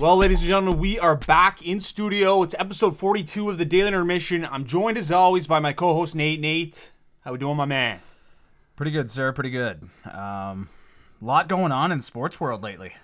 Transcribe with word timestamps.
Well, 0.00 0.16
ladies 0.16 0.40
and 0.40 0.48
gentlemen, 0.48 0.78
we 0.80 0.98
are 0.98 1.14
back 1.14 1.60
in 1.60 1.78
studio. 1.78 2.42
It's 2.42 2.54
episode 2.58 2.96
42 2.96 3.50
of 3.50 3.58
the 3.58 3.66
Daily 3.66 3.88
Intermission. 3.88 4.46
I'm 4.46 4.64
joined 4.64 4.96
as 4.96 5.10
always 5.10 5.46
by 5.46 5.58
my 5.58 5.74
co-host 5.74 6.14
Nate. 6.14 6.40
Nate, 6.40 6.90
how 7.20 7.32
we 7.32 7.38
doing, 7.38 7.58
my 7.58 7.66
man? 7.66 8.00
Pretty 8.76 8.92
good, 8.92 9.10
sir. 9.10 9.30
Pretty 9.32 9.50
good. 9.50 9.90
Um, 10.10 10.70
lot 11.20 11.48
going 11.48 11.70
on 11.70 11.92
in 11.92 12.00
sports 12.00 12.40
world 12.40 12.62
lately. 12.62 12.94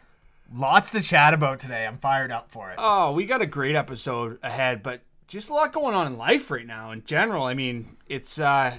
Lots 0.50 0.90
to 0.92 1.02
chat 1.02 1.34
about 1.34 1.58
today. 1.58 1.86
I'm 1.86 1.98
fired 1.98 2.32
up 2.32 2.50
for 2.50 2.70
it. 2.70 2.76
Oh, 2.78 3.12
we 3.12 3.26
got 3.26 3.42
a 3.42 3.46
great 3.46 3.76
episode 3.76 4.38
ahead, 4.42 4.82
but 4.82 5.02
just 5.28 5.50
a 5.50 5.52
lot 5.52 5.74
going 5.74 5.94
on 5.94 6.06
in 6.06 6.16
life 6.16 6.50
right 6.50 6.66
now 6.66 6.92
in 6.92 7.04
general. 7.04 7.44
I 7.44 7.52
mean, 7.52 7.98
it's 8.06 8.38
uh 8.38 8.78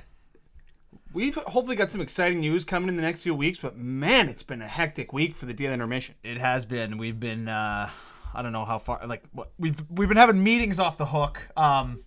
we've 1.14 1.36
hopefully 1.36 1.76
got 1.76 1.92
some 1.92 2.02
exciting 2.02 2.40
news 2.40 2.66
coming 2.66 2.90
in 2.90 2.96
the 2.96 3.04
next 3.04 3.20
few 3.20 3.36
weeks, 3.36 3.60
but 3.60 3.78
man, 3.78 4.28
it's 4.28 4.42
been 4.42 4.64
a 4.64 4.68
hectic 4.68 5.14
week 5.14 5.36
for 5.36 5.46
the 5.46 5.54
Daily 5.54 5.76
Intermission. 5.76 6.16
It 6.24 6.40
has 6.40 6.66
been. 6.66 6.98
We've 6.98 7.20
been. 7.20 7.48
Uh, 7.48 7.92
I 8.38 8.44
don't 8.44 8.52
know 8.52 8.66
how 8.66 8.78
far. 8.78 9.06
Like 9.06 9.24
what 9.34 9.52
we've 9.58 9.76
we've 9.90 10.08
been 10.08 10.18
having 10.18 10.42
meetings 10.42 10.80
off 10.80 10.98
the 10.98 11.08
hook. 11.08 11.42
Um, 11.58 12.04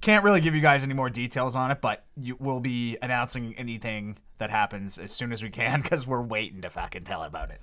can't 0.00 0.24
really 0.24 0.40
give 0.40 0.54
you 0.54 0.62
guys 0.62 0.82
any 0.82 0.94
more 0.94 1.10
details 1.10 1.54
on 1.54 1.70
it, 1.70 1.80
but 1.82 2.04
you 2.16 2.36
will 2.40 2.60
be 2.60 2.96
announcing 3.02 3.54
anything 3.58 4.16
that 4.38 4.50
happens 4.50 4.98
as 4.98 5.12
soon 5.12 5.32
as 5.32 5.42
we 5.42 5.50
can 5.50 5.82
because 5.82 6.06
we're 6.06 6.22
waiting 6.22 6.62
to 6.62 6.70
fucking 6.70 7.04
tell 7.04 7.22
about 7.22 7.50
it. 7.50 7.60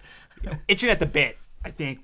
Itching 0.67 0.89
at 0.89 0.99
the 0.99 1.05
bit, 1.07 1.37
I 1.65 1.71
think. 1.71 2.01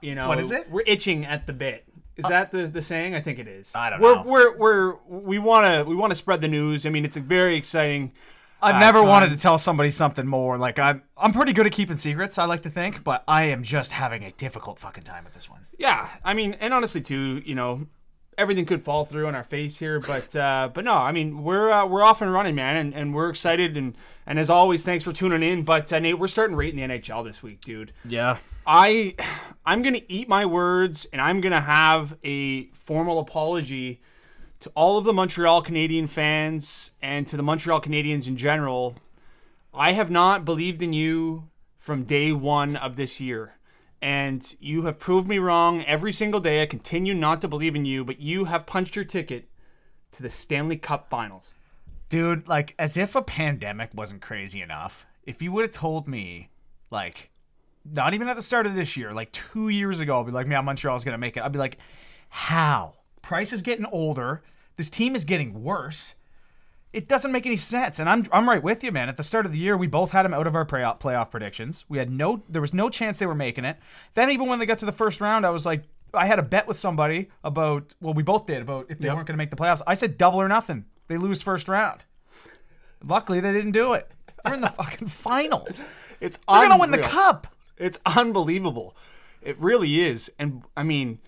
You 0.00 0.14
know, 0.14 0.28
What 0.28 0.38
is 0.38 0.52
it? 0.52 0.70
We're 0.70 0.84
itching 0.86 1.24
at 1.24 1.48
the 1.48 1.52
bit. 1.52 1.84
Is 2.16 2.24
that 2.26 2.52
the, 2.52 2.66
the 2.66 2.82
saying? 2.82 3.14
I 3.14 3.20
think 3.20 3.40
it 3.40 3.48
is. 3.48 3.72
I 3.74 3.90
don't 3.90 4.00
we're, 4.00 4.14
know. 4.14 4.22
We're 4.24 4.56
we're 4.56 4.94
we 5.08 5.38
want 5.38 5.66
to 5.66 5.88
we 5.88 5.96
want 5.96 6.12
to 6.12 6.14
spread 6.14 6.40
the 6.40 6.48
news. 6.48 6.86
I 6.86 6.90
mean, 6.90 7.04
it's 7.04 7.16
a 7.16 7.20
very 7.20 7.56
exciting. 7.56 8.12
I've 8.60 8.80
never 8.80 8.98
time. 8.98 9.08
wanted 9.08 9.30
to 9.32 9.38
tell 9.38 9.58
somebody 9.58 9.90
something 9.90 10.26
more. 10.26 10.58
Like 10.58 10.78
I'm, 10.78 11.02
I'm 11.16 11.32
pretty 11.32 11.52
good 11.52 11.66
at 11.66 11.72
keeping 11.72 11.96
secrets. 11.96 12.38
I 12.38 12.44
like 12.44 12.62
to 12.62 12.70
think, 12.70 13.04
but 13.04 13.22
I 13.28 13.44
am 13.44 13.62
just 13.62 13.92
having 13.92 14.24
a 14.24 14.32
difficult 14.32 14.78
fucking 14.78 15.04
time 15.04 15.24
with 15.24 15.34
this 15.34 15.48
one. 15.48 15.66
Yeah, 15.78 16.08
I 16.24 16.34
mean, 16.34 16.54
and 16.54 16.74
honestly, 16.74 17.00
too, 17.00 17.42
you 17.44 17.54
know, 17.54 17.86
everything 18.36 18.64
could 18.64 18.82
fall 18.82 19.04
through 19.04 19.26
on 19.26 19.34
our 19.34 19.44
face 19.44 19.78
here, 19.78 20.00
but 20.00 20.34
uh, 20.34 20.70
but 20.72 20.84
no, 20.84 20.94
I 20.94 21.12
mean, 21.12 21.42
we're 21.42 21.70
uh, 21.70 21.86
we're 21.86 22.02
off 22.02 22.22
and 22.22 22.32
running, 22.32 22.54
man, 22.54 22.76
and, 22.76 22.94
and 22.94 23.14
we're 23.14 23.30
excited, 23.30 23.76
and 23.76 23.96
and 24.26 24.38
as 24.38 24.48
always, 24.50 24.84
thanks 24.84 25.04
for 25.04 25.12
tuning 25.12 25.42
in. 25.42 25.62
But 25.64 25.92
uh, 25.92 25.98
Nate, 25.98 26.18
we're 26.18 26.28
starting 26.28 26.56
rating 26.56 26.88
the 26.88 26.98
NHL 26.98 27.24
this 27.24 27.42
week, 27.42 27.60
dude. 27.62 27.92
Yeah. 28.04 28.38
I 28.66 29.14
I'm 29.64 29.82
gonna 29.82 30.02
eat 30.08 30.28
my 30.28 30.46
words, 30.46 31.06
and 31.12 31.20
I'm 31.20 31.40
gonna 31.40 31.60
have 31.60 32.16
a 32.22 32.66
formal 32.68 33.18
apology 33.18 34.00
to 34.60 34.70
all 34.74 34.98
of 34.98 35.04
the 35.04 35.12
Montreal 35.12 35.62
Canadian 35.62 36.06
fans 36.06 36.90
and 37.00 37.28
to 37.28 37.36
the 37.36 37.42
Montreal 37.42 37.80
Canadiens 37.80 38.26
in 38.26 38.36
general. 38.36 38.96
I 39.72 39.92
have 39.92 40.10
not 40.10 40.44
believed 40.44 40.82
in 40.82 40.92
you 40.92 41.48
from 41.78 42.04
day 42.04 42.32
one 42.32 42.76
of 42.76 42.96
this 42.96 43.20
year. 43.20 43.54
And 44.00 44.54
you 44.60 44.84
have 44.84 44.98
proved 44.98 45.28
me 45.28 45.38
wrong 45.38 45.84
every 45.84 46.12
single 46.12 46.40
day. 46.40 46.62
I 46.62 46.66
continue 46.66 47.14
not 47.14 47.40
to 47.40 47.48
believe 47.48 47.74
in 47.74 47.84
you, 47.84 48.04
but 48.04 48.20
you 48.20 48.44
have 48.44 48.66
punched 48.66 48.94
your 48.94 49.04
ticket 49.04 49.48
to 50.12 50.22
the 50.22 50.30
Stanley 50.30 50.76
Cup 50.76 51.08
finals. 51.08 51.52
Dude, 52.08 52.48
like 52.48 52.74
as 52.78 52.96
if 52.96 53.14
a 53.14 53.22
pandemic 53.22 53.90
wasn't 53.94 54.22
crazy 54.22 54.62
enough. 54.62 55.04
If 55.24 55.42
you 55.42 55.52
would 55.52 55.62
have 55.62 55.72
told 55.72 56.08
me, 56.08 56.48
like, 56.90 57.30
not 57.84 58.14
even 58.14 58.28
at 58.28 58.36
the 58.36 58.42
start 58.42 58.66
of 58.66 58.74
this 58.74 58.96
year, 58.96 59.12
like 59.12 59.32
two 59.32 59.68
years 59.68 60.00
ago, 60.00 60.20
I'd 60.20 60.26
be 60.26 60.32
like, 60.32 60.46
man, 60.46 60.64
Montreal's 60.64 61.04
gonna 61.04 61.18
make 61.18 61.36
it. 61.36 61.42
I'd 61.42 61.52
be 61.52 61.58
like, 61.58 61.78
how? 62.28 62.94
Price 63.28 63.52
is 63.52 63.60
getting 63.60 63.84
older. 63.84 64.42
This 64.76 64.88
team 64.88 65.14
is 65.14 65.26
getting 65.26 65.62
worse. 65.62 66.14
It 66.94 67.08
doesn't 67.08 67.30
make 67.30 67.44
any 67.44 67.58
sense. 67.58 67.98
And 67.98 68.08
I'm 68.08 68.26
I'm 68.32 68.48
right 68.48 68.62
with 68.62 68.82
you, 68.82 68.90
man. 68.90 69.10
At 69.10 69.18
the 69.18 69.22
start 69.22 69.44
of 69.44 69.52
the 69.52 69.58
year, 69.58 69.76
we 69.76 69.86
both 69.86 70.12
had 70.12 70.24
them 70.24 70.32
out 70.32 70.46
of 70.46 70.54
our 70.54 70.64
playoff 70.64 70.98
playoff 70.98 71.30
predictions. 71.30 71.84
We 71.90 71.98
had 71.98 72.10
no 72.10 72.42
there 72.48 72.62
was 72.62 72.72
no 72.72 72.88
chance 72.88 73.18
they 73.18 73.26
were 73.26 73.34
making 73.34 73.66
it. 73.66 73.76
Then 74.14 74.30
even 74.30 74.48
when 74.48 74.58
they 74.58 74.64
got 74.64 74.78
to 74.78 74.86
the 74.86 74.92
first 74.92 75.20
round, 75.20 75.44
I 75.44 75.50
was 75.50 75.66
like 75.66 75.82
I 76.14 76.24
had 76.24 76.38
a 76.38 76.42
bet 76.42 76.66
with 76.66 76.78
somebody 76.78 77.28
about 77.44 77.94
well, 78.00 78.14
we 78.14 78.22
both 78.22 78.46
did 78.46 78.62
about 78.62 78.86
if 78.88 78.98
they 78.98 79.08
Yep. 79.08 79.14
weren't 79.16 79.26
going 79.26 79.34
to 79.34 79.44
make 79.44 79.50
the 79.50 79.56
playoffs. 79.56 79.82
I 79.86 79.92
said 79.92 80.16
double 80.16 80.40
or 80.40 80.48
nothing. 80.48 80.86
They 81.08 81.18
lose 81.18 81.42
first 81.42 81.68
round. 81.68 82.04
Luckily, 83.04 83.40
they 83.40 83.52
didn't 83.52 83.72
do 83.72 83.92
it. 83.92 84.10
They're 84.42 84.54
in 84.54 84.62
the 84.62 84.68
fucking 84.80 85.08
finals. 85.08 85.68
It's 86.18 86.38
They're 86.48 86.66
going 86.66 86.70
to 86.70 86.78
win 86.78 86.92
the 86.92 87.06
cup. 87.06 87.46
It's 87.76 87.98
unbelievable. 88.06 88.96
It 89.42 89.58
really 89.58 90.00
is. 90.00 90.32
And 90.38 90.62
I 90.78 90.82
mean, 90.82 91.18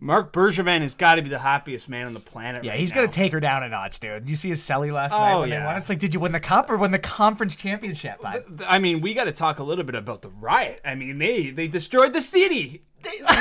Marc 0.00 0.32
Bergevin 0.32 0.82
has 0.82 0.94
got 0.94 1.16
to 1.16 1.22
be 1.22 1.28
the 1.28 1.38
happiest 1.40 1.88
man 1.88 2.06
on 2.06 2.14
the 2.14 2.20
planet. 2.20 2.62
Yeah, 2.64 2.72
right 2.72 2.80
he's 2.80 2.94
now. 2.94 3.02
to 3.02 3.08
take 3.08 3.32
her 3.32 3.40
down 3.40 3.62
a 3.62 3.68
notch, 3.68 3.98
dude. 4.00 4.28
You 4.28 4.36
see 4.36 4.48
his 4.48 4.60
celly 4.60 4.92
last 4.92 5.12
oh, 5.12 5.18
night 5.18 5.32
Oh, 5.32 5.40
when 5.40 5.48
yeah. 5.50 5.60
they 5.60 5.66
won? 5.66 5.76
It's 5.76 5.88
like, 5.88 5.98
did 5.98 6.14
you 6.14 6.20
win 6.20 6.32
the 6.32 6.40
cup 6.40 6.70
or 6.70 6.76
win 6.76 6.92
the 6.92 6.98
conference 6.98 7.56
championship? 7.56 8.20
bud? 8.20 8.42
I 8.66 8.78
mean, 8.78 9.00
we 9.00 9.12
got 9.14 9.24
to 9.24 9.32
talk 9.32 9.58
a 9.58 9.64
little 9.64 9.84
bit 9.84 9.94
about 9.96 10.22
the 10.22 10.28
riot. 10.28 10.80
I 10.84 10.94
mean, 10.94 11.18
they 11.18 11.50
they 11.50 11.66
destroyed 11.68 12.12
the 12.12 12.22
city. 12.22 12.82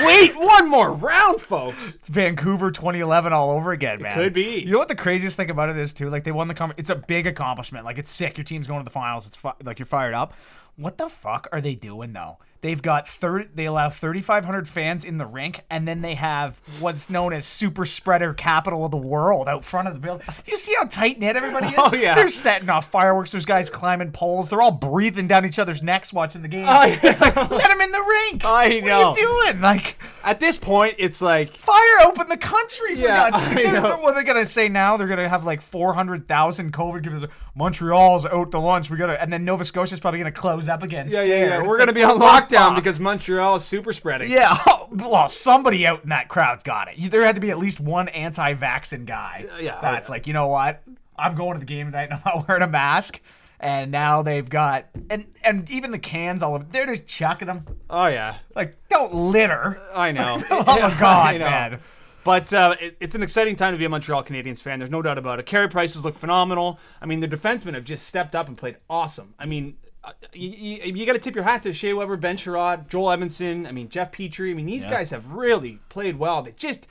Wait 0.03 0.35
one 0.35 0.69
more 0.69 0.91
round, 0.93 1.41
folks. 1.41 1.95
It's 1.95 2.07
Vancouver 2.07 2.71
2011 2.71 3.33
all 3.33 3.51
over 3.51 3.71
again, 3.71 4.01
man. 4.01 4.13
could 4.13 4.33
be. 4.33 4.59
You 4.59 4.71
know 4.71 4.77
what 4.77 4.87
the 4.87 4.95
craziest 4.95 5.37
thing 5.37 5.49
about 5.49 5.69
it 5.69 5.77
is 5.77 5.93
too? 5.93 6.09
Like 6.09 6.23
they 6.23 6.31
won 6.31 6.47
the 6.47 6.53
conference. 6.53 6.79
It's 6.79 6.89
a 6.89 6.95
big 6.95 7.27
accomplishment. 7.27 7.85
Like 7.85 7.97
it's 7.97 8.11
sick. 8.11 8.37
Your 8.37 8.43
team's 8.43 8.67
going 8.67 8.79
to 8.79 8.83
the 8.83 8.89
finals. 8.91 9.25
It's 9.27 9.35
fi- 9.35 9.53
like 9.63 9.79
you're 9.79 9.85
fired 9.85 10.13
up. 10.13 10.33
What 10.75 10.97
the 10.97 11.09
fuck 11.09 11.47
are 11.51 11.59
they 11.61 11.73
doing 11.75 12.13
though? 12.13 12.37
They've 12.61 12.81
got 12.81 13.07
30 13.07 13.49
they 13.55 13.65
allow 13.65 13.89
3500 13.89 14.67
fans 14.67 15.05
in 15.05 15.17
the 15.17 15.25
rink 15.25 15.61
and 15.69 15.87
then 15.87 16.01
they 16.01 16.15
have 16.15 16.59
what's 16.79 17.09
known 17.09 17.33
as 17.33 17.45
super 17.45 17.85
spreader 17.85 18.33
capital 18.33 18.85
of 18.85 18.91
the 18.91 18.97
world 18.97 19.47
out 19.47 19.63
front 19.63 19.87
of 19.87 19.93
the 19.93 19.99
building. 19.99 20.25
Do 20.43 20.51
you 20.51 20.57
see 20.57 20.75
how 20.79 20.85
tight 20.87 21.19
knit 21.19 21.35
everybody 21.35 21.67
is? 21.67 21.73
Oh, 21.77 21.93
yeah. 21.95 22.15
They're 22.15 22.27
setting 22.27 22.69
off 22.69 22.89
fireworks. 22.89 23.31
There's 23.31 23.45
guys 23.45 23.69
climbing 23.69 24.11
poles. 24.11 24.49
They're 24.49 24.61
all 24.61 24.71
breathing 24.71 25.27
down 25.27 25.45
each 25.45 25.59
other's 25.59 25.81
necks 25.83 26.11
watching 26.11 26.41
the 26.41 26.47
game. 26.47 26.65
Oh, 26.67 26.83
yeah. 26.85 26.99
It's 27.03 27.21
like 27.21 27.35
let 27.35 27.49
them 27.69 27.81
in 27.81 27.91
the 27.91 28.01
rink. 28.01 28.41
I 28.43 28.79
know. 28.79 29.09
What 29.09 29.17
are 29.17 29.21
you 29.21 29.43
doing? 29.51 29.61
Like 29.61 29.97
At 30.23 30.39
this 30.39 30.57
point, 30.57 30.95
it's 30.97 31.21
like 31.21 31.49
fire 31.49 31.99
open 32.05 32.27
the 32.27 32.37
country 32.37 32.95
for 32.95 33.01
Yeah, 33.01 33.29
God's 33.29 33.43
sake. 33.43 33.67
I 33.67 33.71
know. 33.71 33.97
What 33.99 34.13
are 34.13 34.15
they 34.15 34.23
gonna 34.23 34.45
say 34.45 34.67
now? 34.69 34.97
They're 34.97 35.07
gonna 35.07 35.29
have 35.29 35.45
like 35.45 35.61
four 35.61 35.93
hundred 35.93 36.27
thousand 36.27 36.73
COVID 36.73 37.03
cases. 37.03 37.25
Montreal's 37.55 38.25
out 38.25 38.51
to 38.51 38.59
lunch. 38.59 38.89
We 38.89 38.97
gotta, 38.97 39.21
and 39.21 39.31
then 39.33 39.43
Nova 39.45 39.65
Scotia's 39.65 39.99
probably 39.99 40.19
gonna 40.19 40.31
close 40.31 40.69
up 40.69 40.83
again. 40.83 41.07
yeah, 41.09 41.23
yeah, 41.23 41.35
yeah. 41.45 41.61
We're 41.61 41.75
It's 41.75 41.85
gonna 41.85 41.85
like, 41.87 41.95
be 41.95 42.03
on 42.03 42.19
lockdown 42.47 42.75
because 42.75 42.99
Montreal 42.99 43.57
is 43.57 43.65
super 43.65 43.93
spreading. 43.93 44.29
Yeah, 44.29 44.57
well, 44.91 45.29
somebody 45.29 45.85
out 45.85 46.03
in 46.03 46.09
that 46.09 46.27
crowd's 46.27 46.63
got 46.63 46.87
it. 46.87 47.11
There 47.11 47.25
had 47.25 47.35
to 47.35 47.41
be 47.41 47.51
at 47.51 47.59
least 47.59 47.79
one 47.79 48.07
anti-vaccine 48.09 49.05
guy. 49.05 49.45
yeah, 49.59 49.75
oh, 49.77 49.81
that's 49.81 50.09
yeah. 50.09 50.13
like, 50.13 50.27
you 50.27 50.33
know 50.33 50.47
what? 50.47 50.83
I'm 51.17 51.35
going 51.35 51.53
to 51.53 51.59
the 51.59 51.65
game 51.65 51.87
tonight 51.87 52.09
and 52.11 52.13
I'm 52.13 52.21
not 52.25 52.47
wearing 52.47 52.63
a 52.63 52.67
mask. 52.67 53.21
And 53.59 53.91
now 53.91 54.21
they've 54.21 54.47
got 54.47 54.85
and 55.09 55.25
and 55.43 55.67
even 55.71 55.89
the 55.89 55.97
cans 55.97 56.43
all 56.43 56.53
over. 56.53 56.63
They're 56.63 56.85
just 56.85 57.07
chucking 57.07 57.47
them. 57.47 57.65
Oh 57.89 58.05
yeah. 58.05 58.37
Like, 58.53 58.77
don't 58.87 59.15
litter. 59.15 59.81
I 59.95 60.11
know. 60.11 60.43
Oh 60.51 60.63
my 60.63 60.95
God, 60.99 61.39
man. 61.39 61.79
But 62.23 62.53
uh, 62.53 62.75
it, 62.79 62.97
it's 62.99 63.15
an 63.15 63.23
exciting 63.23 63.55
time 63.55 63.73
to 63.73 63.77
be 63.77 63.85
a 63.85 63.89
Montreal 63.89 64.23
Canadiens 64.23 64.61
fan. 64.61 64.77
There's 64.77 64.91
no 64.91 65.01
doubt 65.01 65.17
about 65.17 65.39
it. 65.39 65.45
Carey 65.45 65.69
Price's 65.69 66.03
look 66.03 66.13
phenomenal. 66.13 66.77
I 67.01 67.05
mean, 67.05 67.21
the 67.21 67.27
defensemen 67.27 67.73
have 67.73 67.85
just 67.85 68.05
stepped 68.05 68.35
up 68.35 68.47
and 68.47 68.57
played 68.57 68.75
awesome. 68.89 69.33
I 69.39 69.45
mean, 69.45 69.77
uh, 69.85 69.86
Uh, 70.07 70.11
you, 70.33 70.49
you, 70.49 70.93
you 70.95 71.05
got 71.05 71.13
to 71.13 71.19
tip 71.19 71.35
your 71.35 71.43
hat 71.43 71.63
to 71.63 71.73
Shea 71.73 71.93
Weber, 71.93 72.15
Ben 72.17 72.37
Chiarot, 72.37 72.87
Joel 72.87 73.15
Edmundson. 73.17 73.67
I 73.67 73.71
mean, 73.71 73.89
Jeff 73.89 74.11
Petry. 74.11 74.51
I 74.51 74.53
mean, 74.53 74.65
these 74.65 74.85
guys 74.85 75.09
have 75.11 75.33
really 75.33 75.79
played 75.89 76.17
well. 76.17 76.41
They 76.41 76.53
just, 76.53 76.87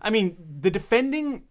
I 0.00 0.10
mean, 0.10 0.36
the 0.60 0.70
defending 0.70 1.42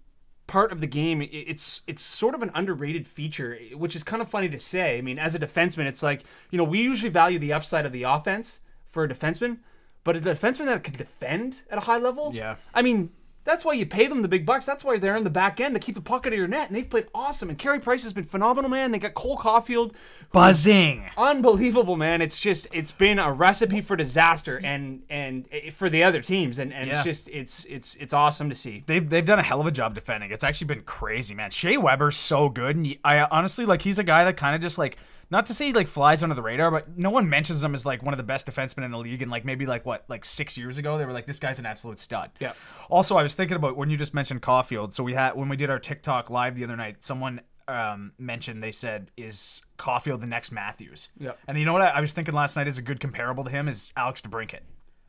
part 0.47 0.72
of 0.73 0.81
the 0.81 0.88
game 0.88 1.22
it's 1.31 1.79
it's 1.88 2.01
sort 2.01 2.35
of 2.35 2.41
an 2.41 2.51
underrated 2.53 3.07
feature 3.07 3.57
which 3.73 3.95
is 3.95 4.03
kind 4.03 4.22
of 4.22 4.27
funny 4.27 4.49
to 4.49 4.59
say 4.59 4.97
i 4.97 5.01
mean 5.01 5.17
as 5.17 5.33
a 5.33 5.39
defenseman 5.39 5.85
it's 5.85 6.03
like 6.03 6.25
you 6.49 6.57
know 6.57 6.63
we 6.66 6.81
usually 6.81 7.09
value 7.09 7.39
the 7.39 7.53
upside 7.53 7.85
of 7.85 7.93
the 7.93 8.03
offense 8.03 8.59
for 8.89 9.05
a 9.05 9.07
defenseman 9.07 9.59
but 10.03 10.17
a 10.17 10.19
defenseman 10.19 10.66
that 10.66 10.83
can 10.83 10.93
defend 10.93 11.61
at 11.72 11.78
a 11.78 11.81
high 11.81 11.99
level 11.99 12.31
Yeah. 12.33 12.57
i 12.73 12.81
mean 12.81 13.11
that's 13.44 13.66
why 13.66 13.74
you 13.74 13.85
pay 13.85 14.08
them 14.08 14.22
the 14.22 14.28
big 14.28 14.46
bucks. 14.46 14.66
That's 14.66 14.84
why 14.84 14.97
they're 14.97 15.16
in 15.17 15.23
the 15.23 15.29
back 15.32 15.59
end 15.59 15.73
to 15.76 15.79
keep 15.79 15.96
the 15.96 16.02
puck 16.02 16.28
out 16.28 16.34
of 16.34 16.38
your 16.38 16.47
net. 16.47 16.67
And 16.67 16.76
they've 16.76 16.90
played 16.90 17.08
awesome. 17.14 17.49
And 17.49 17.58
Carey 17.58 17.79
Price 17.79 18.03
has 18.03 18.14
been 18.14 18.23
phenomenal, 18.23 18.70
man. 18.70 18.91
They 18.91 18.99
got 18.99 19.14
Cole 19.16 19.38
Caufield. 19.38 19.93
Buzzing. 20.32 21.09
Unbelievable, 21.17 21.97
man. 21.97 22.22
It's 22.22 22.40
just 22.40 22.67
it's 22.72 22.91
been 22.91 23.20
a 23.20 23.32
recipe 23.34 23.82
for 23.82 23.96
disaster 23.96 24.61
and 24.64 25.02
and 25.09 25.46
eh, 25.52 25.72
for 25.72 25.90
the 25.90 26.03
other 26.03 26.22
teams. 26.22 26.58
And, 26.58 26.72
and 26.72 26.88
Yeah. 26.90 26.96
it's 26.97 27.03
just 27.03 27.28
it's 27.29 27.66
it's 27.66 27.96
it's 27.96 28.14
awesome 28.14 28.49
to 28.49 28.55
see. 28.55 28.84
They've, 28.85 29.08
they've 29.09 29.26
done 29.26 29.40
a 29.40 29.43
hell 29.43 29.59
of 29.59 29.67
a 29.67 29.72
job 29.72 29.93
defending. 29.96 30.32
It's 30.32 30.43
actually 30.43 30.67
been 30.67 30.84
crazy, 30.84 31.34
man. 31.35 31.49
Shea 31.52 31.78
Weber's 31.78 32.17
so 32.17 32.47
good, 32.49 32.76
and 32.76 32.96
I 33.03 33.23
honestly 33.23 33.66
like 33.66 33.82
he's 33.82 33.99
a 33.99 34.03
guy 34.03 34.23
that 34.23 34.38
kind 34.38 34.55
of 34.55 34.61
just 34.61 34.78
like 34.78 34.97
not 35.31 35.45
to 35.47 35.53
say 35.53 35.67
he 35.67 35.73
like 35.73 35.87
flies 35.87 36.22
under 36.22 36.35
the 36.35 36.41
radar, 36.41 36.69
but 36.69 36.97
no 36.97 37.09
one 37.09 37.29
mentions 37.29 37.63
him 37.63 37.73
as 37.73 37.85
like 37.85 38.03
one 38.03 38.13
of 38.13 38.17
the 38.17 38.23
best 38.23 38.45
defensemen 38.45 38.83
in 38.83 38.91
the 38.91 38.97
league. 38.97 39.22
And 39.22 39.31
like 39.31 39.45
maybe 39.45 39.66
like 39.66 39.85
what 39.85 40.03
like 40.09 40.25
six 40.25 40.57
years 40.57 40.78
ago, 40.78 40.97
they 40.97 41.05
were 41.05 41.13
like 41.13 41.25
this 41.25 41.39
guy's 41.39 41.57
an 41.57 41.66
absolute 41.66 41.99
stud. 41.99 42.31
Yeah. 42.39 42.53
Also, 42.89 43.16
I 43.16 43.23
was 43.23 43.33
thinking 43.33 43.55
about 43.55 43.78
when 43.78 43.89
you 43.89 43.97
just 43.97 44.13
mentioned 44.13 44.41
Caufield. 44.41 44.91
So 44.93 45.03
we 45.03 45.13
had 45.13 45.35
when 45.35 45.47
we 45.47 45.55
did 45.55 45.69
our 45.69 45.79
TikTok 45.79 46.29
live 46.29 46.55
the 46.55 46.66
other 46.66 46.75
night, 46.75 47.01
someone 47.01 47.41
um, 47.67 48.11
mentioned 48.19 48.61
they 48.61 48.73
said 48.73 49.09
is 49.16 49.61
Caufield 49.78 50.19
the 50.19 50.28
next 50.28 50.51
Matthews. 50.51 51.09
Yeah. 51.17 51.31
And 51.47 51.57
you 51.57 51.66
know 51.66 51.73
what 51.73 51.81
I, 51.81 51.87
I 51.89 52.01
was 52.01 52.11
thinking 52.11 52.33
last 52.33 52.57
night 52.57 52.67
is 52.67 52.78
a 52.78 52.81
good 52.81 52.99
comparable 52.99 53.45
to 53.45 53.49
him 53.49 53.67
is 53.69 53.93
Alex 53.95 54.22
DeBrincat 54.22 54.59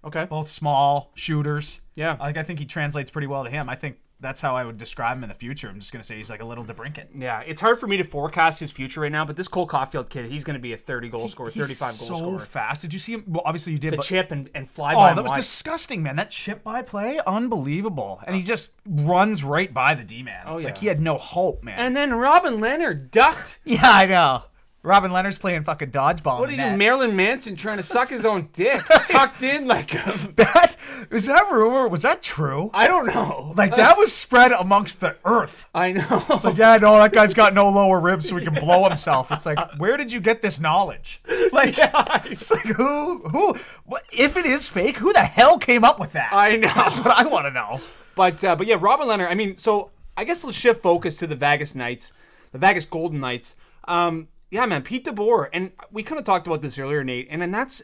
Okay. 0.05 0.25
both 0.25 0.49
small 0.49 1.13
shooters. 1.15 1.81
Yeah. 1.95 2.17
Like 2.19 2.37
I 2.37 2.43
think 2.43 2.59
he 2.59 2.65
translates 2.65 3.11
pretty 3.11 3.27
well 3.27 3.45
to 3.45 3.51
him. 3.51 3.69
I 3.69 3.75
think 3.77 3.99
that's 4.23 4.41
how 4.41 4.57
I 4.57 4.65
would 4.65 4.79
describe 4.79 5.19
him 5.19 5.25
in 5.25 5.29
the 5.29 5.35
future. 5.35 5.69
I'm 5.69 5.81
just 5.81 5.93
gonna 5.93 6.05
say 6.05 6.17
he's 6.17 6.31
like 6.31 6.41
a 6.41 6.47
little 6.47 6.65
DeBrincat. 6.65 7.09
Yeah, 7.15 7.41
it's 7.41 7.61
hard 7.61 7.79
for 7.79 7.87
me 7.87 7.97
to 7.99 8.05
forecast 8.05 8.61
his 8.61 8.71
future 8.71 9.01
right 9.01 9.13
now, 9.13 9.25
but 9.25 9.37
this 9.37 9.49
Cole 9.49 9.67
Caufield 9.67 10.09
kid, 10.09 10.31
he's 10.31 10.45
going 10.45 10.55
to 10.55 10.61
be 10.61 10.73
a 10.73 10.77
30 10.77 11.09
goal 11.09 11.29
scorer, 11.29 11.51
He's 11.51 11.63
35 11.63 11.81
goal 11.81 11.91
so 11.91 12.15
scorer. 12.17 12.39
fast. 12.41 12.83
Did 12.83 12.95
you 12.95 13.01
see 13.01 13.15
him? 13.15 13.25
Well, 13.27 13.43
obviously 13.45 13.73
you 13.73 13.79
did. 13.79 13.93
The 13.93 13.99
but, 13.99 14.07
chip 14.07 14.31
and, 14.31 14.49
and 14.55 14.69
fly 14.69 14.95
oh, 14.95 14.97
by 14.97 15.13
oh, 15.13 15.15
that 15.15 15.23
was 15.23 15.31
wide. 15.31 15.37
disgusting, 15.39 16.03
man. 16.03 16.17
That 16.17 16.31
chip 16.31 16.63
by 16.63 16.83
play, 16.83 17.21
unbelievable. 17.27 18.21
And 18.27 18.37
he 18.37 18.43
oh. 18.43 18.47
just 18.47 18.73
runs 18.87 19.45
right 19.45 19.73
by 19.73 19.95
the 19.95 20.05
D 20.05 20.23
man. 20.23 20.45
Oh, 20.47 20.59
yeah. 20.59 20.67
like 20.67 20.79
he 20.79 20.87
had 20.87 21.01
no 21.01 21.19
hope, 21.19 21.63
man. 21.63 21.79
And 21.79 21.97
then 21.97 22.15
Robin 22.15 22.59
Lehner 22.59 23.11
ducked. 23.11 23.61
yeah, 23.65 23.81
I 23.91 24.07
know. 24.07 24.45
Robin 24.85 25.13
Lehner's 25.13 25.39
playing 25.39 25.63
fucking 25.63 25.93
dodgeball. 25.93 26.41
What 26.41 26.49
are 26.49 26.53
you, 26.53 26.57
net. 26.57 26.77
Marilyn 26.77 27.15
Manson, 27.15 27.55
trying 27.55 27.77
to 27.77 27.85
suck 27.85 28.09
his 28.09 28.25
own 28.25 28.49
dick, 28.53 28.83
tucked 29.09 29.45
in 29.45 29.69
like 29.69 29.95
a, 29.95 30.33
That 30.37 30.77
is 31.11 31.27
that 31.27 31.51
rumor? 31.53 31.87
Was 31.87 32.03
that 32.03 32.21
true? 32.21 32.71
I 32.75 32.89
don't 32.89 33.07
know. 33.07 33.55
Like 33.57 33.77
that 33.77 33.97
was 33.97 34.13
spread 34.13 34.51
amongst 34.51 35.01
the 35.01 35.17
earth. 35.25 35.69
I 35.75 35.93
know. 35.93 36.25
Like, 36.43 36.57
yeah, 36.57 36.79
no, 36.79 36.97
that 36.97 37.13
guy's 37.13 37.33
got 37.33 37.55
no 37.55 37.71
lower 37.71 38.01
ribs, 38.01 38.29
so 38.29 38.37
he 38.37 38.45
can 38.45 38.55
blow 38.55 38.89
himself. 38.89 39.31
It's 39.31 39.47
like, 39.47 39.59
where 39.79 39.97
did 39.97 40.11
you 40.11 40.21
get 40.21 40.43
this 40.43 40.59
knowledge? 40.59 41.21
Like, 41.53 41.75
it's 41.79 42.51
like 42.51 42.65
who, 42.65 43.19
who, 43.29 43.55
what, 43.85 44.03
if 44.11 44.37
it 44.37 44.47
is 44.47 44.69
fake, 44.69 44.97
who 44.97 45.13
the 45.13 45.21
hell 45.21 45.59
came 45.59 45.85
up 45.85 46.01
with 46.01 46.13
that? 46.13 46.33
I 46.33 46.57
know. 46.57 46.73
That's 46.75 46.99
what 46.99 47.17
I 47.17 47.25
want 47.25 47.47
to 47.47 47.51
know. 47.53 47.81
But 48.17 48.43
uh, 48.43 48.57
but 48.57 48.67
yeah, 48.67 48.77
Robin 48.81 49.07
Lehner. 49.07 49.31
I 49.31 49.35
mean, 49.35 49.57
so 49.57 49.91
I 50.17 50.25
guess 50.25 50.43
let's 50.43 50.57
shift 50.57 50.83
focus 50.83 51.19
to 51.19 51.27
the 51.27 51.37
Vegas 51.37 51.75
Knights, 51.75 52.13
the 52.51 52.59
Vegas 52.59 52.85
Golden 52.85 53.21
Knights. 53.21 53.55
Um, 53.85 54.29
yeah, 54.53 54.67
man, 54.67 54.83
Pete 54.83 55.07
DeBoer, 55.07 55.49
and 55.53 55.73
we 55.91 56.03
kind 56.03 56.19
of 56.19 56.27
talked 56.27 56.47
about 56.47 56.61
this 56.61 56.79
earlier, 56.79 57.03
Nate. 57.03 57.27
And 57.31 57.41
then 57.41 57.51
that's, 57.51 57.81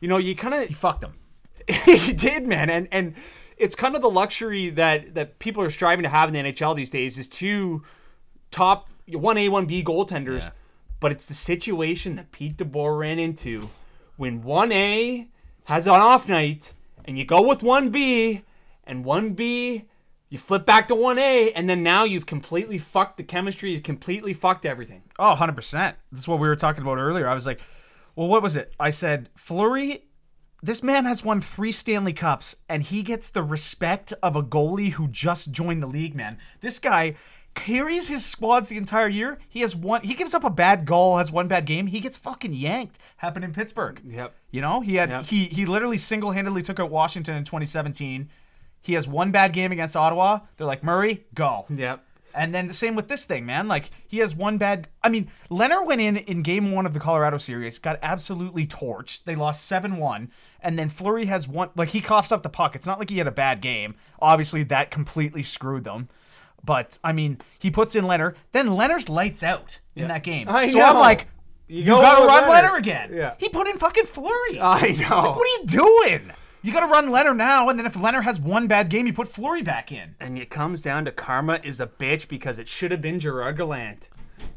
you 0.00 0.08
know, 0.08 0.18
you 0.18 0.34
kind 0.34 0.52
of 0.54 0.66
He 0.66 0.74
fucked 0.74 1.04
him. 1.04 1.14
he 1.84 2.12
did, 2.12 2.46
man, 2.48 2.68
and 2.68 2.88
and 2.90 3.14
it's 3.56 3.76
kind 3.76 3.94
of 3.94 4.02
the 4.02 4.10
luxury 4.10 4.70
that 4.70 5.14
that 5.14 5.38
people 5.38 5.62
are 5.62 5.70
striving 5.70 6.02
to 6.02 6.08
have 6.08 6.28
in 6.28 6.34
the 6.44 6.52
NHL 6.52 6.74
these 6.74 6.90
days 6.90 7.16
is 7.16 7.28
two 7.28 7.84
top 8.50 8.90
one 9.06 9.38
A 9.38 9.48
one 9.48 9.66
B 9.66 9.84
goaltenders, 9.84 10.42
Yeah. 10.42 10.50
but 10.98 11.12
it's 11.12 11.26
the 11.26 11.34
situation 11.34 12.16
that 12.16 12.32
Pete 12.32 12.56
DeBoer 12.56 12.98
ran 12.98 13.18
into 13.20 13.70
when 14.16 14.42
one 14.42 14.72
A 14.72 15.28
has 15.64 15.86
an 15.86 15.92
off 15.94 16.28
night 16.28 16.72
and 17.04 17.16
you 17.16 17.24
go 17.24 17.40
with 17.46 17.62
one 17.62 17.90
B 17.90 18.42
and 18.84 19.04
one 19.04 19.34
B. 19.34 19.84
You 20.30 20.38
flip 20.38 20.64
back 20.64 20.86
to 20.88 20.94
1A, 20.94 21.50
and 21.56 21.68
then 21.68 21.82
now 21.82 22.04
you've 22.04 22.24
completely 22.24 22.78
fucked 22.78 23.16
the 23.16 23.24
chemistry. 23.24 23.72
You've 23.72 23.82
completely 23.82 24.32
fucked 24.32 24.64
everything. 24.64 25.02
Oh, 25.18 25.34
100%. 25.36 25.94
That's 26.12 26.28
what 26.28 26.38
we 26.38 26.46
were 26.46 26.54
talking 26.56 26.82
about 26.82 26.98
earlier. 26.98 27.28
I 27.28 27.34
was 27.34 27.46
like, 27.46 27.60
well, 28.14 28.28
what 28.28 28.40
was 28.42 28.56
it? 28.56 28.72
I 28.78 28.90
said, 28.90 29.28
Fleury, 29.34 30.04
this 30.62 30.84
man 30.84 31.04
has 31.04 31.24
won 31.24 31.40
three 31.40 31.72
Stanley 31.72 32.12
Cups, 32.12 32.54
and 32.68 32.84
he 32.84 33.02
gets 33.02 33.28
the 33.28 33.42
respect 33.42 34.12
of 34.22 34.36
a 34.36 34.42
goalie 34.42 34.92
who 34.92 35.08
just 35.08 35.50
joined 35.50 35.82
the 35.82 35.88
league, 35.88 36.14
man. 36.14 36.38
This 36.60 36.78
guy 36.78 37.16
carries 37.54 38.06
his 38.06 38.24
squads 38.24 38.68
the 38.68 38.76
entire 38.76 39.08
year. 39.08 39.38
He 39.48 39.62
has 39.62 39.74
one, 39.74 40.02
he 40.02 40.14
gives 40.14 40.34
up 40.34 40.44
a 40.44 40.50
bad 40.50 40.84
goal, 40.84 41.18
has 41.18 41.32
one 41.32 41.48
bad 41.48 41.66
game. 41.66 41.88
He 41.88 41.98
gets 41.98 42.16
fucking 42.16 42.52
yanked. 42.52 42.98
Happened 43.16 43.44
in 43.44 43.52
Pittsburgh. 43.52 44.00
Yep. 44.04 44.34
You 44.52 44.60
know, 44.60 44.80
he 44.80 44.94
had 44.94 45.10
Yep. 45.10 45.24
he 45.24 45.46
he 45.46 45.66
literally 45.66 45.98
single 45.98 46.30
handedly 46.30 46.62
took 46.62 46.78
out 46.78 46.90
Washington 46.90 47.34
in 47.36 47.42
2017. 47.44 48.30
He 48.80 48.94
has 48.94 49.06
one 49.06 49.30
bad 49.30 49.52
game 49.52 49.72
against 49.72 49.96
Ottawa. 49.96 50.40
They're 50.56 50.66
like 50.66 50.82
Murray, 50.82 51.24
go. 51.34 51.66
Yep. 51.68 52.04
And 52.32 52.54
then 52.54 52.68
the 52.68 52.74
same 52.74 52.94
with 52.94 53.08
this 53.08 53.24
thing, 53.24 53.44
man. 53.44 53.66
Like 53.66 53.90
he 54.06 54.18
has 54.18 54.34
one 54.36 54.56
bad. 54.56 54.86
I 55.02 55.08
mean, 55.08 55.30
Lehner 55.50 55.84
went 55.84 56.00
in 56.00 56.16
in 56.16 56.42
game 56.42 56.70
one 56.70 56.86
of 56.86 56.94
the 56.94 57.00
Colorado 57.00 57.38
series, 57.38 57.78
got 57.78 57.98
absolutely 58.02 58.66
torched. 58.66 59.24
They 59.24 59.34
lost 59.34 59.66
seven 59.66 59.96
one, 59.96 60.30
and 60.60 60.78
then 60.78 60.88
Fleury 60.88 61.26
has 61.26 61.48
one. 61.48 61.70
Like 61.74 61.88
he 61.88 62.00
coughs 62.00 62.30
up 62.30 62.42
the 62.44 62.48
puck. 62.48 62.76
It's 62.76 62.86
not 62.86 62.98
like 63.00 63.10
he 63.10 63.18
had 63.18 63.26
a 63.26 63.32
bad 63.32 63.60
game. 63.60 63.96
Obviously, 64.20 64.62
that 64.64 64.92
completely 64.92 65.42
screwed 65.42 65.82
them. 65.84 66.08
But 66.64 66.98
I 67.02 67.12
mean, 67.12 67.38
he 67.58 67.70
puts 67.70 67.96
in 67.96 68.04
Lehner. 68.04 68.34
Then 68.52 68.68
Lehner's 68.68 69.08
lights 69.08 69.42
out 69.42 69.80
in 69.96 70.06
that 70.08 70.22
game. 70.22 70.48
I 70.48 70.68
so 70.68 70.78
know. 70.78 70.84
I'm 70.84 70.98
like, 70.98 71.26
You 71.66 71.78
you, 71.80 71.84
go 71.86 72.00
gotta 72.00 72.26
run 72.26 72.44
Lehner. 72.44 72.68
Lehner 72.68 72.78
again. 72.78 73.10
Yeah. 73.12 73.34
He 73.38 73.48
put 73.48 73.66
in 73.66 73.76
fucking 73.78 74.06
Fleury. 74.06 74.60
I 74.60 74.92
know. 74.92 75.16
like, 75.16 75.36
what 75.36 75.48
are 75.48 75.60
you 75.60 75.64
doing? 75.66 76.32
You 76.62 76.72
gotta 76.72 76.86
run 76.86 77.08
Lehner 77.08 77.34
now, 77.34 77.68
and 77.68 77.78
then 77.78 77.86
if 77.86 77.94
Lehner 77.94 78.22
has 78.22 78.38
one 78.38 78.66
bad 78.66 78.90
game, 78.90 79.06
you 79.06 79.12
put 79.12 79.28
Fleury 79.28 79.62
back 79.62 79.90
in. 79.90 80.14
And 80.20 80.38
it 80.38 80.50
comes 80.50 80.82
down 80.82 81.06
to 81.06 81.12
karma 81.12 81.58
is 81.62 81.80
a 81.80 81.86
bitch 81.86 82.28
because 82.28 82.58
it 82.58 82.68
should 82.68 82.90
have 82.90 83.00
been 83.00 83.18
Gerard 83.18 83.56
Gallant 83.56 84.08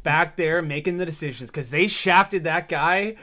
back 0.02 0.36
there 0.36 0.62
making 0.62 0.98
the 0.98 1.06
decisions 1.06 1.50
because 1.50 1.70
they 1.70 1.88
shafted 1.88 2.44
that 2.44 2.68
guy. 2.68 3.16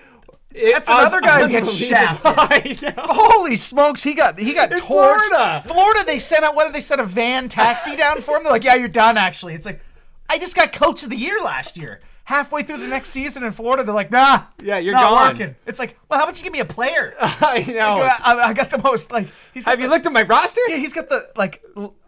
That's 0.52 0.88
another 0.88 1.20
guy 1.20 1.42
who 1.42 1.48
gets 1.48 1.72
shafted. 1.72 2.94
Holy 2.98 3.54
smokes, 3.56 4.02
he 4.02 4.14
got 4.14 4.38
he 4.38 4.54
got 4.54 4.72
In 4.72 4.78
torched. 4.78 4.82
Florida. 5.28 5.62
Florida, 5.66 6.00
they 6.06 6.18
sent 6.18 6.44
out 6.44 6.54
what 6.54 6.64
did 6.64 6.72
they 6.72 6.80
send 6.80 7.00
a 7.00 7.06
van 7.06 7.48
taxi 7.48 7.96
down 7.96 8.20
for 8.22 8.36
him? 8.36 8.42
They're 8.42 8.52
like, 8.52 8.64
yeah, 8.64 8.74
you're 8.74 8.88
done. 8.88 9.16
Actually, 9.16 9.54
it's 9.54 9.66
like, 9.66 9.80
I 10.28 10.38
just 10.38 10.56
got 10.56 10.72
coach 10.72 11.02
of 11.04 11.10
the 11.10 11.16
year 11.16 11.40
last 11.40 11.76
year. 11.76 12.00
Halfway 12.24 12.62
through 12.62 12.76
the 12.78 12.86
next 12.86 13.10
season 13.10 13.42
in 13.42 13.50
Florida, 13.52 13.82
they're 13.82 13.94
like, 13.94 14.10
nah, 14.10 14.44
Yeah, 14.62 14.78
you're 14.78 14.94
not 14.94 15.10
gone. 15.10 15.28
working. 15.32 15.56
It's 15.66 15.78
like, 15.80 15.96
well, 16.08 16.18
how 16.18 16.24
about 16.24 16.38
you 16.38 16.44
give 16.44 16.52
me 16.52 16.60
a 16.60 16.64
player? 16.64 17.14
I 17.20 17.64
know. 17.66 18.02
I, 18.02 18.48
I 18.48 18.52
got 18.52 18.70
the 18.70 18.78
most 18.78 19.10
like. 19.10 19.28
He's 19.52 19.64
got 19.64 19.72
Have 19.72 19.80
you 19.80 19.88
looked 19.88 20.06
at 20.06 20.12
my 20.12 20.22
roster? 20.22 20.60
Yeah, 20.68 20.76
he's 20.76 20.92
got 20.92 21.08
the 21.08 21.28
like. 21.36 21.62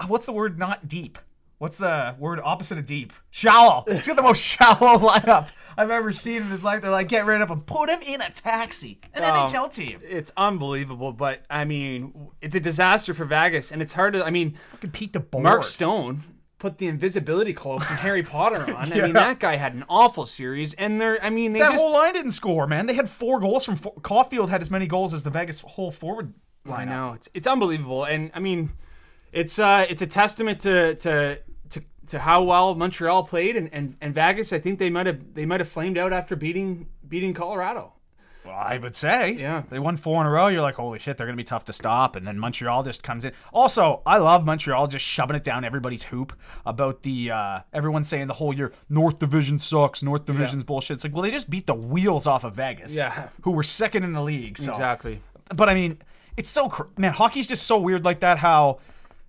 What's 0.07 0.27
the 0.27 0.33
word? 0.33 0.59
Not 0.59 0.87
deep. 0.87 1.19
What's 1.59 1.79
the 1.79 2.17
word 2.19 2.41
opposite 2.43 2.77
of 2.79 2.87
deep? 2.87 3.13
Shallow. 3.31 3.85
He's 3.87 4.07
got 4.07 4.17
the 4.17 4.23
most 4.23 4.41
shallow 4.45 4.99
lineup 4.99 5.51
I've 5.77 5.91
ever 5.93 6.11
seen 6.11 6.39
in 6.43 6.49
his 6.49 6.65
life. 6.65 6.83
They're 6.83 6.91
like, 6.91 7.07
get 7.07 7.25
rid 7.25 7.41
of 7.41 7.49
him. 7.51 7.61
Put 7.61 7.89
him 7.89 8.03
in 8.03 8.21
a 8.21 8.31
taxi. 8.31 8.99
An 9.15 9.23
Oh. 9.23 9.47
NHL 9.49 9.73
team. 9.73 10.01
It's 10.03 10.33
unbelievable, 10.37 11.13
but 11.13 11.43
I 11.49 11.65
mean, 11.65 12.31
it's 12.41 12.57
a 12.57 12.61
disaster 12.61 13.15
for 13.15 13.25
Vegas, 13.25 13.71
and 13.71 13.81
it's 13.81 13.93
hard 13.93 14.15
to. 14.15 14.25
I 14.25 14.31
mean, 14.31 14.59
Fucking 14.73 14.91
Pete 14.91 15.13
DeBoer. 15.13 15.41
Mark 15.43 15.63
Stone 15.63 16.25
put 16.63 16.79
the 16.79 16.87
invisibility 16.87 17.53
cloak 17.53 17.83
from 17.83 17.97
Harry 17.97 18.23
Potter 18.35 18.63
on. 18.75 18.93
I 18.93 19.03
mean, 19.03 19.15
that 19.15 19.41
guy 19.41 19.57
had 19.57 19.75
an 19.75 19.85
awful 19.89 20.25
series, 20.27 20.75
and 20.75 21.01
they're. 21.01 21.23
I 21.23 21.29
mean, 21.29 21.53
they 21.53 21.59
That 21.59 21.73
just. 21.73 21.83
whole 21.83 21.93
line 21.93 22.15
didn't 22.15 22.33
score, 22.33 22.69
man. 22.69 22.87
They 22.87 22.95
had 22.95 23.11
four 23.11 23.41
goals 23.41 23.65
from 23.65 23.75
four. 23.77 23.95
Caufield 23.97 24.49
had 24.49 24.63
as 24.63 24.71
many 24.71 24.87
goals 24.87 25.13
as 25.13 25.25
the 25.25 25.31
Vegas 25.31 25.61
whole 25.61 25.91
forward 25.91 26.33
lineup. 26.65 26.73
I 26.79 26.85
know 26.85 27.13
it's 27.15 27.29
it's 27.35 27.47
unbelievable, 27.49 28.05
and 28.05 28.31
I 28.33 28.39
mean, 28.39 28.71
it's 29.33 29.59
uh 29.59 29.85
it's 29.91 30.01
a 30.03 30.07
testament 30.07 30.61
to 30.61 30.95
to 30.95 31.41
to, 31.71 31.83
to 32.07 32.19
how 32.21 32.45
well 32.45 32.77
Montreal 32.77 33.25
played, 33.25 33.57
and, 33.57 33.69
and 33.75 33.97
and 34.01 34.15
Vegas. 34.15 34.53
I 34.53 34.61
think 34.61 34.79
they 34.79 34.89
might 34.89 35.07
have 35.07 35.35
they 35.35 35.45
might 35.45 35.59
have 35.61 35.69
flamed 35.69 35.99
out 35.99 36.13
after 36.13 36.37
beating 36.37 36.87
beating 37.09 37.35
Colorado. 37.35 37.95
Well, 38.45 38.55
I 38.55 38.79
would 38.79 38.95
say. 38.95 39.33
Yeah. 39.33 39.63
They 39.71 39.79
won 39.79 39.97
four 39.97 40.21
in 40.21 40.27
a 40.27 40.31
row. 40.31 40.49
You're 40.49 40.63
like, 40.63 40.75
holy 40.75 40.99
shit, 40.99 41.17
they're 41.17 41.27
going 41.27 41.37
to 41.37 41.41
be 41.41 41.45
tough 41.45 41.65
to 41.67 41.73
stop. 41.73 42.17
And 42.17 42.27
then 42.27 42.39
Montreal 42.39 42.83
just 42.83 43.03
comes 43.03 43.25
in. 43.25 43.33
Also, 43.53 44.03
I 44.05 44.19
love 44.19 44.45
Montreal 44.45 44.89
just 44.89 45.05
shoving 45.05 45.37
it 45.37 45.45
down 45.45 45.65
everybody's 45.65 46.05
hoop 46.05 46.33
about 46.67 47.03
the, 47.03 47.31
uh, 47.31 47.61
everyone 47.73 48.05
saying 48.05 48.27
the 48.27 48.35
whole 48.35 48.53
year, 48.53 48.73
North 48.89 49.19
Division 49.19 49.59
sucks, 49.59 50.03
North 50.03 50.25
Division's 50.25 50.65
bullshit. 50.65 50.95
It's 50.95 51.05
like, 51.05 51.13
well, 51.13 51.23
they 51.23 51.31
just 51.31 51.51
beat 51.51 51.67
the 51.67 51.75
wheels 51.75 52.27
off 52.27 52.45
of 52.45 52.55
Vegas. 52.57 52.95
Yeah. 52.95 53.29
Who 53.43 53.53
were 53.53 53.63
second 53.63 54.03
in 54.03 54.13
the 54.13 54.23
league. 54.23 54.59
So. 54.59 54.73
Exactly. 54.73 55.21
But 55.55 55.69
I 55.69 55.75
mean, 55.75 55.99
it's 56.37 56.51
so, 56.51 56.69
cr- 56.69 56.85
man, 56.97 57.13
hockey's 57.13 57.47
just 57.49 57.65
so 57.67 57.79
weird 57.79 58.05
like 58.05 58.21
that 58.21 58.39
how 58.39 58.81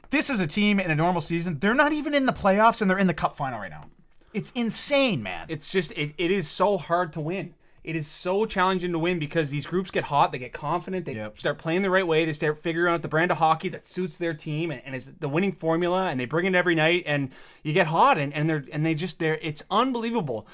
this 0.09 0.29
is 0.29 0.39
a 0.39 0.47
team 0.47 0.79
in 0.79 0.89
a 0.89 0.95
normal 0.95 1.21
season. 1.21 1.59
They're 1.59 1.73
not 1.73 1.91
even 1.91 2.13
in 2.13 2.25
the 2.25 2.33
playoffs 2.33 2.81
and 2.81 2.89
they're 2.89 2.97
in 2.97 3.07
the 3.07 3.13
cup 3.13 3.35
final 3.35 3.59
right 3.59 3.69
now. 3.69 3.85
It's 4.33 4.51
insane, 4.55 5.21
man. 5.21 5.45
It's 5.49 5.69
just 5.69 5.91
it, 5.91 6.13
it 6.17 6.31
is 6.31 6.49
so 6.49 6.77
hard 6.77 7.13
to 7.13 7.19
win. 7.19 7.53
It 7.83 7.97
is 7.97 8.07
so 8.07 8.45
challenging 8.45 8.93
to 8.93 8.99
win 8.99 9.19
because 9.19 9.49
these 9.49 9.65
groups 9.65 9.91
get 9.91 10.05
hot, 10.05 10.31
they 10.31 10.39
get 10.39 10.53
confident, 10.53 11.05
they 11.05 11.15
Yep. 11.15 11.37
start 11.37 11.57
playing 11.57 11.81
the 11.81 11.89
right 11.89 12.07
way, 12.07 12.23
they 12.23 12.31
start 12.31 12.57
figuring 12.63 12.93
out 12.93 13.01
the 13.01 13.09
brand 13.09 13.29
of 13.29 13.39
hockey 13.39 13.67
that 13.69 13.85
suits 13.85 14.17
their 14.17 14.33
team 14.33 14.71
and, 14.71 14.81
and 14.85 14.95
is 14.95 15.11
the 15.19 15.27
winning 15.27 15.51
formula, 15.51 16.07
and 16.07 16.17
they 16.17 16.25
bring 16.25 16.45
it 16.45 16.55
every 16.55 16.75
night, 16.75 17.03
and 17.05 17.29
you 17.61 17.73
get 17.73 17.87
hot, 17.87 18.17
and, 18.17 18.33
and 18.33 18.49
they're 18.49 18.63
and 18.71 18.85
they 18.85 18.95
just 18.95 19.19
they're 19.19 19.37
it's 19.41 19.63
unbelievable, 19.69 20.47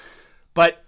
but 0.54 0.84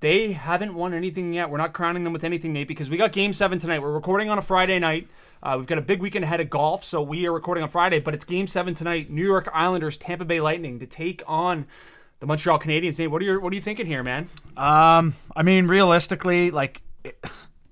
they 0.00 0.32
haven't 0.32 0.74
won 0.74 0.92
anything 0.92 1.32
yet. 1.32 1.48
We're 1.48 1.56
not 1.56 1.72
crowning 1.72 2.04
them 2.04 2.12
with 2.12 2.24
anything, 2.24 2.52
Nate, 2.52 2.68
because 2.68 2.90
we 2.90 2.98
got 2.98 3.12
Game 3.12 3.32
Seven 3.32 3.58
tonight. 3.58 3.80
We're 3.80 3.92
recording 3.92 4.28
on 4.28 4.38
a 4.38 4.42
Friday 4.42 4.78
night. 4.78 5.08
Uh, 5.42 5.54
we've 5.56 5.66
got 5.66 5.78
a 5.78 5.82
big 5.82 6.02
weekend 6.02 6.24
ahead 6.24 6.40
of 6.40 6.50
golf, 6.50 6.84
so 6.84 7.00
we 7.00 7.26
are 7.26 7.32
recording 7.32 7.62
on 7.62 7.70
Friday, 7.70 8.00
but 8.00 8.12
it's 8.12 8.24
Game 8.24 8.46
Seven 8.46 8.74
tonight. 8.74 9.08
New 9.08 9.24
York 9.24 9.48
Islanders, 9.54 9.96
Tampa 9.96 10.26
Bay 10.26 10.40
Lightning 10.40 10.78
to 10.80 10.86
take 10.86 11.22
on 11.26 11.66
the 12.20 12.26
Montreal 12.26 12.58
Canadiens. 12.58 12.98
Nate, 12.98 13.10
what 13.10 13.22
are 13.22 13.24
you 13.24 13.40
what 13.40 13.52
are 13.52 13.56
you 13.56 13.62
thinking 13.62 13.86
here, 13.86 14.02
man? 14.02 14.28
Um, 14.56 15.14
I 15.34 15.42
mean, 15.42 15.66
realistically, 15.66 16.50
like, 16.50 16.82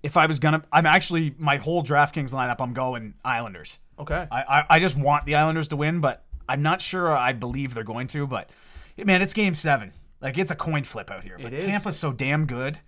if 0.03 0.17
I 0.17 0.27
was 0.27 0.39
gonna, 0.39 0.63
I'm 0.73 0.87
actually 0.87 1.35
my 1.39 1.57
whole 1.57 1.83
DraftKings 1.83 2.33
lineup. 2.33 2.57
I'm 2.61 2.73
going 2.73 3.15
Islanders. 3.25 3.79
Okay. 3.99 4.27
I, 4.31 4.43
I, 4.43 4.65
I 4.71 4.79
just 4.79 4.97
want 4.97 5.25
the 5.25 5.37
Islanders 5.37 5.69
to 5.69 5.77
win, 5.77 6.01
but 6.01 6.25
I'm 6.49 6.63
not 6.63 6.83
sure 6.83 7.11
I 7.11 7.33
believe 7.33 7.75
they're 7.75 7.85
going 7.85 8.07
to. 8.09 8.27
But 8.27 8.51
man, 8.97 9.23
it's 9.23 9.33
Game 9.35 9.55
Seven. 9.55 9.93
Like, 10.21 10.39
it's 10.39 10.51
a 10.51 10.57
coin 10.57 10.85
flip 10.85 11.11
out 11.11 11.25
here. 11.25 11.39
But 11.41 11.53
is. 11.53 11.63
Tampa's 11.63 11.99
so 11.99 12.13
damn 12.13 12.47
good. 12.47 12.79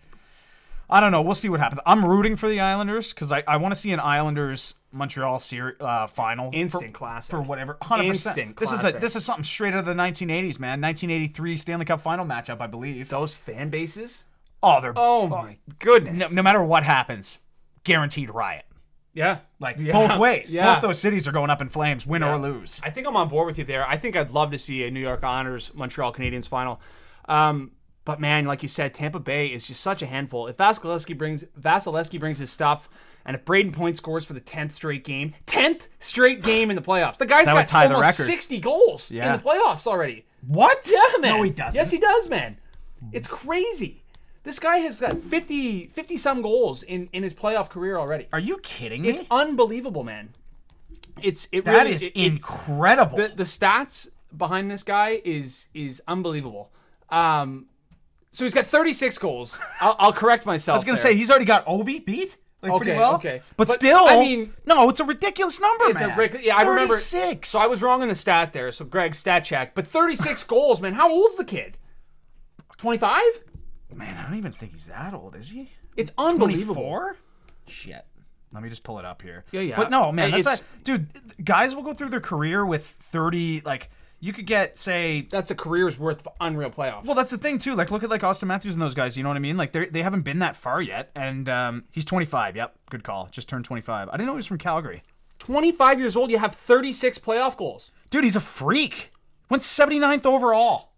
I 0.90 1.00
don't 1.00 1.12
know. 1.12 1.20
We'll 1.20 1.34
see 1.34 1.50
what 1.50 1.60
happens. 1.60 1.80
I'm 1.84 2.04
rooting 2.04 2.36
for 2.36 2.48
the 2.48 2.60
Islanders 2.60 3.12
because 3.12 3.30
I, 3.30 3.44
I 3.46 3.58
want 3.58 3.74
to 3.74 3.80
see 3.80 3.92
an 3.92 4.00
Islanders 4.00 4.74
Montreal 4.92 5.38
ser- 5.38 5.76
uh, 5.80 6.06
final. 6.06 6.50
Instant 6.52 6.92
for, 6.92 6.98
classic. 6.98 7.30
for 7.30 7.40
whatever. 7.42 7.74
100%. 7.82 8.04
Instant 8.04 8.56
This 8.56 8.72
is 8.72 8.84
a, 8.84 8.92
this 8.92 9.16
is 9.16 9.24
something 9.24 9.44
straight 9.44 9.74
out 9.74 9.80
of 9.80 9.86
the 9.86 9.94
1980s, 9.94 10.58
man. 10.58 10.80
1983 10.80 11.56
Stanley 11.56 11.84
Cup 11.84 12.00
final 12.00 12.24
matchup, 12.24 12.60
I 12.60 12.66
believe. 12.66 13.08
Those 13.08 13.34
fan 13.34 13.68
bases? 13.70 14.24
Oh, 14.62 14.80
they're 14.80 14.94
Oh 14.96 15.26
my 15.28 15.58
goodness. 15.78 16.14
no, 16.16 16.28
no 16.28 16.42
matter 16.42 16.62
what 16.62 16.84
happens, 16.84 17.38
guaranteed 17.84 18.30
riot. 18.30 18.64
Yeah. 19.14 19.38
Like 19.60 19.76
Yeah. 19.78 19.92
both 20.06 20.18
ways. 20.18 20.52
Yeah. 20.54 20.74
Both 20.74 20.82
those 20.82 20.98
cities 21.00 21.26
are 21.28 21.32
going 21.32 21.50
up 21.50 21.60
in 21.60 21.68
flames, 21.68 22.06
win 22.06 22.22
Yeah. 22.22 22.32
or 22.34 22.38
lose. 22.38 22.80
I 22.82 22.90
think 22.90 23.06
I'm 23.06 23.16
on 23.16 23.28
board 23.28 23.46
with 23.46 23.58
you 23.58 23.64
there. 23.64 23.86
I 23.86 23.96
think 23.96 24.16
I'd 24.16 24.30
love 24.30 24.50
to 24.52 24.58
see 24.58 24.84
a 24.84 24.90
New 24.90 25.00
York 25.00 25.22
Islanders 25.24 25.70
Montreal 25.74 26.12
Canadiens 26.12 26.46
final. 26.48 26.80
Um, 27.28 27.72
but 28.04 28.20
man, 28.20 28.46
like 28.46 28.62
you 28.62 28.68
said, 28.68 28.94
Tampa 28.94 29.18
Bay 29.20 29.48
is 29.48 29.66
just 29.66 29.80
such 29.82 30.02
a 30.02 30.06
handful. 30.06 30.46
If 30.46 30.56
Vasilevskiy 30.56 31.16
brings 31.18 31.44
Vasilevskiy 31.60 32.18
brings 32.20 32.38
his 32.38 32.50
stuff, 32.50 32.88
and 33.28 33.36
if 33.36 33.44
Brayden 33.44 33.72
Point 33.72 33.96
scores 33.96 34.24
for 34.24 34.32
the 34.32 34.40
tenth 34.40 34.72
straight 34.74 35.04
game, 35.04 35.34
tenth 35.46 35.86
straight 36.00 36.42
game 36.42 36.70
in 36.70 36.74
the 36.76 36.82
playoffs, 36.82 37.18
the 37.18 37.26
guy's 37.26 37.46
That 37.46 37.70
got 37.70 37.84
almost 37.92 38.18
record. 38.18 38.26
sixty 38.26 38.58
goals 38.58 39.10
Yeah. 39.12 39.26
in 39.34 39.38
the 39.40 39.44
playoffs 39.48 39.86
already. 39.86 40.24
What? 40.46 40.90
Yeah, 40.90 41.20
man. 41.20 41.36
No, 41.36 41.42
he 41.42 41.50
doesn't. 41.50 41.78
Yes, 41.78 41.90
he 41.92 41.98
does, 41.98 42.28
man. 42.28 42.56
It's 43.12 43.28
crazy. 43.28 44.02
This 44.44 44.58
guy 44.58 44.78
has 44.78 45.00
got 45.00 45.18
50, 45.20 45.86
50 45.88 46.16
some 46.16 46.40
goals 46.42 46.82
in, 46.82 47.08
in 47.12 47.22
his 47.22 47.34
playoff 47.34 47.68
career 47.68 47.98
already. 47.98 48.28
Are 48.32 48.40
you 48.40 48.58
kidding 48.62 49.02
me? 49.02 49.10
It's 49.10 49.22
unbelievable, 49.30 50.04
man. 50.04 50.30
It's 51.20 51.48
it 51.52 51.64
that 51.66 51.72
really 51.72 51.94
is 51.94 52.02
it- 52.04 52.16
incredible. 52.16 53.18
the 53.18 53.28
the 53.28 53.42
stats 53.44 54.08
behind 54.36 54.70
this 54.70 54.82
guy 54.82 55.20
is 55.24 55.66
is 55.74 56.00
unbelievable. 56.08 56.70
Um, 57.10 57.66
so 58.30 58.44
he's 58.44 58.54
got 58.54 58.66
36 58.66 59.18
goals. 59.18 59.58
I'll, 59.80 59.96
I'll 59.98 60.12
correct 60.12 60.46
myself. 60.46 60.76
I 60.76 60.78
was 60.78 60.84
gonna 60.84 60.96
say 60.96 61.14
he's 61.14 61.30
already 61.30 61.44
got 61.44 61.66
Ovi 61.66 62.04
beat. 62.04 62.36
Like 62.60 62.72
pretty 62.76 62.90
Okay, 62.90 62.98
well. 62.98 63.14
okay. 63.14 63.42
But, 63.56 63.68
But, 63.68 63.74
still, 63.74 64.00
I 64.04 64.18
mean- 64.20 64.52
no, 64.66 64.88
it's 64.88 64.98
a 65.00 65.04
ridiculous 65.04 65.60
number, 65.60 65.84
it's 65.86 66.00
man. 66.00 66.10
a 66.10 66.16
ridiculous. 66.16 66.46
Yeah, 66.46 66.56
I 66.56 66.62
remember. 66.62 66.94
36. 66.94 67.48
So 67.48 67.58
I 67.60 67.66
was 67.66 67.82
wrong 67.82 68.02
in 68.02 68.08
the 68.08 68.14
stat 68.16 68.52
there. 68.52 68.72
So 68.72 68.84
Greg 68.84 69.14
stat 69.14 69.44
check, 69.44 69.74
but 69.76 69.86
36 69.86 70.42
goals, 70.44 70.80
man. 70.80 70.94
How 70.94 71.08
old's 71.10 71.36
the 71.36 71.44
kid? 71.44 71.78
25. 72.78 73.20
man, 73.94 74.16
I 74.16 74.22
don't 74.28 74.36
even 74.38 74.52
think 74.52 74.72
he's 74.72 74.86
that 74.86 75.14
old, 75.14 75.34
is 75.34 75.50
he? 75.50 75.70
It's 75.96 76.12
unbelievable. 76.18 76.74
24? 76.82 77.16
Shit. 77.66 78.04
Let 78.52 78.62
me 78.62 78.68
just 78.70 78.82
pull 78.82 78.98
it 78.98 79.04
up 79.04 79.20
here. 79.22 79.44
Yeah, 79.52 79.60
yeah. 79.60 79.76
But 79.76 79.90
no, 79.90 80.10
man, 80.12 80.30
that's 80.30 80.46
it's- 80.46 80.60
a, 80.60 80.84
dude. 80.84 81.44
Guys 81.44 81.74
will 81.74 81.82
go 81.82 81.92
through 81.92 82.10
their 82.10 82.20
career 82.20 82.64
with 82.64 82.84
30. 82.86 83.62
Like 83.64 83.90
you 84.20 84.32
could 84.32 84.46
get, 84.46 84.76
say, 84.76 85.26
That's 85.30 85.50
a 85.50 85.54
career's 85.54 85.98
worth 85.98 86.26
of 86.26 86.32
unreal 86.40 86.70
playoffs. 86.70 87.04
Well, 87.04 87.14
that's 87.14 87.30
the 87.30 87.38
thing 87.38 87.58
too. 87.58 87.74
Like, 87.74 87.90
look 87.90 88.02
at 88.02 88.10
like 88.10 88.22
Auston 88.22 88.48
Matthews 88.48 88.74
and 88.74 88.82
those 88.82 88.94
guys. 88.94 89.16
You 89.16 89.22
know 89.22 89.30
what 89.30 89.36
I 89.36 89.40
mean? 89.40 89.56
Like, 89.56 89.72
they 89.72 89.86
they 89.86 90.02
haven't 90.02 90.22
been 90.22 90.40
that 90.40 90.56
far 90.56 90.82
yet, 90.82 91.10
and 91.14 91.48
um, 91.48 91.84
he's 91.92 92.04
25. 92.04 92.56
Yep, 92.56 92.76
good 92.90 93.04
call. 93.04 93.28
Just 93.30 93.48
turned 93.48 93.64
25. 93.64 94.08
I 94.08 94.12
didn't 94.12 94.26
know 94.26 94.32
he 94.32 94.36
was 94.36 94.46
from 94.46 94.58
Calgary. 94.58 95.02
25 95.38 96.00
years 96.00 96.16
old, 96.16 96.30
you 96.30 96.38
have 96.38 96.54
36 96.54 97.18
playoff 97.18 97.56
goals. 97.56 97.92
Dude, 98.10 98.24
he's 98.24 98.36
a 98.36 98.40
freak. 98.40 99.12
Went 99.48 99.62
79th 99.62 100.26
overall. 100.26 100.90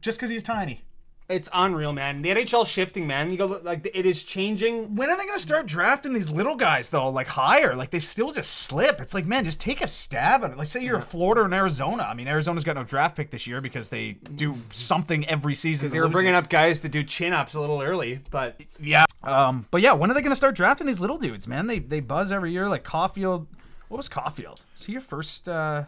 Just 0.00 0.18
because 0.18 0.30
he's 0.30 0.42
tiny. 0.42 0.82
It's 1.26 1.48
unreal, 1.54 1.94
man. 1.94 2.20
The 2.20 2.28
NHL 2.28 2.66
shifting, 2.66 3.06
man. 3.06 3.30
You 3.30 3.38
go 3.38 3.46
like 3.62 3.88
it 3.94 4.04
is 4.04 4.22
changing. 4.22 4.94
When 4.94 5.08
are 5.08 5.16
they 5.16 5.24
gonna 5.24 5.38
start 5.38 5.64
drafting 5.64 6.12
these 6.12 6.30
little 6.30 6.54
guys 6.54 6.90
though? 6.90 7.08
Like 7.08 7.28
higher? 7.28 7.74
Like 7.74 7.88
they 7.88 7.98
still 7.98 8.30
just 8.30 8.50
slip. 8.50 9.00
It's 9.00 9.14
like, 9.14 9.24
man, 9.24 9.46
just 9.46 9.58
take 9.58 9.80
a 9.80 9.86
stab 9.86 10.44
at 10.44 10.50
it. 10.50 10.58
Like 10.58 10.66
say 10.66 10.82
you're 10.84 11.00
Florida 11.00 11.42
and 11.44 11.54
Arizona. 11.54 12.02
I 12.02 12.12
mean, 12.12 12.28
Arizona's 12.28 12.62
got 12.62 12.76
no 12.76 12.84
draft 12.84 13.16
pick 13.16 13.30
this 13.30 13.46
year 13.46 13.62
because 13.62 13.88
they 13.88 14.12
do 14.34 14.54
something 14.70 15.26
every 15.26 15.54
season. 15.54 15.90
They 15.90 15.98
were 15.98 16.08
bringing 16.08 16.34
up 16.34 16.50
guys 16.50 16.80
to 16.80 16.90
do 16.90 17.02
chin 17.02 17.32
ups 17.32 17.54
a 17.54 17.60
little 17.60 17.80
early, 17.80 18.20
but 18.30 18.60
Yeah. 18.78 19.06
Um, 19.22 19.66
but 19.70 19.80
yeah, 19.80 19.92
when 19.94 20.10
are 20.10 20.14
they 20.14 20.20
going 20.20 20.30
to 20.32 20.36
start 20.36 20.54
drafting 20.54 20.86
these 20.86 21.00
little 21.00 21.16
dudes, 21.16 21.48
man? 21.48 21.66
They 21.68 21.78
they 21.78 22.00
buzz 22.00 22.32
every 22.32 22.52
year. 22.52 22.68
Like 22.68 22.84
Caufield. 22.84 23.46
What 23.88 23.96
was 23.96 24.10
Caufield? 24.10 24.58
Is 24.76 24.84
he 24.84 24.92
your 24.92 25.00
first? 25.00 25.48
uh 25.48 25.84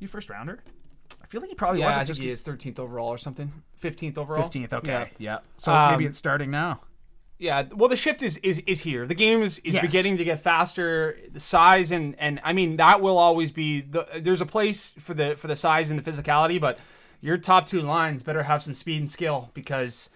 Your 0.00 0.08
first 0.08 0.30
rounder? 0.30 0.62
I 1.22 1.26
feel 1.26 1.40
like 1.40 1.50
he 1.50 1.56
probably 1.56 1.80
yeah, 1.80 1.86
wasn't 1.86 2.02
I 2.02 2.04
just 2.04 2.20
think 2.20 2.26
he 2.28 2.32
is 2.32 2.42
13th 2.44 2.78
overall 2.78 3.08
or 3.08 3.18
something. 3.18 3.52
15th 3.82 4.16
overall. 4.18 4.42
fifteenth. 4.42 4.72
Okay. 4.72 5.10
Yeah. 5.18 5.34
Yeah. 5.34 5.38
So 5.56 5.72
Um, 5.72 5.92
maybe 5.92 6.06
it's 6.06 6.18
starting 6.18 6.50
now. 6.50 6.80
Yeah, 7.38 7.64
well, 7.74 7.90
the 7.90 7.96
shift 7.96 8.22
is 8.22 8.38
is, 8.38 8.62
is 8.66 8.80
here. 8.80 9.06
The 9.06 9.14
game 9.14 9.42
is, 9.42 9.58
is 9.58 9.74
Yes. 9.74 9.82
beginning 9.82 10.16
to 10.16 10.24
get 10.24 10.40
faster. 10.40 11.18
The 11.30 11.40
size 11.40 11.90
and 11.90 12.14
and 12.18 12.40
I 12.42 12.54
mean 12.54 12.76
that 12.76 13.02
will 13.02 13.18
always 13.18 13.50
be 13.50 13.82
the. 13.82 14.06
There's 14.20 14.40
a 14.40 14.46
place 14.46 14.94
for 14.98 15.12
the 15.12 15.36
for 15.36 15.46
the 15.46 15.56
size 15.56 15.90
and 15.90 15.98
the 16.02 16.10
physicality, 16.10 16.58
but 16.58 16.78
your 17.20 17.36
top 17.36 17.66
two 17.66 17.82
lines 17.82 18.22
better 18.22 18.44
have 18.44 18.62
some 18.62 18.72
speed 18.72 19.00
and 19.00 19.10
skill 19.10 19.50
because 19.52 20.08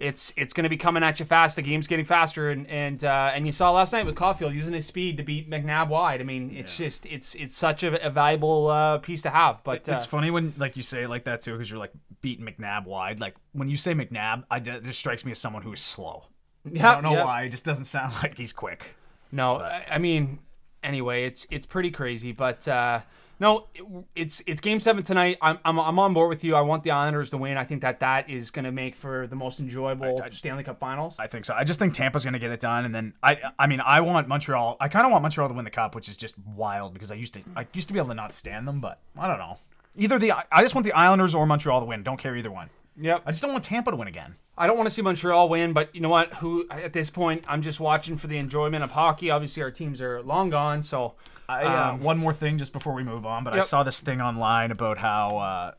it's 0.00 0.32
it's 0.36 0.54
going 0.54 0.64
to 0.64 0.70
be 0.70 0.78
coming 0.78 1.02
at 1.02 1.20
you 1.20 1.26
fast. 1.26 1.56
The 1.56 1.62
game's 1.62 1.86
getting 1.86 2.06
faster, 2.06 2.50
and 2.50 2.66
and 2.68 3.04
uh, 3.04 3.30
and 3.34 3.44
you 3.44 3.52
saw 3.52 3.70
last 3.70 3.92
night 3.92 4.06
with 4.06 4.14
Caufield 4.14 4.54
using 4.54 4.72
his 4.72 4.86
speed 4.86 5.18
to 5.18 5.22
beat 5.22 5.48
McNabb 5.48 5.88
wide. 5.88 6.20
I 6.20 6.24
mean, 6.24 6.50
it's 6.56 6.76
just 6.76 7.04
it's 7.04 7.34
it's 7.34 7.56
such 7.56 7.82
a, 7.82 8.04
a 8.04 8.10
valuable 8.10 8.68
uh, 8.68 8.98
piece 8.98 9.22
to 9.22 9.30
have. 9.30 9.62
But 9.62 9.88
uh, 9.88 9.92
It's 9.92 10.06
funny 10.06 10.30
when 10.30 10.54
like 10.56 10.76
you 10.76 10.82
say 10.82 11.02
it 11.02 11.08
like 11.10 11.24
that 11.24 11.42
too, 11.42 11.52
because 11.52 11.70
you're 11.70 11.78
like 11.78 11.92
beating 12.22 12.46
McNabb 12.46 12.86
wide. 12.86 13.20
Like 13.20 13.34
when 13.52 13.68
you 13.68 13.76
say 13.76 13.94
McNabb, 13.94 14.44
I 14.50 14.56
it 14.56 14.82
just 14.82 14.98
strikes 14.98 15.24
me 15.24 15.32
as 15.32 15.38
someone 15.38 15.62
who 15.62 15.72
is 15.72 15.80
slow. 15.80 16.24
yeah, 16.64 16.90
I 16.90 16.94
don't 16.94 17.04
know 17.04 17.12
yeah. 17.12 17.24
why. 17.24 17.42
It 17.42 17.50
just 17.50 17.66
doesn't 17.66 17.84
sound 17.84 18.14
like 18.22 18.38
he's 18.38 18.54
quick. 18.54 18.94
No, 19.30 19.56
I, 19.56 19.84
I 19.92 19.98
mean, 19.98 20.38
anyway, 20.82 21.24
it's 21.24 21.46
it's 21.50 21.66
pretty 21.66 21.90
crazy, 21.90 22.32
but 22.32 22.66
uh, 22.66 23.00
no, 23.40 23.68
it, 23.74 23.84
it's 24.14 24.42
it's 24.46 24.60
game 24.60 24.78
seven 24.78 25.02
tonight. 25.02 25.38
I'm, 25.40 25.58
I'm 25.64 25.80
I'm 25.80 25.98
on 25.98 26.12
board 26.12 26.28
with 26.28 26.44
you. 26.44 26.54
I 26.54 26.60
want 26.60 26.84
the 26.84 26.90
Islanders 26.90 27.30
to 27.30 27.38
win. 27.38 27.56
I 27.56 27.64
think 27.64 27.80
that 27.80 28.00
that 28.00 28.28
is 28.28 28.50
going 28.50 28.66
to 28.66 28.70
make 28.70 28.94
for 28.94 29.26
the 29.26 29.34
most 29.34 29.58
enjoyable 29.60 30.20
Stanley 30.30 30.62
Cup 30.62 30.78
Finals. 30.78 31.16
I 31.18 31.26
think 31.26 31.46
so. 31.46 31.54
I 31.54 31.64
just 31.64 31.78
think 31.78 31.94
Tampa's 31.94 32.22
going 32.22 32.34
to 32.34 32.38
get 32.38 32.50
it 32.50 32.60
done, 32.60 32.84
and 32.84 32.94
then 32.94 33.14
I, 33.22 33.38
I 33.58 33.66
mean, 33.66 33.80
I 33.80 34.02
want 34.02 34.28
Montreal. 34.28 34.76
I 34.78 34.88
kind 34.88 35.06
of 35.06 35.10
want 35.10 35.22
Montreal 35.22 35.48
to 35.48 35.54
win 35.54 35.64
the 35.64 35.70
cup, 35.70 35.94
which 35.94 36.08
is 36.08 36.16
just 36.16 36.36
wild 36.38 36.92
because 36.92 37.10
I 37.10 37.14
used 37.14 37.34
to, 37.34 37.40
I 37.56 37.66
used 37.72 37.88
to 37.88 37.94
be 37.94 37.98
able 37.98 38.10
to 38.10 38.14
not 38.14 38.34
stand 38.34 38.68
them, 38.68 38.80
but 38.80 39.00
I 39.18 39.26
don't 39.26 39.38
know. 39.38 39.58
Either 39.96 40.18
the, 40.18 40.32
I 40.32 40.60
just 40.60 40.74
want 40.74 40.84
the 40.84 40.92
Islanders 40.92 41.34
or 41.34 41.46
Montreal 41.46 41.80
to 41.80 41.86
win. 41.86 42.02
Don't 42.02 42.18
care 42.18 42.36
either 42.36 42.50
one. 42.50 42.70
Yep. 42.96 43.22
I 43.24 43.30
just 43.30 43.42
don't 43.42 43.52
want 43.52 43.64
Tampa 43.64 43.90
to 43.90 43.96
win 43.96 44.08
again. 44.08 44.36
I 44.58 44.66
don't 44.66 44.76
want 44.76 44.88
to 44.88 44.94
see 44.94 45.00
Montreal 45.00 45.48
win, 45.48 45.72
but 45.72 45.94
you 45.94 46.02
know 46.02 46.10
what? 46.10 46.34
Who 46.34 46.68
at 46.70 46.92
this 46.92 47.08
point, 47.08 47.44
I'm 47.48 47.62
just 47.62 47.80
watching 47.80 48.18
for 48.18 48.26
the 48.26 48.36
enjoyment 48.36 48.84
of 48.84 48.90
hockey. 48.90 49.30
Obviously, 49.30 49.62
our 49.62 49.70
teams 49.70 50.02
are 50.02 50.22
long 50.22 50.50
gone, 50.50 50.82
so 50.82 51.14
I, 51.50 51.64
uh, 51.64 51.92
Um, 51.92 52.00
one 52.02 52.18
more 52.18 52.32
thing 52.32 52.58
just 52.58 52.72
before 52.72 52.92
we 52.94 53.02
move 53.02 53.24
on, 53.26 53.44
but 53.44 53.52
I 53.54 53.60
saw 53.60 53.82
this 53.82 54.00
thing 54.00 54.20
online 54.20 54.70
about 54.70 54.98
how 54.98 55.38
uh, 55.38 55.72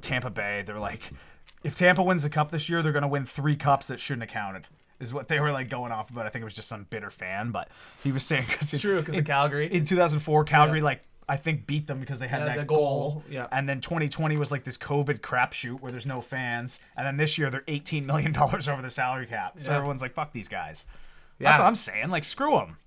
Tampa 0.00 0.30
Bay, 0.30 0.62
they're 0.66 0.78
like, 0.78 1.00
if 1.62 1.76
Tampa 1.78 2.02
wins 2.02 2.22
the 2.22 2.30
cup 2.30 2.50
this 2.50 2.68
year, 2.68 2.82
they're 2.82 2.92
going 2.92 3.02
to 3.02 3.08
win 3.08 3.26
three 3.26 3.56
cups 3.56 3.86
that 3.88 4.00
shouldn't 4.00 4.22
have 4.24 4.32
counted. 4.32 4.66
Is 4.98 5.12
what 5.12 5.28
they 5.28 5.40
were 5.40 5.52
like 5.52 5.68
going 5.68 5.92
off 5.92 6.08
about. 6.08 6.24
I 6.24 6.30
think 6.30 6.40
it 6.40 6.46
was 6.46 6.54
just 6.54 6.68
some 6.68 6.84
bitter 6.88 7.10
fan, 7.10 7.50
but 7.50 7.68
he 8.02 8.12
was 8.12 8.24
saying 8.24 8.46
because 8.48 8.72
it's 8.72 8.80
true 8.80 9.00
because 9.00 9.14
of 9.16 9.24
Calgary. 9.26 9.70
in 9.72 9.84
2004 9.84 10.44
calgary 10.44 10.80
like 10.80 11.02
i 11.28 11.36
think 11.36 11.66
beat 11.66 11.86
them 11.86 12.00
because 12.00 12.18
they 12.18 12.28
had 12.28 12.38
Yeah, 12.40 12.44
that 12.46 12.56
the 12.58 12.64
goal, 12.64 13.10
goal, 13.10 13.24
yeah. 13.28 13.46
and 13.52 13.68
then 13.68 13.80
2020 13.82 14.36
was 14.38 14.50
like 14.52 14.62
this 14.64 14.78
covid 14.78 15.18
crapshoot 15.20 15.80
where 15.80 15.90
there's 15.92 16.06
no 16.06 16.20
fans 16.22 16.78
and 16.96 17.04
then 17.06 17.16
this 17.18 17.36
year 17.36 17.50
they're 17.50 17.64
18 17.68 18.06
million 18.06 18.30
dollars 18.32 18.68
over 18.70 18.80
the 18.80 18.88
salary 18.88 19.26
cap 19.26 19.54
so 19.58 19.70
Yeah. 19.70 19.76
everyone's 19.76 20.00
like 20.02 20.14
fuck 20.14 20.32
these 20.32 20.48
guys 20.48 20.86
Yeah. 21.40 21.48
that's 21.50 21.58
what 21.60 21.66
i'm 21.66 21.74
saying 21.74 22.08
like 22.10 22.22
screw 22.24 22.52
them 22.52 22.78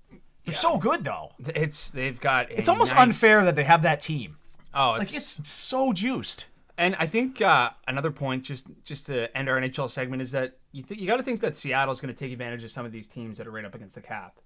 they're 0.50 0.58
so 0.58 0.78
good 0.78 1.04
though 1.04 1.32
it's 1.56 1.92
they've 1.92 2.20
got. 2.20 2.52
it's 2.52 2.70
almost 2.70 2.96
unfair 2.96 3.44
that 3.46 3.56
they 3.56 3.64
have 3.64 3.82
that 3.84 4.02
team 4.02 4.38
Oh, 4.74 4.92
like 5.00 5.14
it's 5.14 5.48
so 5.50 5.94
juiced 5.94 6.46
And 6.78 6.96
I 7.00 7.08
think 7.08 7.42
uh, 7.42 7.72
another 7.88 8.12
point, 8.12 8.44
just 8.44 8.68
just 8.86 9.08
to 9.08 9.36
end 9.36 9.50
our 9.50 9.60
NHL 9.60 9.90
segment, 9.90 10.22
is 10.22 10.32
that 10.32 10.58
you 10.72 10.84
th- 10.84 11.00
you 11.00 11.08
got 11.08 11.18
to 11.18 11.24
think 11.24 11.42
that 11.42 11.56
Seattle's 11.56 12.00
going 12.00 12.14
to 12.14 12.18
take 12.18 12.32
advantage 12.32 12.64
of 12.64 12.72
some 12.72 12.86
of 12.86 12.92
these 12.92 13.08
teams 13.08 13.38
that 13.40 13.48
are 13.48 13.52
right 13.52 13.66
up 13.66 13.74
against 13.76 13.96
the 13.96 14.02
cap. 14.02 14.40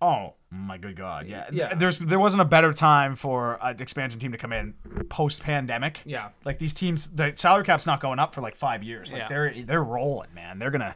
Oh 0.00 0.34
my 0.50 0.78
good 0.78 0.96
god! 0.96 1.26
Yeah, 1.26 1.46
Yeah. 1.52 1.74
There's 1.74 1.98
there 1.98 2.18
wasn't 2.20 2.42
a 2.42 2.44
better 2.44 2.72
time 2.72 3.16
for 3.16 3.58
an 3.62 3.80
expansion 3.82 4.20
team 4.20 4.32
to 4.32 4.38
come 4.38 4.52
in 4.52 4.74
post 5.08 5.42
pandemic. 5.42 6.00
Yeah. 6.04 6.28
like 6.44 6.58
these 6.58 6.72
teams, 6.74 7.08
the 7.08 7.32
salary 7.34 7.64
cap's 7.64 7.86
not 7.86 8.00
going 8.00 8.18
up 8.18 8.32
for 8.34 8.40
like 8.42 8.54
five 8.56 8.82
years. 8.82 9.12
Like 9.12 9.22
Yeah. 9.22 9.28
they're 9.28 9.54
they're 9.64 9.84
rolling, 9.84 10.32
man. 10.34 10.58
They're 10.58 10.70
gonna 10.70 10.94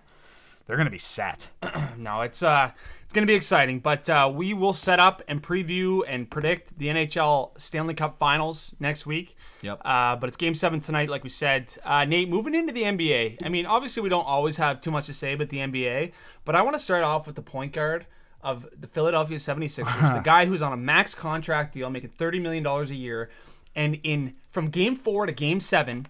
they're 0.68 0.76
gonna 0.76 0.90
be 0.90 0.98
set. 0.98 1.48
No, 1.98 2.20
it's 2.20 2.44
uh, 2.44 2.70
it's 3.08 3.14
going 3.14 3.26
to 3.26 3.26
be 3.26 3.34
exciting, 3.34 3.80
but 3.80 4.06
uh, 4.10 4.30
we 4.30 4.52
will 4.52 4.74
set 4.74 5.00
up 5.00 5.22
and 5.26 5.42
preview 5.42 6.02
and 6.06 6.30
predict 6.30 6.78
the 6.78 6.88
NHL 6.88 7.58
Stanley 7.58 7.94
Cup 7.94 8.18
Finals 8.18 8.74
next 8.78 9.06
week. 9.06 9.34
Yep. 9.62 9.80
Uh, 9.82 10.14
but 10.16 10.28
it's 10.28 10.36
Game 10.36 10.52
Seven 10.52 10.78
tonight, 10.78 11.08
like 11.08 11.24
we 11.24 11.30
said. 11.30 11.74
Uh, 11.84 12.04
Nate, 12.04 12.28
moving 12.28 12.54
into 12.54 12.70
the 12.70 12.82
NBA. 12.82 13.38
I 13.42 13.48
mean, 13.48 13.64
obviously 13.64 14.02
we 14.02 14.10
don't 14.10 14.26
always 14.26 14.58
have 14.58 14.82
too 14.82 14.90
much 14.90 15.06
to 15.06 15.14
say 15.14 15.32
about 15.32 15.48
the 15.48 15.56
NBA, 15.56 16.12
but 16.44 16.54
I 16.54 16.60
want 16.60 16.74
to 16.74 16.78
start 16.78 17.02
off 17.02 17.26
with 17.26 17.34
the 17.34 17.42
point 17.42 17.72
guard 17.72 18.04
of 18.42 18.68
the 18.78 18.86
Philadelphia 18.86 19.38
76ers, 19.38 20.12
the 20.14 20.20
guy 20.20 20.44
who's 20.44 20.60
on 20.60 20.74
a 20.74 20.76
max 20.76 21.14
contract 21.14 21.72
deal, 21.72 21.88
making 21.88 22.10
thirty 22.10 22.38
million 22.38 22.62
dollars 22.62 22.90
a 22.90 22.94
year, 22.94 23.30
and 23.74 23.98
in 24.04 24.34
from 24.50 24.68
Game 24.68 24.94
Four 24.94 25.24
to 25.24 25.32
Game 25.32 25.60
Seven. 25.60 26.08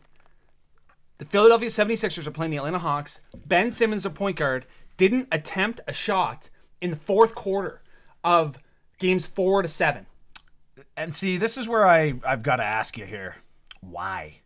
The 1.19 1.25
Philadelphia 1.25 1.69
76ers 1.69 2.27
are 2.27 2.31
playing 2.31 2.53
the 2.53 2.59
Atlanta 2.59 2.79
Hawks. 2.79 3.21
Ben 3.35 3.73
Simmons, 3.73 4.07
a 4.07 4.11
point 4.11 4.37
guard, 4.37 4.67
didn't 4.97 5.27
attempt 5.33 5.81
a 5.89 5.93
shot 5.93 6.49
in 6.81 6.91
the 6.93 6.97
fourth 6.97 7.35
quarter 7.35 7.83
of 8.23 8.59
games 8.99 9.27
four 9.27 9.63
to 9.63 9.69
seven. 9.69 10.07
And 10.97 11.13
see, 11.13 11.37
this 11.37 11.59
is 11.59 11.67
where 11.67 11.87
I 11.87 12.15
I've 12.25 12.45
got 12.45 12.57
to 12.57 12.65
ask 12.65 12.97
you 12.97 13.05
here, 13.05 13.37
why? 13.81 14.41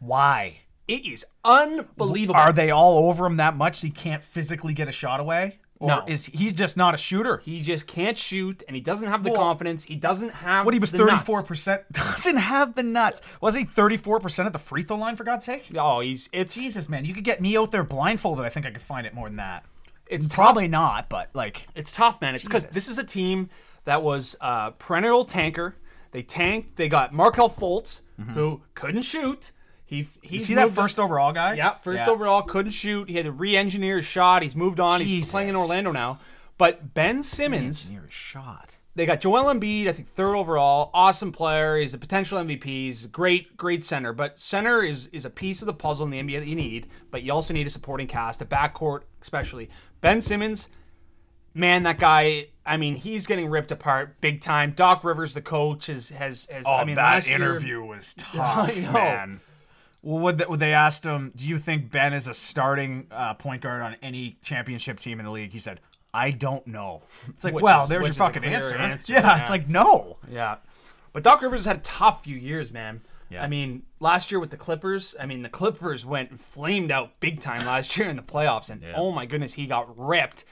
Why 0.00 0.60
It 0.86 1.06
is 1.06 1.24
unbelievable. 1.44 2.38
are 2.38 2.52
they 2.52 2.70
all 2.70 3.08
over 3.08 3.24
him 3.24 3.38
that 3.38 3.56
much? 3.56 3.80
He 3.80 3.88
can't 3.90 4.22
physically 4.22 4.74
get 4.74 4.86
a 4.86 4.92
shot 4.92 5.18
away, 5.18 5.60
or 5.84 5.88
No. 5.88 6.04
is 6.06 6.26
he's 6.26 6.54
just 6.54 6.76
not 6.76 6.94
a 6.94 6.96
shooter? 6.96 7.42
he 7.44 7.60
just 7.62 7.86
can't 7.86 8.16
shoot, 8.18 8.62
and 8.66 8.74
he 8.74 8.80
doesn't 8.80 9.08
have 9.08 9.22
the 9.24 9.30
Well, 9.30 9.40
confidence. 9.40 9.84
He 9.84 9.96
doesn't 9.96 10.30
have. 10.30 10.64
What 10.64 10.74
he 10.74 10.80
was 10.80 10.90
thirty 10.90 11.18
four 11.18 11.42
percent 11.42 11.82
doesn't 11.92 12.36
have 12.36 12.74
the 12.74 12.82
nuts. 12.82 13.20
Was 13.40 13.54
he 13.54 13.64
thirty 13.64 13.96
four 13.96 14.20
percent 14.20 14.46
at 14.46 14.52
the 14.52 14.58
free 14.58 14.82
throw 14.82 14.96
line 14.96 15.16
for 15.16 15.24
God's 15.24 15.44
sake? 15.44 15.68
Oh, 15.76 16.00
he's 16.00 16.28
it's 16.32 16.54
Jesus, 16.54 16.88
man, 16.88 17.04
you 17.04 17.14
could 17.14 17.24
get 17.24 17.40
me 17.40 17.56
out 17.56 17.70
there 17.72 17.84
blindfolded. 17.84 18.44
I 18.44 18.48
think 18.48 18.66
I 18.66 18.70
could 18.70 18.82
find 18.82 19.06
it 19.06 19.14
more 19.14 19.28
than 19.28 19.36
that. 19.36 19.64
it's 20.06 20.26
tough. 20.28 20.36
Probably 20.36 20.68
not, 20.68 21.08
but 21.08 21.30
like 21.34 21.66
It's 21.74 21.92
tough, 21.92 22.20
man. 22.20 22.34
It's 22.34 22.44
because 22.44 22.66
this 22.66 22.88
is 22.88 22.98
a 22.98 23.04
team 23.04 23.48
that 23.84 24.02
was 24.02 24.36
uh, 24.40 24.70
perennial 24.72 25.24
tanker. 25.24 25.76
They 26.12 26.22
tanked. 26.22 26.76
They 26.76 26.88
got 26.88 27.12
Markelle 27.12 27.50
Fultz, 27.50 28.00
who 28.34 28.62
couldn't 28.74 29.02
shoot. 29.02 29.50
He 30.02 30.08
he's 30.22 30.42
Mm-hmm. 30.42 30.46
see 30.46 30.54
that 30.54 30.64
moved 30.66 30.78
on- 30.78 30.84
first 30.84 30.98
overall 30.98 31.32
guy? 31.32 31.54
Yeah, 31.54 31.78
first 31.78 32.06
overall, 32.08 32.42
couldn't 32.42 32.72
shoot. 32.72 33.08
He 33.08 33.16
had 33.16 33.24
to 33.26 33.32
re-engineer 33.32 33.96
his 33.96 34.06
shot. 34.06 34.42
He's 34.42 34.56
moved 34.56 34.80
on. 34.80 35.00
He's 35.00 35.30
playing 35.30 35.48
in 35.48 35.56
Orlando 35.56 35.92
now. 35.92 36.18
But 36.58 36.94
Ben 36.94 37.22
Simmons, 37.22 37.90
Near 37.90 38.04
a 38.06 38.10
shot. 38.10 38.76
they 38.94 39.06
got 39.06 39.20
Joel 39.20 39.52
Embiid, 39.52 39.88
I 39.88 39.92
think 39.92 40.06
third 40.08 40.36
overall, 40.36 40.90
awesome 40.94 41.32
player. 41.32 41.76
He's 41.78 41.94
a 41.94 41.98
potential 41.98 42.38
MVP. 42.38 42.64
He's 42.64 43.04
a 43.04 43.08
great, 43.08 43.56
great 43.56 43.82
center. 43.82 44.12
But 44.12 44.38
center 44.38 44.80
is 44.82 45.06
is 45.12 45.24
a 45.24 45.30
piece 45.30 45.62
of 45.62 45.66
the 45.66 45.74
puzzle 45.74 46.04
in 46.06 46.10
the 46.10 46.20
NBA 46.22 46.38
that 46.40 46.46
you 46.48 46.54
need. 46.54 46.86
But 47.10 47.22
you 47.24 47.32
also 47.32 47.52
need 47.52 47.66
a 47.66 47.70
supporting 47.70 48.06
cast, 48.06 48.40
a 48.40 48.44
backcourt 48.44 49.00
especially. 49.20 49.68
Ben 50.00 50.20
Simmons, 50.20 50.68
man, 51.54 51.82
that 51.84 51.98
guy. 51.98 52.48
I 52.66 52.76
mean, 52.78 52.94
he's 52.96 53.26
getting 53.26 53.50
ripped 53.50 53.72
apart 53.72 54.20
big 54.20 54.40
time. 54.40 54.72
Doc 54.76 55.04
Rivers, 55.04 55.34
the 55.34 55.42
coach, 55.42 55.86
has 55.88 56.08
has. 56.10 56.46
has 56.50 56.64
Oh, 56.66 56.74
I 56.74 56.84
mean, 56.84 56.94
that 56.94 57.02
last 57.14 57.26
year- 57.26 57.36
interview 57.36 57.82
was 57.84 58.14
tough, 58.18 58.36
I 58.70 58.74
know. 58.80 58.92
man. 58.92 59.40
Well, 60.04 60.18
what 60.22 60.38
they, 60.38 60.44
what 60.44 60.58
they 60.58 60.72
asked 60.74 61.04
him, 61.04 61.32
do 61.34 61.48
you 61.48 61.58
think 61.58 61.90
Ben 61.90 62.12
is 62.12 62.28
a 62.28 62.34
starting 62.34 63.06
uh, 63.10 63.34
point 63.34 63.62
guard 63.62 63.80
on 63.82 63.96
any 64.02 64.36
championship 64.42 64.98
team 64.98 65.18
in 65.18 65.24
the 65.24 65.32
league? 65.32 65.50
He 65.52 65.58
said, 65.58 65.80
I 66.12 66.30
don't 66.30 66.66
know. 66.66 67.02
It's 67.28 67.44
like, 67.44 67.54
Which 67.54 67.62
well, 67.64 67.84
is- 67.84 67.88
there's 67.88 68.06
your 68.06 68.14
fucking 68.14 68.44
answer. 68.44 68.74
answer, 68.78 69.12
Yeah, 69.12 69.20
yeah. 69.20 69.38
it's 69.40 69.50
like, 69.50 69.68
no. 69.68 70.18
Yeah. 70.30 70.56
But 71.12 71.22
Doc 71.22 71.40
Rivers 71.42 71.60
has 71.60 71.66
had 71.66 71.76
a 71.76 71.80
tough 71.80 72.24
few 72.24 72.36
years, 72.36 72.72
man. 72.72 73.00
Yeah. 73.30 73.42
I 73.42 73.46
mean, 73.46 73.82
last 74.00 74.30
year 74.30 74.38
with 74.38 74.50
the 74.50 74.56
Clippers, 74.56 75.14
I 75.18 75.26
mean, 75.26 75.42
the 75.42 75.48
Clippers 75.48 76.04
went 76.04 76.30
and 76.30 76.40
flamed 76.40 76.90
out 76.90 77.20
big 77.20 77.40
time 77.40 77.66
last 77.66 77.96
year 77.96 78.08
in 78.08 78.16
the 78.16 78.22
playoffs, 78.22 78.70
and 78.70 78.82
oh 78.94 79.10
my 79.10 79.26
goodness, 79.26 79.54
he 79.54 79.66
got 79.66 79.92
ripped. 79.98 80.44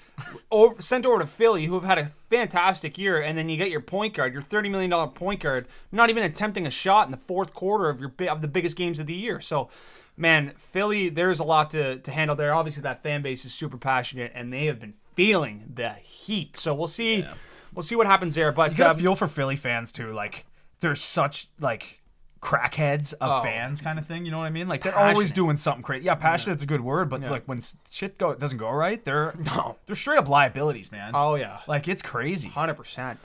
over, 0.50 0.80
sent 0.80 1.06
over 1.06 1.18
to 1.20 1.26
Philly, 1.26 1.66
who 1.66 1.74
have 1.74 1.84
had 1.84 1.98
a 1.98 2.12
fantastic 2.30 2.98
year, 2.98 3.20
and 3.20 3.36
then 3.36 3.48
you 3.48 3.56
get 3.56 3.70
your 3.70 3.80
point 3.80 4.14
guard, 4.14 4.32
your 4.32 4.42
$30 4.42 4.70
million 4.70 5.08
point 5.10 5.40
guard, 5.40 5.66
not 5.90 6.10
even 6.10 6.22
attempting 6.22 6.66
a 6.66 6.70
shot 6.70 7.06
in 7.06 7.12
the 7.12 7.18
fourth 7.18 7.52
quarter 7.54 7.88
of 7.88 8.00
your 8.00 8.12
of 8.28 8.42
the 8.42 8.48
biggest 8.48 8.76
games 8.76 8.98
of 8.98 9.06
the 9.06 9.14
year. 9.14 9.40
So, 9.40 9.68
man, 10.16 10.52
Philly, 10.56 11.08
there's 11.08 11.40
a 11.40 11.44
lot 11.44 11.70
to, 11.70 11.98
to 11.98 12.10
handle 12.10 12.36
there. 12.36 12.54
Obviously, 12.54 12.82
that 12.82 13.02
fan 13.02 13.22
base 13.22 13.44
is 13.44 13.52
super 13.54 13.78
passionate, 13.78 14.32
and 14.34 14.52
they 14.52 14.66
have 14.66 14.80
been 14.80 14.94
feeling 15.14 15.72
the 15.74 15.90
heat. 15.90 16.56
So 16.56 16.74
we'll 16.74 16.88
see. 16.88 17.26
We'll 17.74 17.82
see 17.82 17.96
what 17.96 18.06
happens 18.06 18.34
there. 18.34 18.52
But 18.52 18.72
You 18.72 18.76
got 18.76 18.96
um, 18.96 18.98
feel 18.98 19.16
for 19.16 19.26
Philly 19.26 19.56
fans 19.56 19.92
too. 19.92 20.12
Like 20.12 20.44
they're 20.80 20.94
such 20.94 21.46
like 21.58 22.01
crackheads 22.42 23.12
of 23.14 23.30
Oh. 23.30 23.42
fans, 23.42 23.80
kind 23.80 23.98
of 23.98 24.06
thing. 24.06 24.24
You 24.26 24.32
know 24.32 24.38
what 24.38 24.46
I 24.46 24.50
mean? 24.50 24.68
Like 24.68 24.82
they're 24.82 24.98
always 24.98 25.32
doing 25.32 25.56
something 25.56 25.82
crazy. 25.82 26.04
Yeah, 26.06 26.16
passionate's 26.16 26.62
a 26.62 26.66
good 26.66 26.80
word, 26.82 27.08
but 27.08 27.22
like 27.22 27.44
when 27.46 27.60
shit 27.90 28.18
go 28.18 28.34
doesn't 28.34 28.58
go 28.58 28.70
right, 28.70 29.02
they're 29.04 29.32
No. 29.44 29.76
they're 29.86 29.96
straight 29.96 30.18
up 30.18 30.28
liabilities, 30.28 30.90
man. 30.92 31.12
oh 31.14 31.36
yeah, 31.36 31.60
Like 31.68 31.86
it's 31.88 32.02
crazy. 32.02 32.48
Hundred 32.48 32.74
percent. 32.74 33.18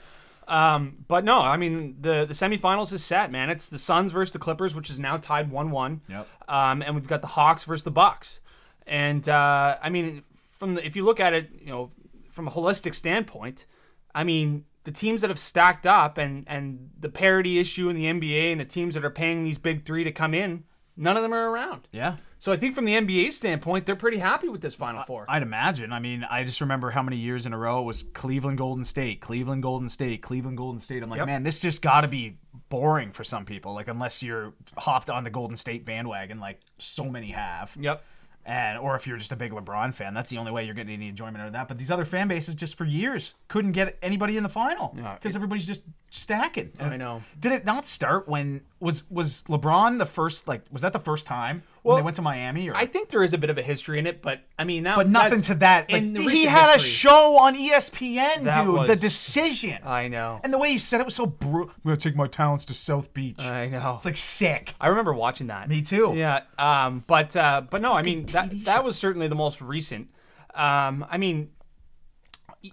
Um, 0.46 1.04
but 1.08 1.24
no, 1.24 1.40
I 1.40 1.56
mean 1.58 1.96
the 2.00 2.24
the 2.26 2.32
semifinals 2.32 2.92
is 2.92 3.04
set, 3.04 3.30
man. 3.30 3.50
It's 3.50 3.68
the 3.68 3.78
Suns 3.78 4.12
versus 4.12 4.32
the 4.32 4.38
Clippers, 4.38 4.74
which 4.74 4.88
is 4.88 4.98
now 4.98 5.16
tied 5.18 5.50
one 5.50 5.70
one. 5.70 6.00
Yep. 6.08 6.26
Um, 6.48 6.80
and 6.82 6.94
we've 6.94 7.06
got 7.08 7.20
the 7.20 7.26
Hawks 7.28 7.64
versus 7.64 7.82
the 7.82 7.90
Bucks. 7.90 8.40
And 8.86 9.28
uh, 9.28 9.76
I 9.82 9.90
mean, 9.90 10.22
from 10.58 10.76
the, 10.76 10.86
if 10.86 10.96
you 10.96 11.04
look 11.04 11.20
at 11.20 11.34
it, 11.34 11.50
you 11.60 11.66
know, 11.66 11.90
from 12.30 12.48
a 12.48 12.50
holistic 12.50 12.94
standpoint, 12.94 13.66
I 14.14 14.24
mean, 14.24 14.64
the 14.88 14.92
teams 14.92 15.20
that 15.20 15.28
have 15.28 15.38
stacked 15.38 15.84
up 15.86 16.16
and 16.16 16.44
and 16.46 16.88
the 16.98 17.10
parity 17.10 17.58
issue 17.58 17.90
in 17.90 17.96
the 17.96 18.04
NBA 18.06 18.50
and 18.52 18.58
the 18.58 18.64
teams 18.64 18.94
that 18.94 19.04
are 19.04 19.10
paying 19.10 19.44
these 19.44 19.58
big 19.58 19.84
three 19.84 20.02
to 20.02 20.10
come 20.10 20.32
in, 20.32 20.64
none 20.96 21.14
of 21.14 21.22
them 21.22 21.34
are 21.34 21.50
around. 21.50 21.86
Yeah. 21.92 22.16
So 22.38 22.52
I 22.52 22.56
think 22.56 22.74
from 22.74 22.86
the 22.86 22.94
NBA 22.94 23.32
standpoint, 23.32 23.84
they're 23.84 23.96
pretty 23.96 24.16
happy 24.16 24.48
with 24.48 24.62
this 24.62 24.74
Final 24.74 25.02
Four. 25.02 25.26
I'd 25.28 25.42
imagine. 25.42 25.92
I 25.92 25.98
mean, 25.98 26.24
I 26.30 26.42
just 26.44 26.62
remember 26.62 26.90
how 26.90 27.02
many 27.02 27.18
years 27.18 27.44
in 27.44 27.52
a 27.52 27.58
row 27.58 27.80
it 27.82 27.84
was 27.84 28.02
Cleveland 28.14 28.56
Golden 28.56 28.84
State, 28.84 29.20
Cleveland 29.20 29.62
Golden 29.62 29.90
State, 29.90 30.22
Cleveland 30.22 30.56
Golden 30.56 30.80
State. 30.80 31.02
I'm 31.02 31.10
like, 31.10 31.18
Yep. 31.18 31.26
man, 31.26 31.42
this 31.42 31.60
just 31.60 31.82
got 31.82 32.00
to 32.00 32.08
be 32.08 32.38
boring 32.70 33.12
for 33.12 33.24
some 33.24 33.44
people. 33.44 33.74
Like 33.74 33.88
unless 33.88 34.22
you're 34.22 34.54
hopped 34.78 35.10
on 35.10 35.22
the 35.24 35.30
Golden 35.30 35.58
State 35.58 35.84
bandwagon, 35.84 36.40
like 36.40 36.60
so 36.78 37.04
many 37.10 37.32
have. 37.32 37.74
yep. 37.78 38.02
And 38.48 38.78
or 38.78 38.96
if 38.96 39.06
you're 39.06 39.18
just 39.18 39.30
a 39.30 39.36
big 39.36 39.52
LeBron 39.52 39.92
fan, 39.92 40.14
that's 40.14 40.30
the 40.30 40.38
only 40.38 40.50
way 40.50 40.64
you're 40.64 40.74
getting 40.74 40.94
any 40.94 41.08
enjoyment 41.08 41.36
out 41.36 41.48
of 41.48 41.52
that. 41.52 41.68
But 41.68 41.76
these 41.76 41.90
other 41.90 42.06
fan 42.06 42.28
bases 42.28 42.54
just 42.54 42.76
for 42.76 42.86
years 42.86 43.34
couldn't 43.46 43.72
get 43.72 43.98
anybody 44.02 44.38
in 44.38 44.42
the 44.42 44.48
final 44.48 44.96
because 45.20 45.36
everybody's 45.36 45.66
just 45.66 45.82
stacking. 46.08 46.72
I 46.80 46.96
know. 46.96 47.22
Did 47.38 47.52
it 47.52 47.66
not 47.66 47.86
start 47.86 48.26
when 48.26 48.62
was 48.80 49.08
was 49.10 49.44
LeBron 49.48 49.98
the 49.98 50.06
first? 50.06 50.48
Like, 50.48 50.62
was 50.72 50.80
that 50.80 50.94
the 50.94 50.98
first 50.98 51.26
time 51.26 51.62
Well, 51.88 51.96
when 51.96 52.02
they 52.02 52.04
went 52.04 52.16
to 52.16 52.22
Miami? 52.22 52.68
Or 52.70 52.76
I 52.76 52.86
think 52.86 53.08
there 53.08 53.22
is 53.24 53.32
a 53.32 53.38
bit 53.38 53.50
of 53.50 53.58
a 53.58 53.62
history 53.62 53.98
in 53.98 54.06
it, 54.06 54.22
but 54.22 54.42
I 54.58 54.64
mean, 54.64 54.84
that, 54.84 54.96
but 54.96 55.08
nothing 55.08 55.40
to 55.42 55.54
that. 55.56 55.90
in 55.90 56.14
Like, 56.14 56.24
the 56.26 56.30
he 56.30 56.44
had 56.44 56.76
a 56.76 56.78
show 56.78 57.38
on 57.38 57.56
ESPN, 57.56 58.44
That 58.44 58.64
dude. 58.64 58.74
was- 58.74 58.88
The 58.88 58.96
decision. 58.96 59.78
I 59.84 60.08
know. 60.08 60.40
and 60.44 60.52
the 60.52 60.58
way 60.58 60.70
he 60.70 60.78
said 60.78 61.00
it 61.00 61.04
was 61.04 61.14
so 61.16 61.26
brutal. 61.26 61.70
I'm 61.74 61.80
gonna 61.84 61.96
take 61.96 62.14
my 62.16 62.26
talents 62.26 62.64
to 62.66 62.74
South 62.74 63.12
Beach. 63.14 63.40
I 63.42 63.68
know. 63.68 63.94
it's 63.94 64.04
like 64.04 64.16
sick. 64.16 64.74
I 64.80 64.88
remember 64.88 65.12
watching 65.12 65.48
that. 65.48 65.68
Me 65.68 65.82
too. 65.82 66.12
Yeah. 66.14 66.42
Um. 66.58 67.04
But 67.06 67.34
uh. 67.34 67.62
But 67.70 67.80
no. 67.82 67.92
I 67.94 68.02
mean 68.02 68.26
that 68.26 68.64
that 68.64 68.84
was 68.84 68.96
certainly 68.98 69.26
the 69.28 69.34
most 69.34 69.60
recent. 69.60 70.08
Um. 70.54 71.04
I 71.10 71.16
mean. 71.18 71.50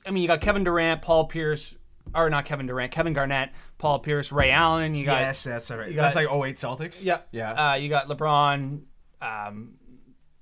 I 0.05 0.09
mean, 0.11 0.23
you 0.23 0.27
got 0.27 0.41
Kevin 0.41 0.63
Durant, 0.63 1.03
Paul 1.03 1.25
Pierce, 1.25 1.75
or 2.15 2.27
not 2.29 2.45
Kevin 2.45 2.65
Durant, 2.65 2.91
Kevin 2.91 3.13
Garnett, 3.13 3.51
Paul 3.77 3.99
Pierce, 3.99 4.31
Ray 4.31 4.49
Allen. 4.49 4.95
You 4.95 5.05
got 5.05 5.19
Yes, 5.21 5.43
that's 5.43 5.69
all 5.69 5.77
right. 5.77 5.89
You 5.89 5.95
got- 5.95 6.01
That's 6.11 6.15
like 6.15 6.27
08 6.27 6.55
Celtics. 6.55 7.03
Yep. 7.03 7.27
Yeah. 7.31 7.71
Uh, 7.71 7.75
you 7.75 7.87
got 7.87 8.07
LeBron, 8.07 8.81
um, 9.21 9.75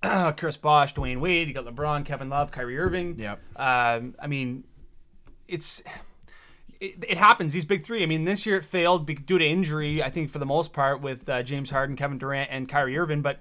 Chris 0.38 0.58
Bosh, 0.58 0.94
Dwyane 0.94 1.20
Wade. 1.20 1.48
You 1.48 1.54
got 1.54 1.66
LeBron, 1.66 2.06
Kevin 2.06 2.30
Love, 2.30 2.52
Kyrie 2.52 2.78
Irving. 2.78 3.20
Yep. 3.20 3.40
Um, 3.56 4.16
I 4.22 4.28
mean, 4.28 4.66
it's 5.48 5.82
it, 6.80 7.04
it 7.08 7.18
happens. 7.18 7.54
These 7.54 7.66
big 7.66 7.86
three. 7.86 8.04
I 8.04 8.06
mean, 8.06 8.26
this 8.26 8.46
year 8.46 8.58
it 8.58 8.66
failed 8.66 9.06
due 9.06 9.38
to 9.38 9.46
injury. 9.46 10.04
I 10.04 10.10
think 10.10 10.30
for 10.30 10.40
the 10.40 10.46
most 10.46 10.74
part 10.74 11.02
with 11.02 11.28
uh, 11.30 11.44
James 11.44 11.70
Harden, 11.70 11.96
Kevin 11.96 12.18
Durant, 12.18 12.50
and 12.52 12.68
Kyrie 12.68 12.98
Irving. 12.98 13.22
But 13.22 13.40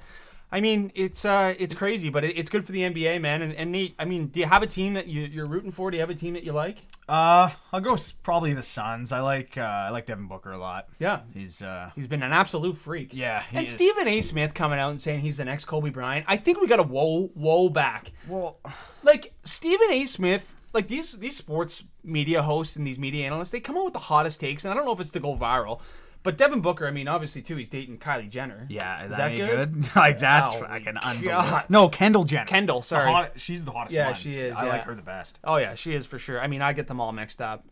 I 0.53 0.61
mean, 0.61 0.93
it's 0.95 1.25
uh, 1.25 1.55
it's 1.59 1.73
crazy, 1.75 2.11
but 2.11 2.25
it, 2.25 2.37
it's 2.37 2.51
good 2.51 2.67
for 2.67 2.73
the 2.73 2.81
NBA, 2.83 3.21
man. 3.23 3.41
And, 3.41 3.55
and 3.55 3.73
Nate, 3.73 3.95
I 3.99 4.05
mean, 4.05 4.27
do 4.27 4.39
you 4.41 4.47
have 4.47 4.63
a 4.63 4.67
team 4.67 4.93
that 4.95 5.07
you, 5.09 5.23
you're 5.23 5.47
rooting 5.47 5.73
for? 5.73 5.91
Do 5.91 5.97
you 5.97 6.03
have 6.03 6.11
a 6.11 6.15
team 6.15 6.35
that 6.35 6.45
you 6.45 6.53
like? 6.53 6.85
Uh, 7.09 7.51
I'll 7.73 7.81
go 7.81 7.95
s- 7.95 8.13
probably 8.13 8.53
the 8.53 8.63
Suns. 8.63 9.13
I 9.13 9.21
like 9.21 9.57
uh, 9.57 9.63
I 9.63 9.89
like 9.91 10.05
Devin 10.07 10.29
Booker 10.29 10.53
a 10.53 10.59
lot. 10.59 10.89
Yeah. 10.99 11.21
He's 11.33 11.63
uh, 11.63 11.91
He's 11.97 12.07
been 12.07 12.23
an 12.23 12.33
absolute 12.33 12.77
freak. 12.77 13.13
yeah. 13.15 13.43
And 13.53 13.67
is. 13.67 13.73
Stephen 13.73 14.07
A. 14.07 14.21
Smith 14.21 14.53
coming 14.53 14.79
out 14.79 14.91
and 14.91 15.01
saying 15.01 15.21
he's 15.21 15.39
the 15.39 15.45
next 15.47 15.65
Kobe 15.65 15.89
Bryant. 15.91 16.27
I 16.29 16.37
think 16.37 16.61
we 16.61 16.67
got 16.67 16.81
a 16.81 16.85
whoa, 16.85 17.29
whoa 17.35 17.71
back. 17.71 18.13
Well, 18.29 18.59
Like 19.03 19.33
Stephen 19.45 19.91
A. 19.91 20.05
Smith, 20.07 20.55
like 20.75 20.89
these 20.89 21.19
these 21.19 21.37
sports 21.37 21.83
media 22.05 22.43
hosts 22.43 22.77
and 22.77 22.87
these 22.87 22.99
media 22.99 23.25
analysts, 23.27 23.51
they 23.53 23.61
come 23.61 23.77
out 23.79 23.85
with 23.85 23.95
the 23.95 24.01
hottest 24.01 24.39
takes, 24.41 24.65
and 24.65 24.73
I 24.73 24.77
don't 24.77 24.85
know 24.85 24.93
if 24.93 25.01
it's 25.01 25.13
to 25.13 25.21
go 25.21 25.35
viral. 25.35 25.81
But 26.23 26.39
Devin 26.39 26.61
Booker, 26.61 26.87
I 26.87 26.91
mean, 26.93 27.09
obviously 27.09 27.43
too, 27.43 27.57
he's 27.57 27.69
dating 27.69 27.99
Kylie 27.99 28.31
Jenner. 28.31 28.67
yeah, 28.69 29.05
is, 29.05 29.11
Is 29.11 29.17
that, 29.17 29.31
that 29.31 29.37
good? 29.37 29.83
good? 29.83 29.89
like 29.97 30.21
that's 30.21 30.53
Oh, 30.55 30.61
fucking 30.61 30.95
God. 30.95 31.05
unbelievable. 31.05 31.61
No, 31.69 31.89
Kendall 31.89 32.25
Jenner. 32.25 32.47
Kendall, 32.47 32.81
The 32.81 32.85
sorry. 32.87 33.11
hot, 33.11 33.33
she's 33.41 33.65
the 33.65 33.73
hottest 33.73 33.93
Yeah, 33.95 34.07
one. 34.07 34.15
she 34.15 34.37
is, 34.39 34.57
I 34.57 34.65
yeah. 34.67 34.73
like 34.73 34.85
her 34.85 34.95
the 34.95 35.03
best. 35.03 35.39
Oh 35.43 35.57
yeah, 35.57 35.75
she 35.75 35.95
is 35.95 36.07
for 36.07 36.19
sure. 36.19 36.41
I 36.41 36.47
mean, 36.47 36.63
I 36.63 36.73
get 36.75 36.87
them 36.87 37.01
all 37.01 37.11
mixed 37.13 37.43
up. 37.43 37.67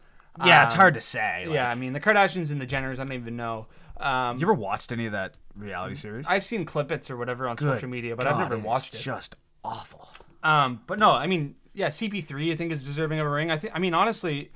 Yeah, 0.45 0.65
it's 0.65 0.75
Um, 0.75 0.81
hard 0.81 0.95
to 0.95 1.01
say. 1.01 1.45
Like, 1.47 1.55
Yeah, 1.55 1.71
I 1.71 1.75
mean, 1.75 1.93
the 1.93 2.01
Kardashians 2.01 2.51
and 2.51 2.61
the 2.61 2.67
Jenners, 2.67 2.95
I 2.95 3.05
don't 3.05 3.13
even 3.13 3.37
know. 3.37 3.67
Um, 3.99 4.39
You 4.39 4.47
ever 4.47 4.55
watched 4.55 4.91
any 4.91 5.07
of 5.07 5.13
that 5.13 5.35
reality 5.55 5.95
series? 5.95 6.27
I've 6.27 6.45
seen 6.45 6.65
clippets 6.67 7.11
or 7.11 7.17
whatever 7.17 7.49
on 7.49 7.57
social 7.59 7.89
media, 7.89 8.17
but 8.17 8.27
I've 8.27 8.39
never 8.39 8.55
it 8.55 8.63
watched 8.63 8.95
it. 8.95 8.99
Just 8.99 9.37
awful. 9.65 10.09
Um, 10.43 10.81
but 10.87 10.99
no, 10.99 11.11
I 11.13 11.27
mean, 11.27 11.55
yeah, 11.75 11.89
CP3 11.89 12.53
I 12.53 12.57
think 12.57 12.73
is 12.73 12.85
deserving 12.85 13.21
of 13.21 13.27
a 13.27 13.31
ring. 13.31 13.51
I 13.51 13.59
think. 13.59 13.75
I 13.77 13.79
mean, 13.79 13.93
honestly, 13.95 14.51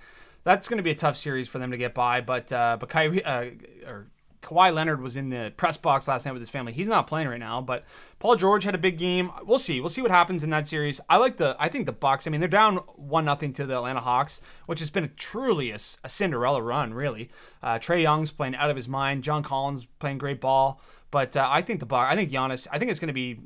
that's 0.44 0.68
going 0.68 0.76
to 0.78 0.82
be 0.82 0.90
a 0.90 0.94
tough 0.94 1.16
series 1.16 1.48
for 1.48 1.58
them 1.58 1.70
to 1.70 1.76
get 1.76 1.94
by. 1.94 2.20
But 2.20 2.52
uh, 2.52 2.76
but 2.78 2.88
Kyrie 2.88 3.24
uh, 3.24 3.46
or 3.86 4.06
Kawhi 4.42 4.74
Leonard 4.74 5.00
was 5.00 5.16
in 5.16 5.30
the 5.30 5.52
press 5.56 5.78
box 5.78 6.06
last 6.06 6.26
night 6.26 6.32
with 6.32 6.42
his 6.42 6.50
family. 6.50 6.72
He's 6.74 6.86
not 6.86 7.06
playing 7.06 7.28
right 7.28 7.40
now, 7.40 7.62
but 7.62 7.84
Paul 8.18 8.36
George 8.36 8.64
had 8.64 8.74
a 8.74 8.78
big 8.78 8.98
game. 8.98 9.30
We'll 9.42 9.58
see. 9.58 9.80
We'll 9.80 9.88
see 9.88 10.02
what 10.02 10.10
happens 10.10 10.42
in 10.44 10.50
that 10.50 10.68
series. 10.68 11.00
I 11.08 11.16
like 11.16 11.38
the. 11.38 11.56
I 11.58 11.68
think 11.68 11.86
the 11.86 11.92
Bucks. 11.92 12.26
I 12.26 12.30
mean, 12.30 12.40
they're 12.40 12.48
down 12.48 12.76
one 12.96 13.24
nothing 13.24 13.52
to 13.54 13.66
the 13.66 13.74
Atlanta 13.76 14.00
Hawks, 14.00 14.42
which 14.66 14.80
has 14.80 14.90
been 14.90 15.04
a, 15.04 15.08
truly 15.08 15.70
a, 15.70 15.76
a 15.76 16.08
Cinderella 16.08 16.60
run. 16.62 16.92
Really, 16.92 17.30
uh, 17.62 17.78
Trae 17.78 18.02
Young's 18.02 18.30
playing 18.30 18.54
out 18.56 18.68
of 18.68 18.76
his 18.76 18.86
mind. 18.86 19.24
John 19.24 19.42
Collins 19.42 19.86
playing 19.98 20.18
great 20.18 20.40
ball. 20.40 20.80
But 21.10 21.36
uh, 21.36 21.48
I 21.50 21.62
think 21.62 21.80
the 21.80 21.86
Bucks. 21.86 22.12
I 22.12 22.16
think 22.16 22.30
Giannis. 22.30 22.66
I 22.70 22.78
think 22.78 22.90
it's 22.90 23.00
going 23.00 23.08
to 23.08 23.14
be. 23.14 23.38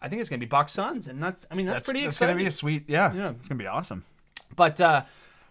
I 0.00 0.08
think 0.08 0.20
it's 0.20 0.30
going 0.30 0.38
to 0.40 0.46
be 0.46 0.48
Bucks 0.48 0.70
Suns, 0.72 1.08
and 1.08 1.20
that's. 1.20 1.44
I 1.50 1.54
mean, 1.56 1.66
that's, 1.66 1.78
That's 1.78 1.88
pretty 1.88 2.04
that's 2.04 2.16
exciting. 2.16 2.46
It's 2.46 2.60
gonna 2.60 2.70
be 2.70 2.74
a 2.76 2.78
sweet. 2.78 2.84
Yeah, 2.88 3.12
Yeah. 3.12 3.30
it's 3.30 3.48
gonna 3.48 3.58
be 3.58 3.66
awesome. 3.66 4.04
But 4.54 4.80
uh, 4.80 5.02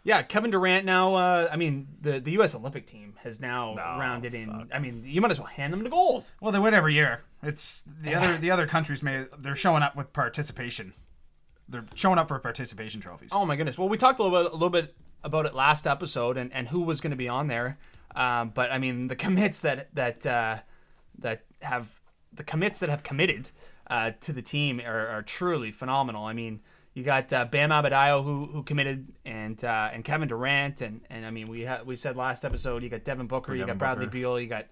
yeah, 0.09 0.23
Kevin 0.23 0.49
Durant 0.49 0.85
now. 0.85 1.13
Uh, 1.13 1.47
I 1.51 1.55
mean, 1.55 1.87
the 2.01 2.19
the 2.19 2.31
U.S. 2.31 2.55
Olympic 2.55 2.87
team 2.87 3.13
has 3.21 3.39
now 3.39 3.75
rounded 3.75 4.33
in. 4.33 4.67
I 4.73 4.79
mean, 4.79 5.03
you 5.05 5.21
might 5.21 5.29
as 5.29 5.37
well 5.37 5.47
hand 5.47 5.71
them 5.71 5.83
the 5.83 5.89
gold. 5.91 6.23
Well, 6.41 6.51
they 6.51 6.57
win 6.57 6.73
every 6.73 6.95
year. 6.95 7.21
It's 7.43 7.83
the 8.01 8.15
other 8.15 8.35
the 8.39 8.49
other 8.49 8.65
countries 8.65 9.03
may 9.03 9.27
they're 9.37 9.55
showing 9.55 9.83
up 9.83 9.95
with 9.95 10.11
participation. 10.11 10.93
They're 11.67 11.85
showing 11.93 12.17
up 12.17 12.27
for 12.27 12.39
participation 12.39 13.01
trophies. 13.01 13.29
Oh 13.31 13.45
my 13.45 13.55
goodness. 13.55 13.77
Well, 13.77 13.87
we 13.87 13.97
talked 13.97 14.19
a 14.19 14.23
little 14.23 14.43
bit, 14.43 14.51
a 14.51 14.55
little 14.55 14.71
bit 14.71 14.95
about 15.23 15.45
it 15.45 15.53
last 15.53 15.85
episode, 15.85 16.37
and, 16.37 16.51
and 16.53 16.69
who 16.69 16.81
was 16.81 17.01
going 17.01 17.11
to 17.11 17.17
be 17.17 17.27
on 17.27 17.45
there. 17.45 17.77
Um, 18.15 18.49
but 18.49 18.71
I 18.71 18.79
mean, 18.79 19.09
the 19.09 19.15
commits 19.15 19.61
that 19.61 19.93
that 19.93 20.25
uh, 20.25 20.57
that 21.19 21.45
have 21.61 21.99
the 22.33 22.43
commits 22.43 22.79
that 22.79 22.89
have 22.89 23.03
committed 23.03 23.51
uh, 23.85 24.13
to 24.21 24.33
the 24.33 24.41
team 24.41 24.81
are, 24.83 25.07
are 25.07 25.21
truly 25.21 25.71
phenomenal. 25.71 26.25
I 26.25 26.33
mean. 26.33 26.61
You 26.99 27.05
got 27.05 27.31
uh, 27.31 27.45
Bam 27.45 27.69
Adebayo 27.69 28.21
who 28.25 28.47
who 28.47 28.61
committed, 28.61 29.07
and 29.23 29.63
uh, 29.63 29.89
and 29.93 30.03
Kevin 30.03 30.27
Durant, 30.27 30.81
and 30.81 30.99
and 31.09 31.25
I 31.25 31.29
mean 31.29 31.47
we 31.47 31.61
had 31.61 31.85
we 31.85 31.95
said 31.95 32.17
last 32.17 32.43
episode 32.43 32.83
you 32.83 32.89
got 32.89 33.05
Devin 33.05 33.27
Booker, 33.27 33.55
you 33.55 33.65
got 33.65 33.77
Bradley 33.77 34.05
Booker. 34.05 34.17
Beal, 34.17 34.37
you 34.37 34.47
got 34.47 34.65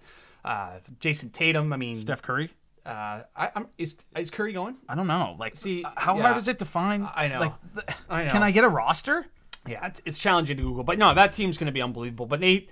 uh, 0.44 0.80
Jayson 1.00 1.30
Tatum. 1.32 1.72
I 1.72 1.78
mean, 1.78 1.96
Steph 1.96 2.20
Curry. 2.20 2.50
uh, 2.84 3.22
I, 3.34 3.50
I'm, 3.56 3.68
is 3.78 3.96
is 4.14 4.30
Curry 4.30 4.52
going? 4.52 4.76
I 4.86 4.94
don't 4.94 5.06
know. 5.06 5.36
Like, 5.38 5.56
See, 5.56 5.82
how 5.96 6.16
yeah. 6.16 6.22
hard 6.22 6.36
is 6.36 6.48
it 6.48 6.58
to 6.58 6.66
find? 6.66 7.08
I 7.14 7.28
know. 7.28 7.38
Like, 7.40 7.54
th- 7.74 7.98
I 8.10 8.24
know. 8.26 8.30
can 8.30 8.42
I 8.42 8.50
get 8.50 8.62
a 8.64 8.68
roster? 8.68 9.24
Yeah, 9.66 9.86
it's, 9.86 10.02
it's 10.04 10.18
challenging 10.18 10.58
to 10.58 10.62
Google, 10.62 10.84
but 10.84 10.98
no, 10.98 11.14
that 11.14 11.32
team's 11.32 11.56
going 11.56 11.66
to 11.66 11.72
be 11.72 11.80
unbelievable. 11.80 12.26
But 12.26 12.40
Nate, 12.40 12.68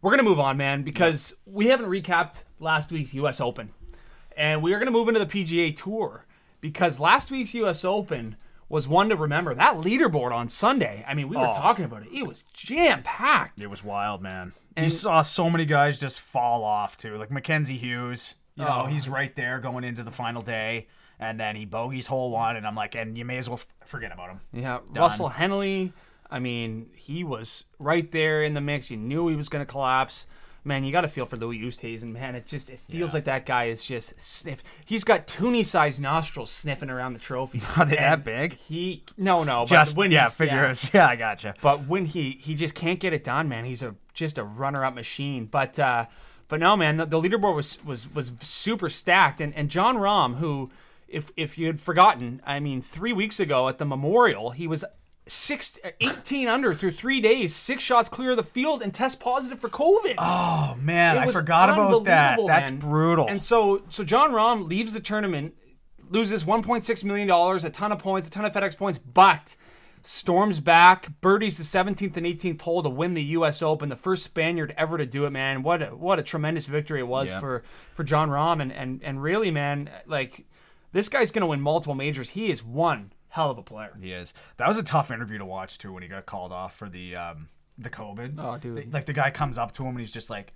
we're 0.00 0.12
going 0.12 0.24
to 0.24 0.30
move 0.30 0.38
on, 0.38 0.56
man, 0.56 0.84
because 0.84 1.34
we 1.44 1.66
haven't 1.66 1.90
recapped 1.90 2.44
last 2.60 2.92
week's 2.92 3.14
U.S. 3.14 3.40
Open, 3.40 3.70
and 4.36 4.62
we 4.62 4.72
are 4.74 4.78
going 4.78 4.86
to 4.86 4.92
move 4.92 5.08
into 5.08 5.18
the 5.18 5.26
PGA 5.26 5.74
Tour 5.74 6.24
because 6.60 7.00
last 7.00 7.32
week's 7.32 7.52
U.S. 7.54 7.84
Open 7.84 8.36
was 8.72 8.88
one 8.88 9.08
to 9.10 9.16
remember. 9.16 9.54
That 9.54 9.76
leaderboard 9.76 10.32
on 10.32 10.48
Sunday, 10.48 11.04
I 11.06 11.12
mean, 11.14 11.28
we 11.28 11.36
were 11.36 11.46
Oh. 11.46 11.52
talking 11.52 11.84
about 11.84 12.02
it. 12.04 12.08
It 12.12 12.26
was 12.26 12.44
jam 12.54 13.02
packed. 13.02 13.60
It 13.60 13.68
was 13.70 13.84
wild, 13.84 14.22
man. 14.22 14.54
And 14.76 14.84
you 14.84 14.90
saw 14.90 15.20
so 15.22 15.50
many 15.50 15.66
guys 15.66 16.00
just 16.00 16.20
fall 16.20 16.64
off 16.64 16.96
too, 16.96 17.16
like 17.18 17.30
Mackenzie 17.30 17.76
Hughes. 17.76 18.34
You 18.56 18.64
know, 18.64 18.82
Oh. 18.84 18.86
he's 18.86 19.08
right 19.08 19.34
there 19.36 19.58
going 19.60 19.84
into 19.84 20.02
the 20.02 20.10
final 20.10 20.40
day, 20.42 20.88
and 21.18 21.38
then 21.38 21.54
he 21.56 21.64
bogeys 21.66 22.06
hole 22.06 22.30
one, 22.30 22.56
and 22.56 22.66
I'm 22.66 22.74
like, 22.74 22.94
and 22.94 23.16
you 23.16 23.24
may 23.24 23.36
as 23.38 23.48
well 23.48 23.58
f- 23.58 23.66
forget 23.86 24.10
about 24.12 24.30
him. 24.30 24.40
Yeah, 24.52 24.78
Russell 24.96 25.28
Henley. 25.28 25.92
I 26.30 26.38
mean, 26.38 26.88
he 26.96 27.24
was 27.24 27.64
right 27.78 28.10
there 28.10 28.42
in 28.42 28.54
the 28.54 28.60
mix. 28.62 28.90
You 28.90 28.96
knew 28.96 29.28
he 29.28 29.36
was 29.36 29.50
going 29.50 29.64
to 29.64 29.70
collapse. 29.70 30.26
Man, 30.64 30.84
you 30.84 30.92
got 30.92 31.00
to 31.00 31.08
feel 31.08 31.26
for 31.26 31.36
Louis 31.36 31.58
Oosthuizen, 31.60 32.12
man. 32.12 32.36
It 32.36 32.46
just 32.46 32.70
it 32.70 32.78
feels 32.88 33.10
Yeah. 33.10 33.14
like 33.16 33.24
that 33.24 33.46
guy 33.46 33.64
is 33.64 33.84
just 33.84 34.20
sniff. 34.20 34.62
He's 34.86 35.02
got 35.02 35.26
Toonie-sized 35.26 36.00
nostrils 36.00 36.52
sniffing 36.52 36.88
around 36.88 37.14
the 37.14 37.18
trophy. 37.18 37.60
Not 37.76 37.88
that 37.90 38.24
big? 38.24 38.58
He 38.58 39.02
no 39.16 39.42
no, 39.42 39.64
Just 39.66 39.96
but 39.96 40.00
when 40.00 40.12
yeah, 40.12 40.28
figures. 40.28 40.90
Yeah. 40.94 41.08
I 41.08 41.16
gotcha. 41.16 41.54
but 41.60 41.88
when 41.88 42.06
he 42.06 42.38
he 42.40 42.54
just 42.54 42.74
can't 42.74 43.00
get 43.00 43.12
it 43.12 43.24
done, 43.24 43.48
man. 43.48 43.64
He's 43.64 43.82
a 43.82 43.96
just 44.14 44.38
a 44.38 44.44
runner-up 44.44 44.94
machine. 44.94 45.46
But 45.46 45.78
uh, 45.78 46.06
but 46.46 46.60
no, 46.60 46.76
man, 46.76 46.96
the, 46.98 47.06
the 47.06 47.20
leaderboard 47.20 47.56
was 47.56 47.82
was 47.84 48.08
was 48.14 48.30
super 48.42 48.88
stacked. 48.88 49.40
And 49.40 49.52
and 49.56 49.68
Jon 49.68 49.96
Rahm, 49.96 50.36
who 50.36 50.70
if 51.08 51.32
if 51.36 51.58
you 51.58 51.66
had 51.66 51.80
forgotten, 51.80 52.40
I 52.46 52.60
mean, 52.60 52.82
three 52.82 53.12
weeks 53.12 53.40
ago 53.40 53.68
at 53.68 53.78
the 53.78 53.84
Memorial, 53.84 54.50
he 54.52 54.68
was. 54.68 54.84
Six, 55.26 55.78
18 56.00 56.48
under 56.48 56.74
through 56.74 56.92
three 56.92 57.20
days, 57.20 57.54
six 57.54 57.82
shots 57.82 58.08
clear 58.08 58.32
of 58.32 58.36
the 58.36 58.42
field, 58.42 58.82
and 58.82 58.92
test 58.92 59.20
positive 59.20 59.60
for 59.60 59.68
COVID. 59.68 60.16
Oh 60.18 60.76
man, 60.80 61.16
I 61.16 61.30
forgot 61.30 61.70
about 61.70 62.04
that. 62.04 62.40
That's 62.44 62.70
man. 62.70 62.80
brutal. 62.80 63.28
And 63.28 63.40
so, 63.40 63.82
so 63.88 64.02
Jon 64.02 64.32
Rahm 64.32 64.68
leaves 64.68 64.94
the 64.94 65.00
tournament, 65.00 65.54
loses 66.10 66.42
1.6 66.42 67.04
million 67.04 67.28
dollars, 67.28 67.62
a 67.64 67.70
ton 67.70 67.92
of 67.92 68.00
points, 68.00 68.26
a 68.26 68.30
ton 68.32 68.44
of 68.44 68.52
FedEx 68.52 68.76
points, 68.76 68.98
but 68.98 69.54
storms 70.02 70.58
back, 70.58 71.20
birdies 71.20 71.56
the 71.56 71.62
17th 71.62 72.16
and 72.16 72.26
18th 72.26 72.60
hole 72.62 72.82
to 72.82 72.88
win 72.90 73.14
the 73.14 73.22
U.S. 73.22 73.62
Open, 73.62 73.88
the 73.90 73.94
first 73.96 74.24
Spaniard 74.24 74.74
ever 74.76 74.98
to 74.98 75.06
do 75.06 75.24
it. 75.24 75.30
Man, 75.30 75.62
what 75.62 75.82
a, 75.82 75.86
what 75.94 76.18
a 76.18 76.24
tremendous 76.24 76.66
victory 76.66 76.98
it 76.98 77.06
was 77.06 77.28
Yeah. 77.28 77.38
for 77.38 77.62
for 77.94 78.02
Jon 78.02 78.28
Rahm, 78.28 78.60
and 78.60 78.72
and 78.72 79.00
and 79.04 79.22
really, 79.22 79.52
man, 79.52 79.88
like 80.04 80.46
this 80.90 81.08
guy's 81.08 81.30
gonna 81.30 81.46
win 81.46 81.60
multiple 81.60 81.94
majors. 81.94 82.30
He 82.30 82.50
is 82.50 82.64
one 82.64 83.12
hell 83.32 83.50
of 83.50 83.58
a 83.58 83.62
player. 83.62 83.92
He 84.00 84.12
is. 84.12 84.32
That 84.56 84.68
was 84.68 84.76
a 84.78 84.82
tough 84.82 85.10
interview 85.10 85.38
to 85.38 85.44
watch 85.44 85.78
too 85.78 85.92
when 85.92 86.02
he 86.02 86.08
got 86.08 86.26
called 86.26 86.52
off 86.52 86.76
for 86.76 86.88
the 86.88 87.16
um 87.16 87.48
the 87.78 87.90
COVID. 87.90 88.34
Oh, 88.38 88.56
dude. 88.58 88.76
The- 88.76 88.90
like 88.90 89.06
the 89.06 89.12
guy 89.12 89.30
comes 89.30 89.58
up 89.58 89.72
to 89.72 89.82
him 89.82 89.90
and 89.90 90.00
he's 90.00 90.12
just 90.12 90.30
like, 90.30 90.52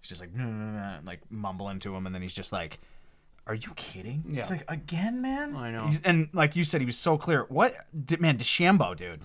he's 0.00 0.08
just 0.10 0.20
like, 0.20 0.34
no, 0.34 0.44
no, 0.44 0.50
no, 0.50 0.72
no, 0.72 0.98
like 1.04 1.20
mumbling 1.30 1.78
to 1.80 1.94
him, 1.94 2.06
and 2.06 2.14
then 2.14 2.22
he's 2.22 2.34
just 2.34 2.52
like, 2.52 2.78
"Are 3.46 3.54
you 3.54 3.72
kidding?" 3.76 4.24
Yeah. 4.28 4.42
He's 4.42 4.50
like, 4.50 4.64
"Again, 4.68 5.22
man." 5.22 5.54
I 5.56 5.70
know. 5.70 5.86
He's, 5.86 6.00
and 6.02 6.28
like 6.32 6.56
you 6.56 6.64
said, 6.64 6.80
he 6.80 6.86
was 6.86 6.98
so 6.98 7.16
clear. 7.16 7.44
What, 7.48 7.74
D- 8.06 8.16
man, 8.16 8.36
DeChambeau, 8.38 8.96
dude, 8.96 9.22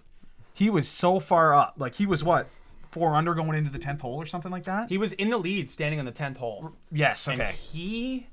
he 0.54 0.70
was 0.70 0.88
so 0.88 1.20
far 1.20 1.54
up. 1.54 1.76
Like 1.78 1.96
he 1.96 2.06
was 2.06 2.24
what 2.24 2.48
four 2.92 3.16
under 3.16 3.34
going 3.34 3.58
into 3.58 3.72
the 3.72 3.80
tenth 3.80 4.02
hole 4.02 4.18
or 4.18 4.26
something 4.26 4.52
like 4.52 4.66
that. 4.66 4.90
He 4.90 4.98
was 4.98 5.14
in 5.14 5.30
the 5.30 5.38
lead, 5.38 5.70
standing 5.70 5.98
on 5.98 6.06
the 6.06 6.12
10th 6.12 6.36
hole. 6.38 6.74
yes. 6.92 7.26
And 7.28 7.42
Okay. 7.42 7.54
he 7.54 8.28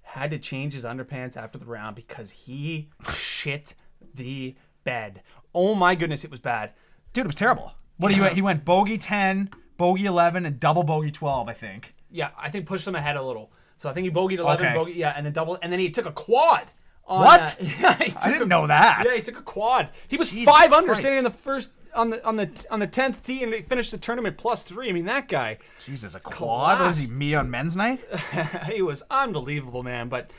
had 0.00 0.30
to 0.30 0.38
change 0.38 0.72
his 0.72 0.82
underpants 0.84 1.36
after 1.36 1.58
the 1.58 1.66
round 1.66 1.94
because 1.94 2.30
he 2.30 2.88
shit 3.14 3.74
the 4.18 4.54
bed. 4.84 5.22
Oh 5.54 5.74
my 5.74 5.94
goodness, 5.94 6.22
it 6.24 6.30
was 6.30 6.40
bad. 6.40 6.74
Dude, 7.14 7.24
it 7.24 7.28
was 7.28 7.34
terrible. 7.34 7.72
What 7.96 8.10
do 8.10 8.16
you? 8.16 8.24
He 8.26 8.42
went 8.42 8.64
bogey 8.66 8.98
ten, 8.98 9.48
bogey 9.78 10.04
eleven, 10.04 10.44
and 10.44 10.60
double 10.60 10.84
bogey 10.84 11.10
twelve. 11.10 11.48
I 11.48 11.54
think. 11.54 11.94
Yeah, 12.10 12.28
I 12.38 12.50
think 12.50 12.66
pushed 12.66 12.86
him 12.86 12.94
ahead 12.94 13.16
a 13.16 13.22
little. 13.22 13.50
So 13.78 13.88
I 13.88 13.92
think 13.92 14.04
he 14.06 14.10
bogeyed 14.10 14.38
11, 14.38 14.66
Okay. 14.66 14.74
bogey, 14.74 14.92
yeah, 14.94 15.12
and 15.16 15.24
then 15.24 15.32
double, 15.32 15.56
and 15.62 15.72
then 15.72 15.78
he 15.78 15.88
took 15.90 16.04
a 16.06 16.10
quad. 16.12 16.64
On 17.06 17.24
What? 17.24 17.56
that. 17.58 17.62
Yeah, 17.80 17.94
he 17.94 18.10
took 18.10 18.26
I 18.26 18.28
didn't 18.30 18.42
a- 18.42 18.46
know 18.46 18.66
that. 18.66 19.02
Yeah, 19.06 19.14
he 19.14 19.22
took 19.22 19.38
a 19.38 19.42
quad. 19.42 19.90
He 20.08 20.16
was 20.16 20.30
Jesus 20.30 20.52
five 20.52 20.72
under, 20.72 20.88
Christ. 20.88 21.00
standing 21.00 21.18
in 21.18 21.24
the 21.24 21.30
first 21.30 21.72
on 21.94 22.10
the 22.10 22.26
on 22.26 22.36
the 22.36 22.66
on 22.70 22.80
the 22.80 22.86
tenth 22.88 23.24
tee, 23.24 23.42
and 23.44 23.52
he 23.54 23.62
finished 23.62 23.90
the 23.92 23.98
tournament 23.98 24.36
plus 24.36 24.62
three. 24.64 24.88
I 24.88 24.92
mean, 24.92 25.04
that 25.06 25.28
guy. 25.28 25.58
Jesus, 25.84 26.14
a 26.14 26.20
quad. 26.20 26.80
What 26.80 26.88
is 26.90 26.98
he? 26.98 27.06
Me 27.06 27.34
on 27.34 27.50
men's 27.50 27.76
night? 27.76 28.00
he 28.70 28.82
was 28.82 29.02
unbelievable, 29.10 29.82
man. 29.82 30.08
But, 30.08 30.30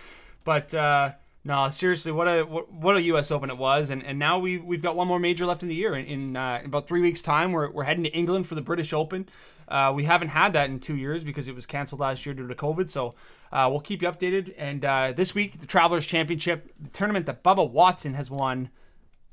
but 0.43 0.73
uh, 0.73 1.13
no, 1.43 1.69
seriously, 1.69 2.11
what 2.11 2.27
a 2.27 2.43
what, 2.43 2.97
a 2.97 3.01
U.S. 3.03 3.31
Open 3.31 3.49
it 3.49 3.57
was, 3.57 3.89
and 3.89 4.03
and 4.03 4.19
now 4.19 4.39
we 4.39 4.57
we've 4.57 4.81
got 4.81 4.95
one 4.95 5.07
more 5.07 5.19
major 5.19 5.45
left 5.45 5.63
in 5.63 5.69
the 5.69 5.75
year. 5.75 5.95
In, 5.95 6.05
in, 6.05 6.35
uh, 6.35 6.59
in 6.59 6.65
about 6.65 6.87
three 6.87 6.99
weeks' 6.99 7.21
time, 7.21 7.53
we're 7.53 7.71
we're 7.71 7.85
heading 7.85 8.03
to 8.03 8.11
England 8.11 8.47
for 8.47 8.55
the 8.55 8.61
British 8.61 8.91
Open. 8.91 9.29
Uh, 9.69 9.93
we 9.95 10.03
haven't 10.03 10.29
had 10.29 10.51
that 10.53 10.69
in 10.69 10.79
two 10.79 10.97
years 10.97 11.23
because 11.23 11.47
it 11.47 11.55
was 11.55 11.65
canceled 11.65 12.01
last 12.01 12.25
year 12.25 12.33
due 12.35 12.47
to 12.47 12.55
COVID. 12.55 12.89
So 12.89 13.15
uh, 13.51 13.67
we'll 13.69 13.79
keep 13.79 14.01
you 14.01 14.09
updated. 14.09 14.53
And 14.57 14.83
uh, 14.83 15.13
this 15.15 15.33
week, 15.35 15.61
the 15.61 15.67
Travelers 15.67 16.05
Championship, 16.05 16.73
the 16.79 16.89
tournament 16.89 17.25
that 17.27 17.43
Bubba 17.43 17.69
Watson 17.69 18.15
has 18.15 18.31
won 18.31 18.69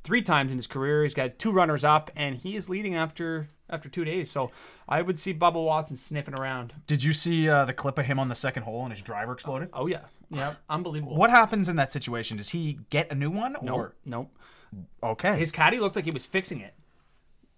three 0.02 0.22
times 0.22 0.52
in 0.52 0.58
his 0.58 0.66
career. 0.66 1.02
He's 1.02 1.14
got 1.14 1.38
two 1.38 1.50
runners 1.50 1.82
up, 1.82 2.10
and 2.14 2.36
he 2.36 2.54
is 2.54 2.68
leading 2.68 2.94
after 2.94 3.48
after 3.68 3.88
two 3.88 4.04
days. 4.04 4.30
So 4.30 4.52
I 4.88 5.02
would 5.02 5.18
see 5.18 5.34
Bubba 5.34 5.64
Watson 5.64 5.96
sniffing 5.96 6.34
around. 6.34 6.72
Did 6.86 7.02
you 7.02 7.12
see 7.12 7.48
uh, 7.48 7.64
the 7.64 7.72
clip 7.72 7.98
of 7.98 8.06
him 8.06 8.20
on 8.20 8.28
the 8.28 8.34
second 8.34 8.62
hole 8.62 8.82
and 8.82 8.92
his 8.92 9.02
driver 9.02 9.32
exploded? 9.32 9.70
Oh 9.72 9.86
yeah, 9.86 10.02
yeah, 10.30 10.54
unbelievable. 10.68 11.16
What 11.16 11.30
happens 11.30 11.68
in 11.68 11.76
that 11.76 11.92
situation? 11.92 12.36
Does 12.36 12.50
he 12.50 12.78
get 12.90 13.10
a 13.10 13.14
new 13.14 13.30
one 13.30 13.56
Nope, 13.62 13.74
or 13.78 13.94
nope. 14.04 14.36
okay? 15.02 15.36
His 15.38 15.52
caddy 15.52 15.78
looked 15.78 15.96
like 15.96 16.04
he 16.04 16.10
was 16.10 16.26
fixing 16.26 16.60
it. 16.60 16.74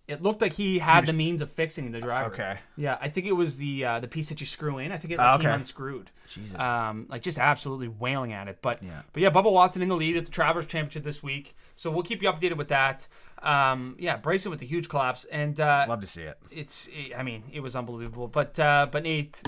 It 0.07 0.23
looked 0.23 0.41
like 0.41 0.55
he 0.55 0.79
had 0.79 1.05
the 1.05 1.13
means 1.13 1.43
of 1.43 1.51
fixing 1.51 1.93
the 1.93 2.01
driver. 2.01 2.33
Okay. 2.33 2.59
Yeah, 2.79 2.97
I 2.99 3.11
think 3.11 3.27
it 3.27 3.33
was 3.33 3.59
the 3.59 3.85
uh, 3.85 4.01
the 4.01 4.09
piece 4.09 4.31
that 4.31 4.41
you 4.41 4.47
screw 4.47 4.79
in. 4.79 4.91
I 4.91 4.97
think 4.97 5.13
it 5.13 5.19
like, 5.19 5.41
came 5.41 5.47
Okay. 5.51 5.55
unscrewed. 5.55 6.11
Jesus. 6.27 6.59
Um, 6.59 7.05
like 7.11 7.21
just 7.21 7.39
absolutely 7.39 7.89
wailing 7.89 8.33
at 8.33 8.49
it. 8.49 8.61
But 8.63 8.83
Yeah. 8.83 9.03
but 9.13 9.23
yeah, 9.23 9.29
Bubba 9.29 9.53
Watson 9.53 9.83
in 9.83 9.89
the 9.91 9.97
lead 9.97 10.17
at 10.17 10.25
the 10.25 10.31
Travelers 10.33 10.65
Championship 10.65 11.05
this 11.05 11.23
week. 11.23 11.55
So 11.77 11.91
we'll 11.91 12.03
keep 12.05 12.23
you 12.23 12.33
updated 12.33 12.57
with 12.57 12.69
that. 12.69 13.07
Um, 13.43 13.97
yeah, 13.99 14.17
Bryson 14.17 14.51
with 14.51 14.61
the 14.61 14.67
huge 14.67 14.89
collapse, 14.89 15.27
and 15.27 15.61
uh, 15.61 15.85
Love 15.87 16.01
to 16.01 16.07
see 16.07 16.23
it. 16.23 16.39
it's 16.51 16.89
I 17.15 17.23
mean 17.23 17.43
it 17.53 17.61
was 17.61 17.77
unbelievable. 17.77 18.29
But 18.29 18.59
uh, 18.59 18.87
but 18.91 19.03
Nate, 19.03 19.43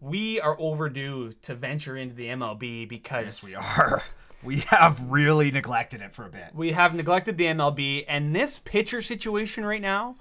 we 0.00 0.40
are 0.40 0.56
overdue 0.58 1.34
to 1.42 1.54
venture 1.54 1.96
into 1.96 2.14
the 2.14 2.26
MLB 2.28 2.88
because 2.88 3.24
yes, 3.24 3.44
We 3.44 3.54
are. 3.54 4.02
We 4.42 4.60
have 4.68 4.98
really 5.10 5.50
neglected 5.50 6.00
it 6.00 6.14
for 6.14 6.24
a 6.24 6.30
bit. 6.30 6.54
we 6.54 6.72
have 6.72 6.94
neglected 6.94 7.36
the 7.36 7.44
MLB, 7.44 8.06
and 8.08 8.34
this 8.34 8.58
pitcher 8.58 9.02
situation 9.02 9.66
right 9.66 9.82
now, 9.82 10.16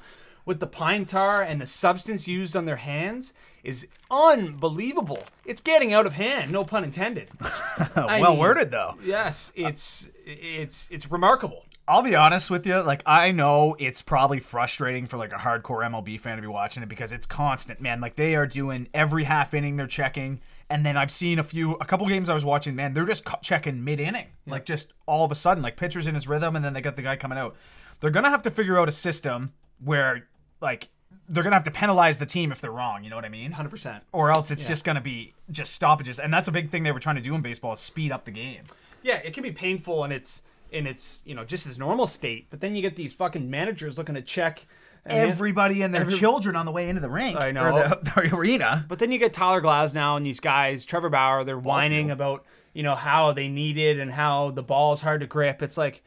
with 0.45 0.59
the 0.59 0.67
pine 0.67 1.05
tar 1.05 1.41
and 1.41 1.61
the 1.61 1.65
substance 1.65 2.27
used 2.27 2.53
on 2.53 2.65
their 2.65 2.75
hands, 2.75 3.31
is 3.63 3.87
unbelievable. 4.11 5.23
It's 5.45 5.61
getting 5.61 5.93
out 5.93 6.05
of 6.05 6.13
hand, 6.15 6.51
no 6.51 6.65
pun 6.65 6.83
intended. 6.83 7.29
I 7.41 8.19
well 8.19 8.31
mean, 8.31 8.39
worded 8.39 8.71
though. 8.71 8.95
Yes, 9.01 9.53
it's 9.55 10.09
it's 10.25 10.89
it's 10.91 11.09
remarkable. 11.09 11.63
I'll 11.89 12.03
be 12.03 12.15
honest 12.15 12.51
with 12.51 12.67
you. 12.67 12.79
Like 12.81 13.01
I 13.07 13.31
know 13.31 13.75
it's 13.79 14.03
probably 14.03 14.39
frustrating 14.39 15.07
for 15.07 15.17
like 15.17 15.33
a 15.33 15.37
hardcore 15.37 15.83
MLB 15.89 16.19
fan 16.19 16.35
to 16.35 16.41
be 16.41 16.47
watching 16.47 16.83
it 16.83 16.87
because 16.87 17.11
it's 17.11 17.25
constant, 17.25 17.81
man. 17.81 17.99
Like 17.99 18.15
they 18.15 18.35
are 18.35 18.45
doing 18.45 18.87
every 18.93 19.23
half 19.23 19.55
inning 19.55 19.75
they're 19.75 19.87
checking, 19.87 20.39
and 20.69 20.85
then 20.85 20.95
I've 20.95 21.09
seen 21.09 21.39
a 21.39 21.43
few, 21.43 21.73
a 21.73 21.85
couple 21.85 22.07
games 22.07 22.29
I 22.29 22.35
was 22.35 22.45
watching. 22.45 22.75
Man, 22.75 22.93
they're 22.93 23.07
just 23.07 23.27
checking 23.41 23.83
mid 23.83 23.99
inning, 23.99 24.27
like 24.45 24.65
just 24.65 24.93
all 25.07 25.25
of 25.25 25.31
a 25.31 25.35
sudden, 25.35 25.63
like 25.63 25.77
pitchers 25.77 26.05
in 26.05 26.13
his 26.13 26.27
rhythm, 26.27 26.55
and 26.55 26.63
then 26.63 26.73
they 26.73 26.81
got 26.81 26.95
the 26.95 27.01
guy 27.01 27.15
coming 27.15 27.39
out. 27.39 27.55
They're 28.01 28.11
gonna 28.11 28.29
have 28.29 28.43
to 28.43 28.51
figure 28.51 28.79
out 28.79 28.87
a 28.87 28.91
system 28.91 29.53
where 29.83 30.27
like 30.61 30.89
they're 31.27 31.43
gonna 31.43 31.55
have 31.55 31.63
to 31.63 31.71
penalize 31.71 32.19
the 32.19 32.27
team 32.27 32.51
if 32.51 32.61
they're 32.61 32.69
wrong. 32.69 33.03
You 33.03 33.09
know 33.09 33.15
what 33.15 33.25
I 33.25 33.29
mean? 33.29 33.53
Hundred 33.53 33.69
percent. 33.69 34.03
Or 34.11 34.29
else 34.29 34.51
it's 34.51 34.67
just 34.67 34.85
gonna 34.85 35.01
be 35.01 35.33
just 35.49 35.73
stoppages, 35.73 36.19
and 36.19 36.31
that's 36.31 36.47
a 36.47 36.51
big 36.51 36.69
thing 36.69 36.83
they 36.83 36.91
were 36.91 36.99
trying 36.99 37.15
to 37.15 37.21
do 37.23 37.33
in 37.33 37.41
baseball 37.41 37.73
is 37.73 37.79
speed 37.79 38.11
up 38.11 38.25
the 38.25 38.31
game. 38.31 38.65
Yeah, 39.01 39.21
it 39.25 39.33
can 39.33 39.41
be 39.41 39.51
painful 39.51 40.03
and 40.03 40.13
its 40.13 40.43
in 40.71 40.87
its 40.87 41.23
you 41.25 41.35
know 41.35 41.43
just 41.43 41.67
its 41.67 41.77
normal 41.77 42.07
state, 42.07 42.47
but 42.49 42.61
then 42.61 42.75
you 42.75 42.81
get 42.81 42.95
these 42.95 43.13
fucking 43.13 43.49
managers 43.49 43.97
looking 43.97 44.15
to 44.15 44.21
check 44.21 44.65
everybody 45.05 45.81
and 45.81 45.93
their 45.93 46.01
every- 46.01 46.17
children 46.17 46.55
on 46.55 46.65
the 46.65 46.71
way 46.71 46.89
into 46.89 47.01
the 47.01 47.09
rink. 47.09 47.37
I 47.37 47.51
know. 47.51 47.65
Or 47.65 47.71
the, 47.71 47.99
the 48.15 48.35
arena. 48.35 48.85
But 48.87 48.99
then 48.99 49.11
you 49.11 49.19
get 49.19 49.33
Tyler 49.33 49.61
Glasnow 49.61 50.17
and 50.17 50.25
these 50.25 50.39
guys, 50.39 50.85
Trevor 50.85 51.09
Bauer, 51.09 51.43
they're 51.43 51.57
whining 51.57 52.11
about, 52.11 52.45
you 52.73 52.83
know, 52.83 52.95
how 52.95 53.31
they 53.31 53.47
need 53.47 53.77
it 53.77 53.99
and 53.99 54.11
how 54.11 54.51
the 54.51 54.63
ball 54.63 54.93
is 54.93 55.01
hard 55.01 55.21
to 55.21 55.27
grip. 55.27 55.61
It's 55.61 55.77
like, 55.77 56.03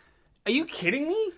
are 0.47 0.53
you 0.53 0.65
kidding 0.65 1.09
me? 1.09 1.33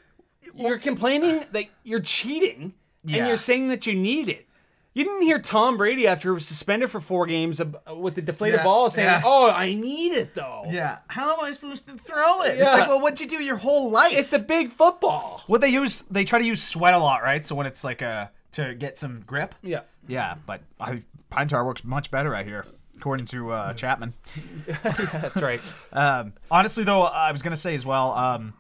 You're 0.57 0.79
complaining 0.79 1.45
that 1.53 1.65
you're 1.83 2.01
cheating 2.01 2.75
and 3.03 3.27
you're 3.27 3.37
saying 3.37 3.69
that 3.69 3.87
you 3.87 3.95
need 3.95 4.29
it. 4.29 4.47
You 4.95 5.03
didn't 5.05 5.23
hear 5.23 5.41
Tom 5.41 5.77
Brady 5.77 6.07
after 6.07 6.29
he 6.29 6.35
was 6.35 6.47
suspended 6.47 6.89
for 6.89 7.01
four 7.01 7.27
games 7.27 7.61
with 7.97 8.15
the 8.15 8.23
deflated 8.23 8.61
Yeah, 8.61 8.65
ball 8.65 8.89
saying, 8.89 9.09
yeah. 9.09 9.23
"Oh, 9.25 9.51
I 9.51 9.75
need 9.75 10.13
it 10.13 10.35
though." 10.35 10.63
Yeah. 10.71 10.99
How 11.09 11.35
am 11.35 11.45
I 11.45 11.51
supposed 11.51 11.87
to 11.89 11.97
throw 11.99 12.43
it? 12.43 12.57
Yeah. 12.59 12.65
It's 12.67 12.75
like, 12.75 12.89
well, 12.89 13.01
what'd 13.01 13.21
you 13.21 13.27
do 13.27 13.43
your 13.43 13.57
whole 13.57 13.91
life? 13.91 14.13
It's 14.17 14.33
a 14.33 14.39
big 14.39 14.71
football. 14.71 15.43
what 15.49 15.61
they 15.61 15.69
use. 15.69 16.03
They 16.03 16.25
try 16.25 16.39
to 16.39 16.45
use 16.45 16.63
sweat 16.63 16.95
a 16.95 16.99
lot, 16.99 17.23
right? 17.25 17.45
So 17.45 17.57
when 17.57 17.67
it's 17.67 17.83
like 17.83 18.03
a 18.03 18.31
to 18.53 18.73
get 18.75 18.97
some 18.97 19.23
grip. 19.27 19.57
Yeah. 19.63 19.81
Yeah, 20.07 20.37
but 20.47 20.61
I, 20.79 21.03
pine 21.29 21.49
tar 21.49 21.65
works 21.65 21.83
much 21.83 22.11
better, 22.13 22.37
I 22.37 22.45
hear, 22.45 22.65
according 22.97 23.27
to 23.27 23.51
uh, 23.51 23.73
Chapman. 23.73 24.13
That's 24.85 25.43
right. 25.43 25.61
Um, 25.93 26.35
honestly, 26.51 26.85
though, 26.85 27.03
I 27.03 27.33
was 27.33 27.43
gonna 27.43 27.57
say 27.57 27.75
as 27.75 27.85
well. 27.85 28.13
Um, 28.13 28.55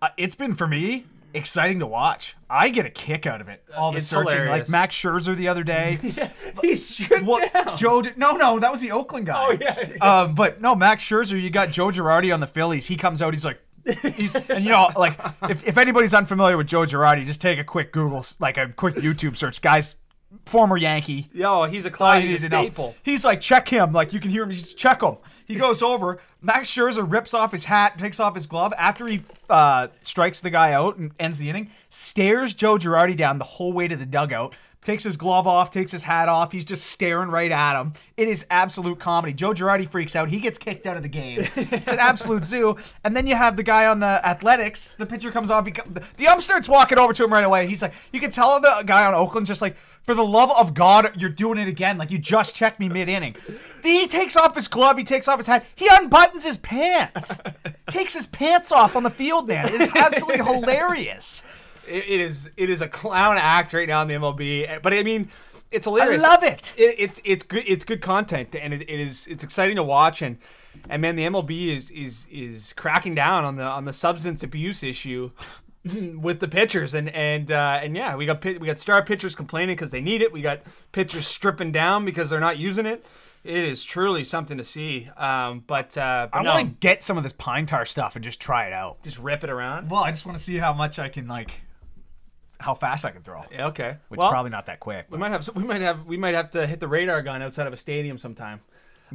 uh, 0.00 0.10
it's 0.16 0.34
been 0.36 0.54
for 0.54 0.66
me 0.68 1.06
exciting 1.34 1.80
to 1.80 1.86
watch. 1.86 2.36
I 2.48 2.68
get 2.70 2.86
a 2.86 2.90
kick 2.90 3.26
out 3.26 3.40
of 3.40 3.48
it. 3.48 3.62
All 3.76 3.90
the 3.90 3.98
It's 3.98 4.06
searching, 4.06 4.30
hilarious. 4.38 4.68
like 4.68 4.68
Max 4.70 4.96
Scherzer 4.96 5.36
the 5.36 5.48
other 5.48 5.64
day. 5.64 5.98
He's 6.62 6.86
stripped 6.88 7.24
What 7.26 7.52
down. 7.52 7.76
Joe? 7.76 8.00
Did, 8.02 8.16
no, 8.16 8.32
no, 8.36 8.58
that 8.60 8.70
was 8.70 8.80
the 8.80 8.92
Oakland 8.92 9.26
guy. 9.26 9.34
Oh, 9.36 9.56
yeah. 9.60 9.96
Um, 10.00 10.34
but 10.34 10.60
no, 10.60 10.74
Max 10.74 11.04
Scherzer. 11.04 11.40
You 11.40 11.50
got 11.50 11.70
Joe 11.70 11.88
Girardi 11.88 12.32
on 12.32 12.40
the 12.40 12.46
Phillies. 12.46 12.86
He 12.86 12.96
comes 12.96 13.20
out. 13.20 13.34
He's 13.34 13.44
like. 13.44 13.60
He's 14.16 14.34
and 14.34 14.64
you 14.64 14.70
know 14.70 14.88
like 14.96 15.20
if, 15.50 15.68
if 15.68 15.76
anybody's 15.76 16.14
unfamiliar 16.14 16.56
with 16.56 16.66
Joe 16.68 16.84
Girardi, 16.86 17.26
just 17.26 17.42
take 17.42 17.58
a 17.58 17.64
quick 17.64 17.92
Google 17.92 18.24
like 18.40 18.56
a 18.56 18.68
quick 18.72 18.94
YouTube 18.94 19.36
search. 19.36 19.60
Guys, 19.60 19.96
former 20.44 20.76
Yankee, 20.76 21.28
Yo, 21.32 21.64
he's 21.64 21.84
a 21.84 21.90
client. 21.90 22.28
He's 22.28 22.42
a 22.44 22.46
staple. 22.46 22.94
He's 23.02 23.24
like, 23.24 23.40
check 23.40 23.68
him. 23.68 23.92
Like 23.92 24.12
you 24.12 24.20
can 24.20 24.30
hear 24.30 24.42
him. 24.42 24.50
He's 24.50 24.74
check 24.74 25.02
him. 25.02 25.16
He 25.46 25.56
goes 25.56 25.82
over. 25.82 26.20
Max 26.40 26.74
Scherzer 26.74 27.10
rips 27.10 27.34
off 27.34 27.52
his 27.52 27.64
hat, 27.66 27.98
takes 27.98 28.20
off 28.20 28.34
his 28.34 28.46
glove 28.46 28.72
after 28.78 29.06
he 29.06 29.22
uh, 29.48 29.88
strikes 30.02 30.40
the 30.40 30.50
guy 30.50 30.72
out 30.72 30.96
and 30.96 31.12
ends 31.18 31.38
the 31.38 31.48
inning. 31.50 31.70
Stares 31.88 32.54
Joe 32.54 32.76
Girardi 32.76 33.16
down 33.16 33.38
the 33.38 33.44
whole 33.44 33.72
way 33.72 33.88
to 33.88 33.96
the 33.96 34.06
dugout. 34.06 34.54
Takes 34.82 35.04
his 35.04 35.16
glove 35.16 35.46
off, 35.46 35.70
takes 35.70 35.92
his 35.92 36.02
hat 36.02 36.28
off. 36.28 36.52
He's 36.52 36.66
just 36.66 36.84
staring 36.84 37.30
right 37.30 37.50
at 37.50 37.80
him. 37.80 37.94
It 38.18 38.28
is 38.28 38.44
absolute 38.50 38.98
comedy. 38.98 39.32
Joe 39.32 39.54
Girardi 39.54 39.90
freaks 39.90 40.14
out. 40.14 40.28
He 40.28 40.40
gets 40.40 40.58
kicked 40.58 40.86
out 40.86 40.98
of 40.98 41.02
the 41.02 41.08
game. 41.08 41.38
It's 41.56 41.90
an 41.90 41.98
absolute 41.98 42.44
zoo. 42.44 42.76
And 43.02 43.16
then 43.16 43.26
you 43.26 43.34
have 43.34 43.56
the 43.56 43.62
guy 43.62 43.86
on 43.86 44.00
the 44.00 44.06
athletics. 44.06 44.92
The 44.98 45.06
pitcher 45.06 45.30
comes 45.30 45.50
off. 45.50 45.64
He, 45.64 45.72
the 46.18 46.28
ump 46.28 46.42
starts 46.42 46.68
walking 46.68 46.98
over 46.98 47.14
to 47.14 47.24
him 47.24 47.32
right 47.32 47.44
away. 47.44 47.66
He's 47.66 47.80
like, 47.80 47.94
you 48.12 48.20
can 48.20 48.30
tell 48.30 48.60
the 48.60 48.82
guy 48.84 49.06
on 49.06 49.14
Oakland 49.14 49.46
just 49.46 49.62
like, 49.62 49.74
for 50.04 50.14
the 50.14 50.24
love 50.24 50.50
of 50.52 50.74
God, 50.74 51.12
you're 51.16 51.30
doing 51.30 51.58
it 51.58 51.66
again. 51.66 51.98
Like 51.98 52.10
you 52.10 52.18
just 52.18 52.54
checked 52.54 52.78
me 52.78 52.88
mid 52.88 53.08
inning. 53.08 53.36
He 53.82 54.06
takes 54.06 54.36
off 54.36 54.54
his 54.54 54.68
glove. 54.68 54.98
He 54.98 55.04
takes 55.04 55.26
off 55.28 55.38
his 55.38 55.46
hat. 55.46 55.66
He 55.74 55.88
unbuttons 55.88 56.44
his 56.44 56.58
pants. 56.58 57.38
takes 57.88 58.14
his 58.14 58.26
pants 58.26 58.70
off 58.70 58.96
on 58.96 59.02
the 59.02 59.10
field, 59.10 59.48
man. 59.48 59.66
It 59.66 59.80
is 59.80 59.90
absolutely 59.96 60.44
hilarious. 60.44 61.42
It, 61.88 62.04
it 62.08 62.20
is. 62.20 62.50
It 62.56 62.70
is 62.70 62.80
a 62.80 62.88
clown 62.88 63.36
act 63.38 63.72
right 63.72 63.88
now 63.88 64.02
in 64.02 64.08
the 64.08 64.14
MLB. 64.14 64.82
But 64.82 64.92
I 64.92 65.02
mean, 65.02 65.30
it's 65.70 65.86
hilarious. 65.86 66.22
I 66.22 66.28
love 66.28 66.42
it. 66.42 66.74
it, 66.76 66.94
it's 66.98 67.20
it's 67.24 67.42
good 67.42 67.64
it's 67.66 67.84
good 67.84 68.00
content 68.00 68.54
and 68.54 68.72
it, 68.72 68.82
it 68.82 69.00
is 69.00 69.26
it's 69.26 69.42
exciting 69.42 69.76
to 69.76 69.82
watch 69.82 70.22
and 70.22 70.38
and 70.88 71.02
man 71.02 71.16
the 71.16 71.24
MLB 71.24 71.76
is 71.76 71.90
is 71.90 72.26
is 72.30 72.72
cracking 72.74 73.14
down 73.14 73.44
on 73.44 73.56
the 73.56 73.64
on 73.64 73.84
the 73.84 73.92
substance 73.92 74.42
abuse 74.42 74.82
issue 74.82 75.30
with 76.18 76.40
the 76.40 76.48
pitchers 76.48 76.94
and 76.94 77.08
and 77.10 77.50
uh, 77.50 77.80
and 77.82 77.96
yeah 77.96 78.16
we 78.16 78.24
got 78.26 78.42
we 78.44 78.58
got 78.58 78.78
star 78.78 79.02
pitchers 79.04 79.34
complaining 79.34 79.76
because 79.76 79.90
they 79.90 80.00
need 80.00 80.22
it 80.22 80.32
we 80.32 80.40
got 80.42 80.60
pitchers 80.92 81.26
stripping 81.26 81.72
down 81.72 82.04
because 82.04 82.30
they're 82.30 82.40
not 82.40 82.56
using 82.58 82.86
it 82.86 83.04
it 83.44 83.58
is 83.58 83.84
truly 83.84 84.24
something 84.24 84.56
to 84.56 84.64
see 84.64 85.10
um, 85.18 85.62
but, 85.66 85.96
uh, 85.98 86.28
but 86.32 86.38
I 86.38 86.42
no, 86.42 86.54
want 86.54 86.68
to 86.68 86.74
get 86.80 87.02
some 87.02 87.18
of 87.18 87.22
this 87.22 87.34
pine 87.34 87.66
tar 87.66 87.84
stuff 87.84 88.16
and 88.16 88.24
just 88.24 88.40
try 88.40 88.66
it 88.66 88.72
out. 88.72 89.02
just 89.02 89.18
rip 89.18 89.44
it 89.44 89.50
around 89.50 89.90
Well, 89.90 90.02
I 90.02 90.10
just 90.10 90.24
want 90.24 90.38
to 90.38 90.42
see 90.42 90.56
how 90.56 90.72
much 90.72 90.98
I 90.98 91.10
can 91.10 91.28
like, 91.28 91.50
how 92.58 92.72
fast 92.74 93.04
I 93.04 93.10
can 93.10 93.22
throw. 93.22 93.42
yeah, 93.52 93.66
okay 93.66 93.98
Which 94.08 94.16
well 94.18 94.30
probably 94.30 94.50
not 94.50 94.64
that 94.66 94.80
quick. 94.80 95.06
we 95.10 95.18
might 95.18 95.32
have 95.32 95.46
we 95.54 95.64
might 95.64 95.82
have 95.82 96.06
we 96.06 96.16
might 96.16 96.34
have 96.34 96.50
to 96.52 96.66
hit 96.66 96.80
the 96.80 96.88
radar 96.88 97.20
gun 97.20 97.42
outside 97.42 97.66
of 97.66 97.74
a 97.74 97.76
stadium 97.76 98.16
sometime 98.16 98.60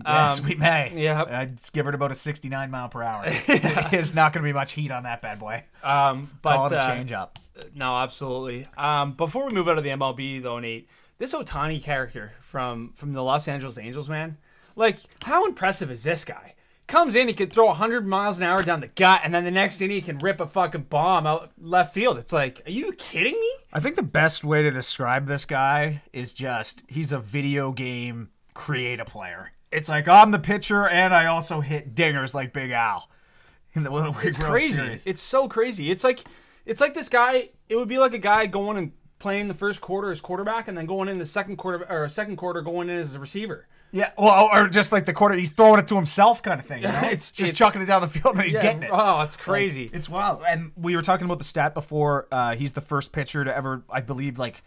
yes, 0.06 0.40
um, 0.40 0.46
we 0.46 0.56
may. 0.56 0.94
yeah. 0.96 1.24
I'd 1.28 1.58
just 1.58 1.74
give 1.74 1.88
it 1.88 1.96
about 1.96 2.12
a 2.12 2.16
69 2.16 2.72
mile 2.72 2.90
per 2.90 3.04
hour. 3.04 3.26
There's 3.92 4.16
not 4.16 4.34
going 4.34 4.44
to 4.44 4.48
be 4.48 4.54
much 4.54 4.74
heat 4.74 4.92
on 4.92 5.04
that 5.04 5.22
bad 5.22 5.40
boy. 5.40 5.64
um, 5.84 6.30
but 6.42 6.56
Call 6.56 6.68
it 6.68 6.74
a 6.74 6.80
uh, 6.80 6.88
change 6.88 7.12
up. 7.12 7.40
No, 7.76 7.98
absolutely. 7.98 8.68
Um, 8.78 9.14
before 9.14 9.46
we 9.48 9.54
move 9.54 9.68
out 9.68 9.78
of 9.78 9.84
the 9.84 9.90
MLB, 9.90 10.42
though, 10.42 10.60
Nate, 10.60 10.88
this 11.18 11.34
Ohtani 11.34 11.84
character 11.84 12.34
from 12.40 12.94
from 12.96 13.14
the 13.14 13.22
Los 13.22 13.48
Angeles 13.48 13.78
Angels, 13.78 14.10
man, 14.10 14.38
like 14.76 14.98
how 15.24 15.46
impressive 15.46 15.92
is 15.92 16.04
this 16.04 16.24
guy? 16.24 16.56
Comes 16.88 17.14
in, 17.14 17.28
he 17.28 17.36
can 17.36 17.52
throw 17.52 17.68
100 17.68 18.08
miles 18.08 18.40
an 18.40 18.44
hour 18.46 18.64
down 18.64 18.80
the 18.80 18.88
gut, 18.88 19.22
and 19.24 19.32
then 19.32 19.44
the 19.44 19.52
next 19.52 19.80
inning 19.80 19.98
he 19.98 20.02
can 20.02 20.18
rip 20.18 20.40
a 20.40 20.48
fucking 20.48 20.88
bomb 20.90 21.28
out 21.28 21.52
left 21.62 21.94
field. 21.94 22.18
It's 22.18 22.34
like, 22.34 22.64
are 22.66 22.72
you 22.72 22.94
kidding 22.94 23.34
me? 23.40 23.52
I 23.72 23.80
think 23.80 23.96
the 23.96 24.02
best 24.02 24.44
way 24.44 24.64
to 24.64 24.72
describe 24.72 25.28
this 25.28 25.46
guy 25.46 26.02
is 26.14 26.34
just 26.34 26.84
he's 26.88 27.12
a 27.12 27.20
video 27.20 27.72
game 27.72 28.30
create 28.56 29.00
a 29.00 29.06
player. 29.06 29.52
It's 29.72 29.90
like 29.90 30.08
I'm 30.08 30.32
the 30.32 30.40
pitcher 30.40 30.88
and 30.88 31.14
I 31.14 31.26
also 31.28 31.62
hit 31.62 31.94
dingers 31.96 32.34
like 32.34 32.54
Big 32.54 32.72
Al 32.72 33.10
in 33.74 33.84
the 33.84 33.92
Little 33.92 34.14
League 34.14 34.26
It's 34.28 34.40
World 34.40 34.52
crazy. 34.52 34.74
Series. 34.74 35.04
It's 35.06 35.22
so 35.22 35.48
crazy. 35.48 35.92
It's 35.92 36.04
like 36.04 36.22
it's 36.66 36.82
like 36.82 36.94
this 36.94 37.10
guy. 37.10 37.50
It 37.68 37.76
would 37.76 37.88
be 37.90 37.98
like 38.00 38.14
a 38.14 38.20
guy 38.20 38.46
going 38.48 38.78
and 38.78 38.92
playing 39.20 39.48
the 39.48 39.54
first 39.54 39.82
quarter 39.82 40.12
as 40.12 40.22
quarterback, 40.22 40.68
and 40.68 40.78
then 40.78 40.86
going 40.86 41.10
in 41.10 41.20
the 41.20 41.26
second 41.26 41.58
quarter 41.58 41.86
or 41.92 42.08
second 42.10 42.38
quarter 42.38 42.62
going 42.62 42.90
in 42.90 42.98
as 43.00 43.14
a 43.16 43.20
receiver. 43.20 43.68
Yeah, 43.92 44.12
well, 44.20 44.50
or 44.54 44.68
just 44.68 44.92
like 44.92 45.06
the 45.06 45.14
quarter, 45.14 45.34
he's 45.36 45.50
throwing 45.50 45.80
it 45.80 45.88
to 45.88 45.96
himself, 45.96 46.44
kind 46.44 46.60
of 46.60 46.66
thing. 46.66 46.84
You 46.84 46.90
know? 46.90 47.00
It's- 47.06 47.32
just 47.32 47.56
chucking 47.56 47.82
it 47.82 47.86
down 47.86 48.02
the 48.02 48.08
field 48.08 48.36
and 48.36 48.44
he's 48.44 48.54
getting 48.54 48.84
it. 48.84 48.90
Oh, 48.94 49.22
it's 49.22 49.36
crazy. 49.36 49.90
It's 49.92 50.08
wild. 50.08 50.44
And 50.48 50.72
we 50.78 50.96
were 50.96 51.02
talking 51.02 51.26
about 51.26 51.40
the 51.40 51.44
stat 51.44 51.74
before. 51.74 52.28
Uh, 52.32 52.56
he's 52.56 52.74
the 52.74 52.82
first 52.82 53.12
pitcher 53.12 53.44
to 53.44 53.56
ever, 53.56 53.82
I 53.90 54.02
believe, 54.02 54.38
like 54.38 54.62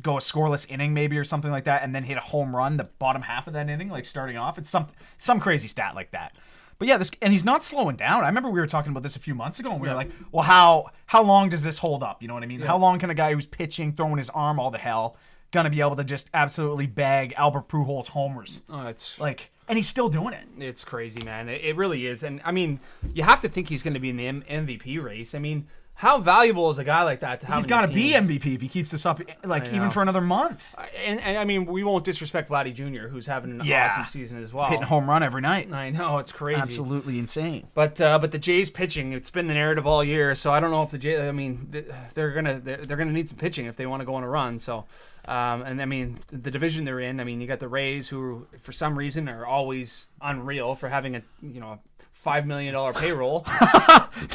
go 0.00 0.16
a 0.16 0.20
scoreless 0.20 0.68
inning 0.70 0.94
maybe 0.94 1.18
or 1.18 1.24
something 1.24 1.50
like 1.50 1.64
that, 1.64 1.82
and 1.82 1.94
then 1.94 2.04
hit 2.04 2.16
a 2.16 2.20
home 2.20 2.54
run 2.56 2.76
the 2.76 2.84
bottom 2.84 3.22
half 3.22 3.46
of 3.46 3.52
that 3.52 3.68
inning, 3.68 3.88
like 3.88 4.04
starting 4.04 4.36
off. 4.36 4.58
It's 4.58 4.70
some 4.70 4.86
some 5.18 5.40
crazy 5.40 5.68
stat 5.68 5.94
like 5.94 6.10
that. 6.12 6.34
But 6.78 6.88
yeah, 6.88 6.96
this 6.96 7.10
and 7.20 7.32
he's 7.32 7.44
not 7.44 7.62
slowing 7.62 7.96
down. 7.96 8.24
I 8.24 8.26
remember 8.26 8.50
we 8.50 8.58
were 8.58 8.66
talking 8.66 8.90
about 8.90 9.02
this 9.02 9.14
a 9.14 9.20
few 9.20 9.34
months 9.34 9.60
ago, 9.60 9.70
and 9.70 9.80
we 9.80 9.88
were 9.88 9.94
like, 9.94 10.10
"Well, 10.32 10.44
how 10.44 10.90
how 11.06 11.22
long 11.22 11.48
does 11.48 11.62
this 11.62 11.78
hold 11.78 12.02
up? 12.02 12.22
You 12.22 12.28
know 12.28 12.34
what 12.34 12.42
I 12.42 12.46
mean? 12.46 12.60
How 12.60 12.76
long 12.78 12.98
can 12.98 13.10
a 13.10 13.14
guy 13.14 13.34
who's 13.34 13.46
pitching, 13.46 13.92
throwing 13.92 14.18
his 14.18 14.30
arm 14.30 14.58
all 14.58 14.70
the 14.70 14.78
hell, 14.78 15.16
gonna 15.52 15.70
be 15.70 15.80
able 15.80 15.94
to 15.96 16.04
just 16.04 16.28
absolutely 16.34 16.86
bag 16.86 17.34
Albert 17.36 17.68
Pujols 17.68 18.08
homers? 18.08 18.62
oh, 18.68 18.88
it's 18.88 19.20
Like, 19.20 19.52
and 19.68 19.78
he's 19.78 19.86
still 19.88 20.08
doing 20.08 20.32
it. 20.34 20.44
It's 20.58 20.82
crazy, 20.82 21.22
man. 21.22 21.48
It, 21.48 21.60
it 21.62 21.76
really 21.76 22.06
is. 22.06 22.24
And 22.24 22.40
I 22.44 22.50
mean, 22.50 22.80
you 23.14 23.22
have 23.22 23.40
to 23.42 23.48
think 23.48 23.68
he's 23.68 23.82
going 23.84 23.94
to 23.94 24.00
be 24.00 24.10
in 24.10 24.16
the 24.16 24.26
M- 24.26 24.42
MVP 24.48 25.00
race. 25.00 25.36
I 25.36 25.38
mean, 25.38 25.68
how 26.02 26.18
valuable 26.18 26.68
is 26.68 26.78
a 26.78 26.84
guy 26.84 27.04
like 27.04 27.20
that 27.20 27.40
to 27.42 27.46
have? 27.46 27.58
He's 27.58 27.66
got 27.66 27.82
to 27.82 27.88
be 27.94 28.10
MVP 28.10 28.56
if 28.56 28.60
he 28.60 28.66
keeps 28.66 28.90
this 28.90 29.06
up, 29.06 29.20
like 29.44 29.66
even 29.72 29.88
for 29.92 30.02
another 30.02 30.20
month. 30.20 30.74
And, 31.06 31.20
and 31.20 31.38
I 31.38 31.44
mean, 31.44 31.64
we 31.64 31.84
won't 31.84 32.04
disrespect 32.04 32.50
Vladdy 32.50 32.74
Jr., 32.74 33.06
who's 33.06 33.26
having 33.26 33.52
an 33.60 33.64
Yeah. 33.64 33.86
awesome 33.88 34.06
season 34.06 34.42
as 34.42 34.52
well. 34.52 34.66
Hitting 34.68 34.82
home 34.82 35.08
run 35.08 35.22
every 35.22 35.42
night. 35.42 35.72
I 35.72 35.90
know 35.90 36.18
it's 36.18 36.32
crazy. 36.32 36.60
Absolutely 36.60 37.20
insane. 37.20 37.68
But 37.72 38.00
uh, 38.00 38.18
but 38.18 38.32
the 38.32 38.38
Jays 38.40 38.68
pitching, 38.68 39.12
it's 39.12 39.30
been 39.30 39.46
the 39.46 39.54
narrative 39.54 39.86
all 39.86 40.02
year. 40.02 40.34
So 40.34 40.52
I 40.52 40.58
don't 40.58 40.72
know 40.72 40.82
if 40.82 40.90
the 40.90 40.98
Jays. 40.98 41.20
I 41.20 41.30
mean, 41.30 41.68
they're 42.14 42.32
gonna 42.32 42.58
they're, 42.58 42.78
they're 42.78 42.96
gonna 42.96 43.12
need 43.12 43.28
some 43.28 43.38
pitching 43.38 43.66
if 43.66 43.76
they 43.76 43.86
want 43.86 44.00
to 44.00 44.04
go 44.04 44.16
on 44.16 44.24
a 44.24 44.28
run. 44.28 44.58
So. 44.58 44.86
Um, 45.28 45.62
and 45.62 45.80
I 45.80 45.84
mean, 45.84 46.18
the 46.32 46.50
division 46.50 46.84
they're 46.84 46.98
in. 46.98 47.20
I 47.20 47.24
mean, 47.24 47.40
you 47.40 47.46
got 47.46 47.60
the 47.60 47.68
Rays, 47.68 48.08
who 48.08 48.48
for 48.58 48.72
some 48.72 48.98
reason 48.98 49.28
are 49.28 49.46
always 49.46 50.08
unreal 50.20 50.74
for 50.74 50.88
having 50.88 51.14
a 51.14 51.22
you 51.40 51.60
know 51.60 51.78
five 52.22 52.46
million 52.46 52.72
dollar 52.74 52.92
payroll. 52.92 53.44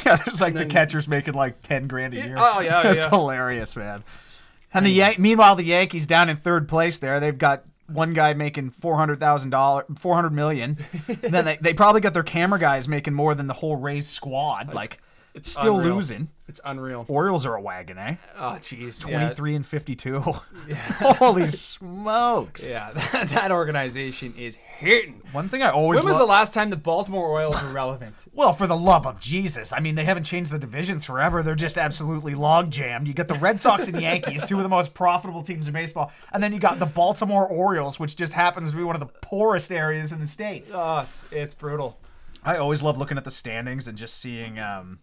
Yeah, 0.04 0.16
there's 0.16 0.40
like 0.40 0.54
the 0.54 0.66
catcher's 0.66 1.08
making 1.08 1.34
like 1.34 1.62
ten 1.62 1.86
grand 1.88 2.14
a 2.14 2.18
year. 2.18 2.34
oh, 2.38 2.60
yeah, 2.60 2.80
oh, 2.80 2.82
that's 2.92 3.04
yeah. 3.04 3.10
hilarious, 3.10 3.74
man. 3.74 4.04
And 4.74 4.84
the 4.84 4.90
Yan- 4.90 5.16
meanwhile, 5.18 5.56
the 5.56 5.64
Yankees 5.64 6.06
down 6.06 6.28
in 6.28 6.36
third 6.36 6.68
place. 6.68 6.98
There, 6.98 7.18
they've 7.20 7.36
got 7.36 7.64
one 7.86 8.12
guy 8.12 8.34
making 8.34 8.70
four 8.70 8.96
hundred 8.96 9.18
thousand 9.18 9.50
dollars, 9.50 9.86
four 9.96 10.14
hundred 10.14 10.32
million. 10.34 10.76
then 11.06 11.44
they, 11.44 11.56
they 11.56 11.72
probably 11.74 12.00
got 12.02 12.12
their 12.14 12.22
camera 12.22 12.58
guys 12.58 12.86
making 12.86 13.14
more 13.14 13.34
than 13.34 13.46
the 13.46 13.54
whole 13.54 13.76
Rays 13.76 14.06
squad. 14.06 14.74
like, 14.74 15.00
it's 15.38 15.50
still 15.52 15.78
unreal. 15.78 15.96
losing. 15.96 16.28
It's 16.48 16.60
unreal. 16.64 17.04
Orioles 17.08 17.44
are 17.44 17.54
a 17.54 17.60
wagon, 17.60 17.98
eh? 17.98 18.16
Oh, 18.38 18.56
jeez. 18.60 19.00
Twenty 19.00 19.34
three 19.34 19.54
and 19.54 19.64
fifty 19.66 19.94
two. 19.94 20.22
Yeah. 20.66 20.74
Holy 21.14 21.46
smokes! 21.48 22.66
Yeah, 22.66 22.92
that, 23.12 23.28
that 23.28 23.52
organization 23.52 24.34
is 24.36 24.56
hitting. 24.56 25.20
One 25.32 25.48
thing 25.48 25.62
I 25.62 25.70
always 25.70 25.98
When 25.98 26.06
was 26.06 26.14
lo- 26.18 26.26
the 26.26 26.30
last 26.30 26.54
time 26.54 26.70
the 26.70 26.76
Baltimore 26.76 27.26
Orioles 27.28 27.62
were 27.62 27.70
relevant? 27.70 28.14
Well, 28.38 28.52
for 28.52 28.68
the 28.68 28.76
love 28.76 29.04
of 29.04 29.18
Jesus. 29.18 29.72
I 29.72 29.80
mean, 29.80 29.96
they 29.96 30.04
haven't 30.04 30.22
changed 30.22 30.52
the 30.52 30.60
divisions 30.60 31.04
forever. 31.04 31.42
They're 31.42 31.56
just 31.56 31.76
absolutely 31.76 32.36
log 32.36 32.70
jammed. 32.70 33.08
You 33.08 33.12
got 33.12 33.26
the 33.26 33.34
Red 33.34 33.58
Sox 33.58 33.88
and 33.88 34.00
Yankees, 34.00 34.44
two 34.44 34.58
of 34.58 34.62
the 34.62 34.68
most 34.68 34.94
profitable 34.94 35.42
teams 35.42 35.66
in 35.66 35.74
baseball. 35.74 36.12
And 36.32 36.40
then 36.40 36.52
you 36.52 36.60
got 36.60 36.78
the 36.78 36.86
Baltimore 36.86 37.48
Orioles, 37.48 37.98
which 37.98 38.14
just 38.14 38.34
happens 38.34 38.70
to 38.70 38.76
be 38.76 38.84
one 38.84 38.94
of 38.94 39.00
the 39.00 39.06
poorest 39.22 39.72
areas 39.72 40.12
in 40.12 40.20
the 40.20 40.26
States. 40.28 40.70
Oh, 40.72 41.00
it's, 41.00 41.24
it's 41.32 41.52
brutal. 41.52 41.98
I 42.44 42.58
always 42.58 42.80
love 42.80 42.96
looking 42.96 43.18
at 43.18 43.24
the 43.24 43.32
standings 43.32 43.88
and 43.88 43.98
just 43.98 44.18
seeing 44.20 44.60
um, 44.60 45.00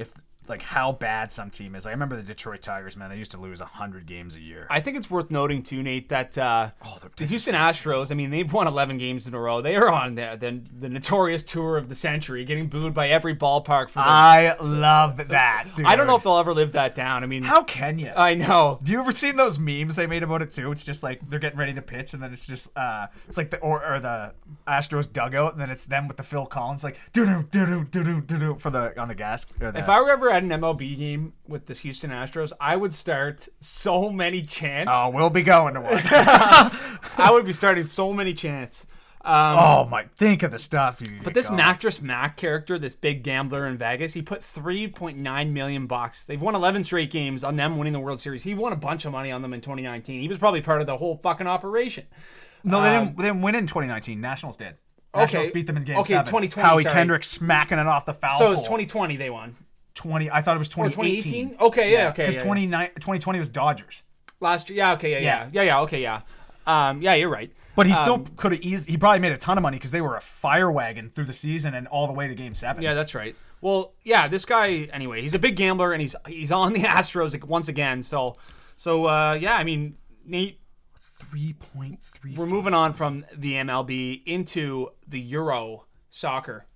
if 0.00 0.29
like 0.50 0.62
how 0.62 0.92
bad 0.92 1.32
some 1.32 1.50
team 1.50 1.74
is. 1.74 1.86
I 1.86 1.90
remember 1.90 2.16
the 2.16 2.22
Detroit 2.22 2.62
Tigers, 2.62 2.96
man. 2.96 3.08
They 3.10 3.16
used 3.16 3.32
to 3.32 3.38
lose 3.38 3.60
hundred 3.60 4.06
games 4.06 4.36
a 4.36 4.40
year. 4.40 4.66
I 4.68 4.80
think 4.80 4.96
it's 4.96 5.10
worth 5.10 5.30
noting 5.30 5.62
too, 5.62 5.82
Nate, 5.82 6.08
that 6.08 6.36
uh, 6.36 6.70
Oh, 6.84 6.98
the 7.16 7.26
Houston 7.26 7.54
Astros. 7.54 8.10
I 8.10 8.14
mean, 8.14 8.30
they've 8.30 8.52
won 8.52 8.66
11 8.66 8.98
games 8.98 9.26
in 9.26 9.34
a 9.34 9.40
row. 9.40 9.60
They 9.60 9.76
are 9.76 9.90
on 9.90 10.14
the, 10.16 10.36
the 10.38 10.60
the 10.80 10.88
notorious 10.88 11.42
tour 11.42 11.76
of 11.76 11.88
the 11.88 11.94
century, 11.94 12.44
getting 12.44 12.68
booed 12.68 12.92
by 12.94 13.08
every 13.08 13.34
ballpark 13.34 13.88
for. 13.88 14.00
The, 14.00 14.06
I 14.06 14.56
love 14.60 15.16
that. 15.28 15.68
Dude. 15.74 15.86
I 15.88 15.96
don't 15.96 16.06
know 16.06 16.16
if 16.16 16.22
they'll 16.24 16.38
ever 16.38 16.52
live 16.52 16.72
that 16.72 16.94
down. 16.94 17.22
I 17.22 17.26
mean, 17.26 17.42
how 17.44 17.62
can 17.62 17.98
you? 17.98 18.12
I 18.14 18.34
know. 18.34 18.78
Do 18.82 18.92
you 18.92 19.00
ever 19.00 19.12
seen 19.12 19.36
those 19.36 19.58
memes 19.58 19.96
they 19.96 20.06
made 20.06 20.22
about 20.22 20.42
it 20.42 20.50
too? 20.50 20.72
It's 20.72 20.84
just 20.84 21.02
like 21.02 21.28
they're 21.28 21.38
getting 21.38 21.58
ready 21.58 21.74
to 21.74 21.82
pitch, 21.82 22.12
and 22.12 22.22
then 22.22 22.32
it's 22.32 22.46
just 22.46 22.76
uh, 22.76 23.06
it's 23.28 23.36
like 23.36 23.50
the 23.50 23.58
or, 23.58 23.84
or 23.86 24.00
the 24.00 24.32
Astros 24.66 25.12
dugout, 25.12 25.52
and 25.52 25.60
then 25.60 25.70
it's 25.70 25.84
them 25.84 26.08
with 26.08 26.16
the 26.16 26.22
Phil 26.22 26.46
Collins 26.46 26.82
like 26.84 26.96
doo 27.12 27.24
doo 27.24 27.44
doo 27.50 27.84
doo 27.84 28.04
doo 28.04 28.20
doo 28.20 28.38
doo 28.38 28.56
for 28.58 28.70
the 28.70 28.98
on 29.00 29.08
the 29.08 29.14
gas. 29.14 29.46
If 29.60 29.88
I 29.88 30.00
were 30.00 30.10
ever 30.10 30.30
at 30.30 30.39
an 30.44 30.50
MLB 30.60 30.96
game 30.98 31.32
with 31.46 31.66
the 31.66 31.74
Houston 31.74 32.10
Astros, 32.10 32.52
I 32.60 32.76
would 32.76 32.94
start 32.94 33.48
so 33.60 34.10
many 34.10 34.42
chants. 34.42 34.90
oh, 34.94 35.10
we'll 35.10 35.30
be 35.30 35.42
going 35.42 35.74
to 35.74 35.80
one. 35.80 35.92
I 36.04 37.28
would 37.30 37.44
be 37.44 37.52
starting 37.52 37.84
so 37.84 38.12
many 38.12 38.34
chants. 38.34 38.86
Um, 39.22 39.56
oh 39.58 39.84
my, 39.84 40.04
think 40.16 40.42
of 40.42 40.50
the 40.50 40.58
stuff 40.58 41.02
you. 41.02 41.20
But 41.22 41.34
this 41.34 41.50
Mattress 41.50 42.00
Mac 42.00 42.38
character, 42.38 42.78
this 42.78 42.94
big 42.94 43.22
gambler 43.22 43.66
in 43.66 43.76
Vegas, 43.76 44.14
he 44.14 44.22
put 44.22 44.40
3.9 44.40 45.50
million 45.52 45.86
bucks. 45.86 46.24
They've 46.24 46.40
won 46.40 46.54
11 46.54 46.84
straight 46.84 47.10
games 47.10 47.44
on 47.44 47.56
them 47.56 47.76
winning 47.76 47.92
the 47.92 48.00
World 48.00 48.18
Series. 48.20 48.44
He 48.44 48.54
won 48.54 48.72
a 48.72 48.76
bunch 48.76 49.04
of 49.04 49.12
money 49.12 49.30
on 49.30 49.42
them 49.42 49.52
in 49.52 49.60
2019. 49.60 50.20
He 50.22 50.28
was 50.28 50.38
probably 50.38 50.62
part 50.62 50.80
of 50.80 50.86
the 50.86 50.96
whole 50.96 51.16
fucking 51.18 51.46
operation. 51.46 52.06
no, 52.64 52.80
they 52.82 52.88
didn't. 52.90 53.16
They 53.18 53.24
didn't 53.24 53.42
win 53.42 53.54
in 53.56 53.66
2019. 53.66 54.20
Nationals 54.22 54.56
did. 54.56 54.76
Nationals 55.14 55.48
Okay. 55.48 55.52
beat 55.54 55.66
them 55.66 55.76
in 55.76 55.84
Game 55.84 55.98
Okay, 55.98 56.14
Seven. 56.14 56.24
2020, 56.24 56.66
Howie 56.68 56.82
sorry. 56.84 56.94
Kendrick 56.94 57.24
smacking 57.24 57.78
it 57.78 57.86
off 57.86 58.06
the 58.06 58.14
foul. 58.14 58.38
So 58.38 58.46
it 58.46 58.50
was 58.50 58.62
2020 58.62 59.16
they 59.16 59.28
won. 59.28 59.54
20. 59.94 60.30
I 60.30 60.42
thought 60.42 60.56
it 60.56 60.58
was 60.58 60.68
2018. 60.68 61.50
2018? 61.50 61.56
Okay, 61.68 61.92
yeah, 61.92 62.08
okay. 62.08 62.22
Because 62.24 62.36
yeah, 62.36 62.42
29 62.42 62.86
2020 62.96 63.38
was 63.38 63.48
Dodgers. 63.48 64.02
Last 64.40 64.70
year. 64.70 64.78
Yeah, 64.78 64.92
okay, 64.92 65.10
yeah, 65.12 65.18
yeah. 65.18 65.24
Yeah. 65.24 65.48
Yeah, 65.52 65.62
yeah, 65.62 65.80
okay, 65.82 66.02
yeah. 66.02 66.20
Um, 66.66 67.02
yeah, 67.02 67.14
you're 67.14 67.28
right. 67.30 67.52
But 67.76 67.86
he 67.86 67.94
still 67.94 68.14
Um, 68.14 68.26
could 68.36 68.52
have 68.52 68.60
eased. 68.60 68.88
He 68.88 68.96
probably 68.96 69.20
made 69.20 69.32
a 69.32 69.38
ton 69.38 69.56
of 69.58 69.62
money 69.62 69.76
because 69.78 69.90
they 69.90 70.00
were 70.00 70.16
a 70.16 70.20
fire 70.20 70.70
wagon 70.70 71.10
through 71.10 71.24
the 71.24 71.32
season 71.32 71.74
and 71.74 71.86
all 71.88 72.06
the 72.06 72.12
way 72.12 72.28
to 72.28 72.34
Game 72.34 72.54
Seven. 72.54 72.82
Yeah, 72.82 72.94
that's 72.94 73.14
right. 73.14 73.34
Well, 73.60 73.92
yeah, 74.04 74.28
this 74.28 74.44
guy 74.44 74.88
anyway, 74.92 75.22
he's 75.22 75.34
a 75.34 75.38
big 75.38 75.56
gambler 75.56 75.92
and 75.92 76.00
he's 76.02 76.14
he's 76.26 76.52
on 76.52 76.72
the 76.72 76.80
Astros 76.98 77.42
once 77.44 77.68
again. 77.68 78.02
So 78.02 78.36
so 78.76 79.06
uh, 79.06 79.38
yeah, 79.40 79.54
I 79.56 79.64
mean, 79.64 79.96
Nate, 80.24 80.60
three 81.18 81.54
point 81.54 82.02
three. 82.02 82.34
we're 82.34 82.46
moving 82.46 82.74
on 82.74 82.92
from 82.92 83.24
the 83.36 83.54
MLB 83.54 84.22
into 84.26 84.90
the 85.06 85.20
Euro 85.20 85.84
soccer. 86.10 86.66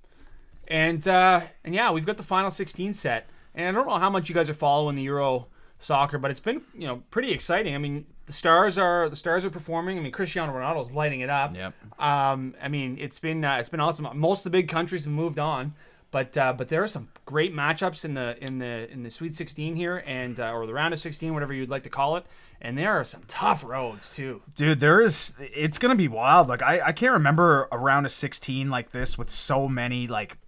And 0.68 1.07
uh, 1.07 1.42
and 1.64 1.74
yeah, 1.74 1.90
we've 1.90 2.07
got 2.07 2.16
the 2.16 2.22
final 2.22 2.50
16 2.50 2.94
set. 2.94 3.29
And 3.55 3.68
I 3.68 3.72
don't 3.72 3.88
know 3.88 3.98
how 3.98 4.11
much 4.11 4.29
you 4.29 4.35
guys 4.35 4.50
are 4.50 4.55
following 4.55 4.96
the 4.96 5.03
Euro 5.03 5.46
soccer, 5.79 6.18
but 6.18 6.31
it's 6.31 6.40
been, 6.40 6.62
you 6.74 6.87
know, 6.87 7.03
pretty 7.11 7.31
exciting. 7.31 7.74
I 7.74 7.79
mean, 7.79 8.07
the 8.27 8.33
stars 8.33 8.79
are 8.79 9.09
the 9.09 9.16
stars 9.16 9.44
are 9.44 9.50
performing. 9.50 9.98
I 9.98 10.00
mean, 10.00 10.12
Cristiano 10.12 10.53
Ronaldo's 10.53 10.92
lighting 10.92 11.20
it 11.20 11.31
up. 11.31 11.55
Yep. 11.55 11.74
Um, 12.00 12.55
I 12.61 12.68
mean, 12.68 12.96
it's 12.98 13.18
been 13.18 13.44
uh, 13.44 13.57
it's 13.59 13.68
been 13.68 13.81
awesome. 13.81 14.09
Most 14.18 14.40
of 14.40 14.53
the 14.53 14.59
big 14.59 14.68
countries 14.68 15.05
have 15.05 15.12
moved 15.12 15.38
on, 15.38 15.74
but 16.11 16.37
uh, 16.37 16.53
but 16.53 16.68
there 16.68 16.83
are 16.83 16.88
some 16.88 17.09
great 17.27 17.55
matchups 17.55 18.05
in 18.05 18.14
the 18.14 18.37
in 18.42 18.59
the 18.59 18.90
in 18.90 19.03
the 19.03 19.11
Sweet 19.11 19.35
16 19.35 19.77
here, 19.77 20.03
and 20.07 20.40
uh, 20.40 20.53
or 20.53 20.66
the 20.66 20.74
round 20.74 20.94
of 20.94 21.00
16, 21.00 21.33
whatever 21.35 21.53
you'd 21.53 21.70
like 21.70 21.83
to 21.85 21.90
call 21.90 22.16
it. 22.16 22.24
And 22.61 22.79
there 22.79 22.92
are 22.92 23.05
some 23.05 23.22
tough 23.29 23.62
roads 23.62 24.09
too. 24.09 24.40
Dude, 24.55 24.81
there 24.81 25.00
is. 25.03 25.35
It's 25.38 25.77
gonna 25.77 25.96
be 25.96 26.09
wild. 26.09 26.48
Like 26.48 26.62
I, 26.62 26.81
I 26.81 26.92
can't 26.92 27.12
remember 27.12 27.68
a 27.70 27.79
round 27.79 28.07
of 28.07 28.12
sixteen 28.12 28.70
like 28.70 28.90
this 28.90 29.18
with 29.18 29.29
so 29.29 29.68
many 29.68 30.07
like 30.07 30.38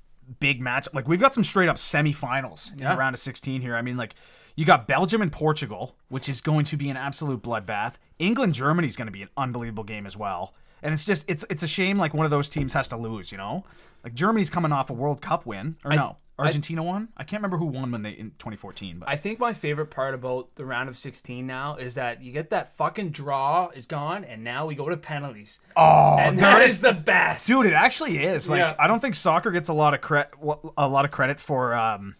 big 0.40 0.60
match. 0.60 0.88
Like 0.92 1.08
we've 1.08 1.20
got 1.20 1.32
some 1.34 1.44
straight 1.44 1.68
up 1.68 1.76
semifinals 1.76 2.72
in 2.72 2.78
Yeah. 2.80 2.92
the 2.92 2.96
round 2.98 3.14
of 3.14 3.20
sixteen 3.20 3.60
here. 3.60 3.76
I 3.76 3.82
mean, 3.82 3.96
like 3.96 4.14
you 4.56 4.64
got 4.64 4.86
Belgium 4.88 5.20
and 5.22 5.30
Portugal, 5.30 5.96
which 6.08 6.28
is 6.28 6.40
going 6.40 6.64
to 6.66 6.76
be 6.76 6.88
an 6.88 6.96
absolute 6.96 7.42
bloodbath. 7.42 7.94
England 8.18 8.54
Germany 8.54 8.88
is 8.88 8.96
going 8.96 9.06
to 9.06 9.12
be 9.12 9.22
an 9.22 9.28
unbelievable 9.36 9.84
game 9.84 10.06
as 10.06 10.16
well. 10.16 10.54
And 10.82 10.92
it's 10.92 11.04
just 11.04 11.24
it's 11.28 11.44
it's 11.50 11.62
a 11.62 11.68
shame 11.68 11.98
like 11.98 12.14
one 12.14 12.24
of 12.24 12.30
those 12.30 12.48
teams 12.48 12.72
has 12.74 12.88
to 12.88 12.96
lose. 12.96 13.32
You 13.32 13.38
know, 13.38 13.64
like 14.04 14.14
Germany's 14.14 14.50
coming 14.50 14.72
off 14.72 14.90
a 14.90 14.92
World 14.92 15.20
Cup 15.20 15.46
win 15.46 15.76
or 15.84 15.92
no. 15.92 16.16
Argentina 16.38 16.82
won. 16.82 17.08
I 17.16 17.24
can't 17.24 17.40
remember 17.42 17.56
who 17.56 17.66
won 17.66 17.90
when 17.90 18.02
they 18.02 18.10
in 18.10 18.30
2014, 18.38 18.98
but 19.00 19.08
I 19.08 19.16
think 19.16 19.38
my 19.38 19.52
favorite 19.54 19.86
part 19.90 20.12
about 20.14 20.54
the 20.56 20.64
round 20.66 20.88
of 20.88 20.98
16 20.98 21.46
now 21.46 21.76
is 21.76 21.94
that 21.94 22.20
you 22.22 22.30
get 22.32 22.50
that 22.50 22.76
fucking 22.76 23.10
draw 23.10 23.68
is 23.70 23.86
gone, 23.86 24.24
and 24.24 24.44
now 24.44 24.66
we 24.66 24.74
go 24.74 24.88
to 24.88 24.96
penalties. 24.98 25.60
oh, 25.76 26.16
and 26.20 26.38
that 26.38 26.60
is 26.62 26.72
is 26.72 26.80
the 26.82 26.92
best, 26.92 27.46
dude 27.46 27.64
it 27.66 27.72
actually 27.72 28.22
is 28.22 28.50
like 28.50 28.58
Yeah. 28.58 28.74
i 28.78 28.86
don't 28.86 29.00
think 29.00 29.14
soccer 29.14 29.50
gets 29.50 29.68
a 29.68 29.72
lot 29.72 29.94
of 29.94 30.00
credit 30.00 30.30
a 30.76 30.88
lot 30.88 31.04
of 31.04 31.10
credit 31.10 31.38
for 31.40 31.74
um 31.74 32.16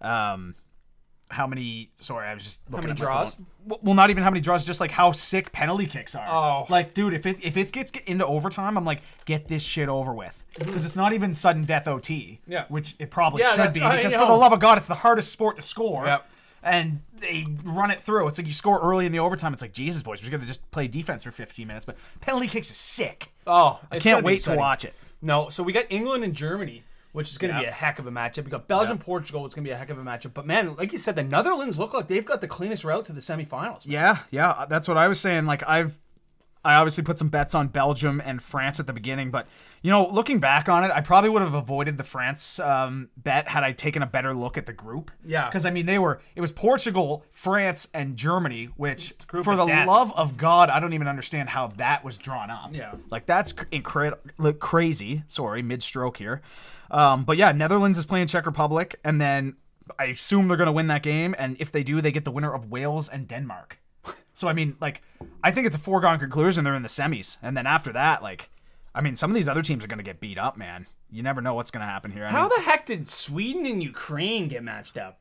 um 0.00 0.54
how 1.30 1.46
many 1.46 1.90
sorry 2.00 2.26
i 2.26 2.34
was 2.34 2.42
just 2.44 2.62
looking 2.70 2.88
many 2.88 2.92
at 2.92 2.96
draws? 2.98 3.34
phone. 3.34 3.46
well, 3.82 3.94
not 3.94 4.10
even 4.10 4.22
how 4.22 4.30
many 4.30 4.40
draws 4.40 4.64
just 4.64 4.80
like 4.80 4.90
how 4.90 5.12
sick 5.12 5.52
penalty 5.52 5.86
kicks 5.86 6.14
are 6.14 6.26
Oh. 6.28 6.66
like 6.70 6.94
dude 6.94 7.12
if 7.14 7.26
it 7.26 7.44
if 7.44 7.56
it 7.56 7.70
gets 7.72 7.92
into 8.06 8.24
overtime 8.26 8.76
i'm 8.78 8.84
like 8.84 9.02
get 9.26 9.48
this 9.48 9.62
shit 9.62 9.88
over 9.88 10.12
with 10.14 10.42
because 10.58 10.84
it's 10.84 10.96
not 10.96 11.12
even 11.12 11.34
sudden 11.34 11.64
death 11.64 11.86
ot 11.86 12.02
Mm-hmm. 12.02 12.50
Yeah. 12.52 12.64
which 12.68 12.94
it 12.98 13.10
probably 13.10 13.42
Yeah, 13.42 13.54
should 13.56 13.74
be 13.74 13.80
because 13.80 14.14
for 14.14 14.26
the 14.26 14.32
love 14.34 14.52
of 14.52 14.60
god 14.60 14.78
it's 14.78 14.88
the 14.88 14.94
hardest 14.94 15.30
sport 15.32 15.56
to 15.56 15.62
score 15.62 16.06
Yep. 16.06 16.28
and 16.62 17.00
they 17.20 17.44
run 17.64 17.90
it 17.90 18.00
through. 18.00 18.28
It's 18.28 18.38
like 18.38 18.46
you 18.46 18.52
score 18.52 18.78
early 18.80 19.04
in 19.04 19.10
the 19.10 19.18
overtime. 19.18 19.52
It's 19.52 19.60
like 19.60 19.72
Jesus, 19.72 20.04
boys, 20.04 20.22
we're 20.22 20.30
gonna 20.30 20.46
just 20.46 20.70
play 20.70 20.86
defense 20.86 21.24
for 21.24 21.32
15 21.32 21.66
minutes. 21.66 21.84
But 21.84 21.96
penalty 22.20 22.46
kicks 22.46 22.70
is 22.70 22.76
sick. 22.76 23.32
Oh, 23.44 23.80
I 23.90 23.98
can't 23.98 24.24
wait 24.24 24.44
to 24.44 24.54
watch 24.54 24.84
it. 24.84 24.94
No, 25.20 25.48
so 25.50 25.64
we 25.64 25.72
got 25.72 25.86
England 25.90 26.22
and 26.22 26.32
Germany, 26.32 26.84
which 27.12 27.30
is 27.30 27.38
going 27.38 27.52
to 27.54 27.60
be 27.60 27.66
a 27.66 27.72
heck 27.72 27.98
of 27.98 28.06
a 28.06 28.10
matchup. 28.10 28.44
You 28.44 28.50
got 28.50 28.68
Belgium, 28.68 28.98
Portugal, 28.98 29.46
it's 29.46 29.54
going 29.54 29.64
to 29.64 29.68
be 29.68 29.72
a 29.72 29.76
heck 29.76 29.90
of 29.90 29.98
a 29.98 30.02
matchup. 30.02 30.34
But 30.34 30.46
man, 30.46 30.76
like 30.76 30.92
you 30.92 30.98
said, 30.98 31.16
the 31.16 31.24
Netherlands 31.24 31.78
look 31.78 31.94
like 31.94 32.08
they've 32.08 32.24
got 32.24 32.40
the 32.40 32.48
cleanest 32.48 32.84
route 32.84 33.04
to 33.06 33.12
the 33.12 33.20
semifinals. 33.20 33.82
Yeah, 33.84 34.18
yeah, 34.30 34.66
that's 34.68 34.88
what 34.88 34.96
I 34.96 35.08
was 35.08 35.20
saying. 35.20 35.46
Like 35.46 35.62
I've 35.66 35.98
I 36.64 36.74
obviously 36.74 37.04
put 37.04 37.18
some 37.18 37.28
bets 37.28 37.54
on 37.54 37.68
Belgium 37.68 38.20
and 38.24 38.42
France 38.42 38.80
at 38.80 38.86
the 38.86 38.92
beginning, 38.92 39.30
but 39.30 39.46
you 39.82 39.90
know, 39.90 40.08
looking 40.08 40.40
back 40.40 40.68
on 40.68 40.84
it, 40.84 40.90
I 40.90 41.00
probably 41.00 41.30
would 41.30 41.42
have 41.42 41.54
avoided 41.54 41.96
the 41.96 42.04
France 42.04 42.58
um, 42.58 43.10
bet 43.16 43.48
had 43.48 43.62
I 43.62 43.72
taken 43.72 44.02
a 44.02 44.06
better 44.06 44.34
look 44.34 44.58
at 44.58 44.66
the 44.66 44.72
group. 44.72 45.10
Yeah. 45.24 45.46
because 45.48 45.64
I 45.64 45.70
mean, 45.70 45.86
they 45.86 45.98
were 45.98 46.20
it 46.34 46.40
was 46.40 46.52
Portugal, 46.52 47.24
France, 47.32 47.88
and 47.94 48.16
Germany, 48.16 48.70
which 48.76 49.14
for 49.28 49.56
the 49.56 49.66
death. 49.66 49.86
love 49.86 50.12
of 50.16 50.36
God, 50.36 50.70
I 50.70 50.80
don't 50.80 50.92
even 50.92 51.08
understand 51.08 51.48
how 51.50 51.68
that 51.68 52.04
was 52.04 52.18
drawn 52.18 52.50
up. 52.50 52.70
Yeah. 52.72 52.94
like 53.10 53.26
that's 53.26 53.54
incredible, 53.70 54.52
crazy. 54.54 55.22
Sorry, 55.28 55.62
mid 55.62 55.82
stroke 55.82 56.16
here, 56.16 56.42
um, 56.90 57.24
but 57.24 57.36
yeah, 57.36 57.52
Netherlands 57.52 57.98
is 57.98 58.06
playing 58.06 58.26
Czech 58.26 58.46
Republic, 58.46 58.98
and 59.04 59.20
then 59.20 59.56
I 59.98 60.06
assume 60.06 60.48
they're 60.48 60.56
going 60.56 60.66
to 60.66 60.72
win 60.72 60.88
that 60.88 61.02
game, 61.02 61.34
and 61.38 61.56
if 61.60 61.72
they 61.72 61.82
do, 61.82 62.00
they 62.00 62.12
get 62.12 62.24
the 62.24 62.30
winner 62.30 62.52
of 62.52 62.70
Wales 62.70 63.08
and 63.08 63.28
Denmark. 63.28 63.78
So 64.32 64.48
I 64.48 64.52
mean, 64.52 64.76
like, 64.80 65.02
I 65.42 65.50
think 65.50 65.66
it's 65.66 65.74
a 65.74 65.80
foregone 65.80 66.18
conclusion 66.18 66.64
they're 66.64 66.74
in 66.74 66.82
the 66.82 66.88
semis, 66.88 67.38
and 67.42 67.56
then 67.56 67.66
after 67.66 67.92
that, 67.92 68.22
like, 68.22 68.50
I 68.94 69.00
mean, 69.00 69.16
some 69.16 69.30
of 69.30 69.34
these 69.34 69.48
other 69.48 69.62
teams 69.62 69.84
are 69.84 69.88
going 69.88 69.98
to 69.98 70.04
get 70.04 70.20
beat 70.20 70.38
up, 70.38 70.56
man. 70.56 70.86
You 71.10 71.22
never 71.22 71.40
know 71.40 71.54
what's 71.54 71.70
going 71.70 71.84
to 71.84 71.90
happen 71.90 72.10
here. 72.10 72.24
I 72.24 72.30
How 72.30 72.42
mean, 72.42 72.50
the 72.56 72.62
heck 72.62 72.86
did 72.86 73.08
Sweden 73.08 73.66
and 73.66 73.82
Ukraine 73.82 74.48
get 74.48 74.62
matched 74.62 74.96
up? 74.96 75.18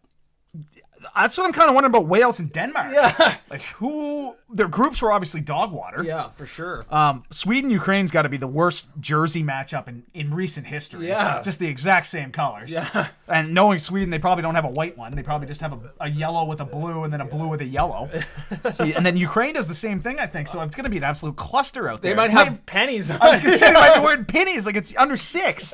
That's 1.15 1.37
what 1.37 1.45
I'm 1.45 1.53
kind 1.53 1.69
of 1.69 1.75
wondering 1.75 1.93
about 1.93 2.07
Wales 2.07 2.39
and 2.39 2.51
Denmark. 2.51 2.91
Yeah. 2.93 3.37
like 3.49 3.61
who 3.63 4.35
their 4.49 4.67
groups 4.67 5.01
were 5.01 5.11
obviously 5.11 5.41
dog 5.41 5.71
water. 5.71 6.03
Yeah, 6.03 6.29
for 6.29 6.45
sure. 6.45 6.85
Um, 6.89 7.23
Sweden 7.31 7.69
Ukraine's 7.69 8.11
got 8.11 8.23
to 8.23 8.29
be 8.29 8.37
the 8.37 8.47
worst 8.47 8.89
jersey 8.99 9.43
matchup 9.43 9.87
in, 9.87 10.03
in 10.13 10.33
recent 10.33 10.67
history. 10.67 11.07
Yeah. 11.07 11.41
just 11.41 11.59
the 11.59 11.67
exact 11.67 12.07
same 12.07 12.31
colors. 12.31 12.71
Yeah. 12.71 13.09
and 13.27 13.53
knowing 13.53 13.79
Sweden, 13.79 14.09
they 14.09 14.19
probably 14.19 14.41
don't 14.41 14.55
have 14.55 14.65
a 14.65 14.69
white 14.69 14.97
one. 14.97 15.15
They 15.15 15.23
probably 15.23 15.47
just 15.47 15.61
have 15.61 15.73
a, 15.73 15.79
a 16.01 16.09
yellow 16.09 16.45
with 16.45 16.61
a 16.61 16.65
blue 16.65 17.03
and 17.03 17.11
then 17.11 17.21
a 17.21 17.25
blue 17.25 17.47
with 17.47 17.61
a 17.61 17.65
yellow. 17.65 18.09
so, 18.73 18.85
and 18.85 19.05
then 19.05 19.17
Ukraine 19.17 19.53
does 19.53 19.67
the 19.67 19.75
same 19.75 19.99
thing, 19.99 20.19
I 20.19 20.27
think. 20.27 20.47
So 20.47 20.61
it's 20.61 20.75
going 20.75 20.85
to 20.85 20.89
be 20.89 20.97
an 20.97 21.03
absolute 21.03 21.35
cluster 21.35 21.89
out 21.89 22.01
there. 22.01 22.13
they 22.13 22.17
might 22.17 22.31
have 22.31 22.65
pennies. 22.65 23.11
I 23.11 23.29
was 23.29 23.39
gonna 23.39 23.57
say 23.57 23.67
they 23.67 23.73
might 23.73 23.95
be 23.95 24.01
wearing 24.01 24.25
pennies 24.25 24.65
like 24.65 24.75
it's 24.75 24.95
under 24.97 25.17
six. 25.17 25.73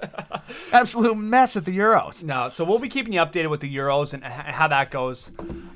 Absolute 0.72 1.16
mess 1.16 1.56
at 1.56 1.66
the 1.66 1.78
Euros. 1.78 2.24
No, 2.24 2.50
so 2.50 2.64
we'll 2.64 2.80
be 2.80 2.90
keeping 2.90 3.14
you 3.14 3.20
updated 3.20 3.50
with 3.50 3.60
the 3.60 3.74
Euros 3.74 4.14
and 4.14 4.24
how 4.24 4.68
that 4.68 4.92
goes. 4.92 5.12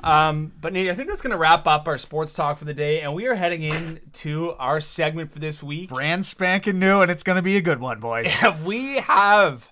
Um, 0.04 0.52
but 0.62 0.74
Nate, 0.74 0.90
I 0.90 0.94
think 0.94 1.10
that's 1.10 1.22
going 1.22 1.32
to 1.32 1.38
wrap 1.38 1.66
up 1.68 1.88
our 1.88 1.98
sports 1.98 2.34
talk 2.34 2.58
for 2.58 2.66
the 2.66 2.74
day, 2.74 3.02
and 3.02 3.14
we 3.14 3.28
are 3.28 3.36
heading 3.36 3.64
into 3.64 4.52
our 4.54 4.80
segment 4.80 5.32
for 5.32 5.40
this 5.40 5.62
week. 5.64 5.90
Brand 5.90 6.26
spanking 6.26 6.80
new, 6.80 7.02
and 7.02 7.10
it's 7.12 7.24
gonna 7.24 7.42
be 7.42 7.58
a 7.58 7.62
good 7.62 7.80
one, 7.80 8.00
boys. 8.00 8.32
we 8.64 8.96
have 8.98 9.72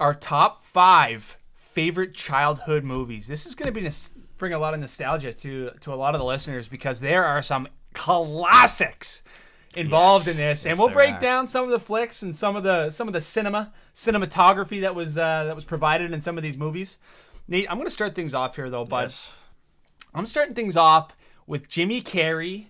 our 0.00 0.14
top 0.14 0.64
five 0.64 1.36
favorite 1.56 2.14
childhood 2.14 2.84
movies. 2.84 3.26
This 3.26 3.46
is 3.46 3.54
going 3.54 3.72
to 3.72 3.80
be 3.80 3.88
bring 4.36 4.52
a 4.52 4.58
lot 4.58 4.74
of 4.74 4.80
nostalgia 4.80 5.32
to 5.32 5.70
to 5.80 5.92
a 5.92 5.96
lot 5.96 6.14
of 6.14 6.18
the 6.18 6.24
listeners 6.24 6.68
because 6.68 7.00
there 7.00 7.24
are 7.24 7.42
some 7.42 7.68
classics 7.94 9.22
involved 9.76 10.26
Yes. 10.26 10.32
in 10.32 10.36
this, 10.38 10.66
and 10.66 10.78
we'll 10.78 10.88
break 10.88 11.16
are. 11.16 11.20
down 11.20 11.46
some 11.46 11.64
of 11.64 11.70
the 11.70 11.78
flicks 11.80 12.22
and 12.22 12.36
some 12.36 12.56
of 12.56 12.62
the 12.62 12.90
some 12.90 13.06
of 13.08 13.14
the 13.14 13.20
cinema 13.20 13.72
cinematography 13.94 14.80
that 14.80 14.94
was 14.94 15.18
uh, 15.18 15.44
that 15.44 15.54
was 15.54 15.64
provided 15.64 16.12
in 16.12 16.20
some 16.20 16.36
of 16.36 16.42
these 16.42 16.56
movies. 16.56 16.96
Nate, 17.48 17.66
I'm 17.70 17.78
going 17.78 17.86
to 17.86 17.90
start 17.90 18.14
things 18.14 18.34
off 18.34 18.56
here 18.56 18.68
though, 18.68 18.84
bud. 18.84 19.12
I'm 20.14 20.26
starting 20.26 20.54
things 20.54 20.76
off 20.76 21.16
with 21.46 21.68
Jimmy 21.68 22.02
Carrey 22.02 22.66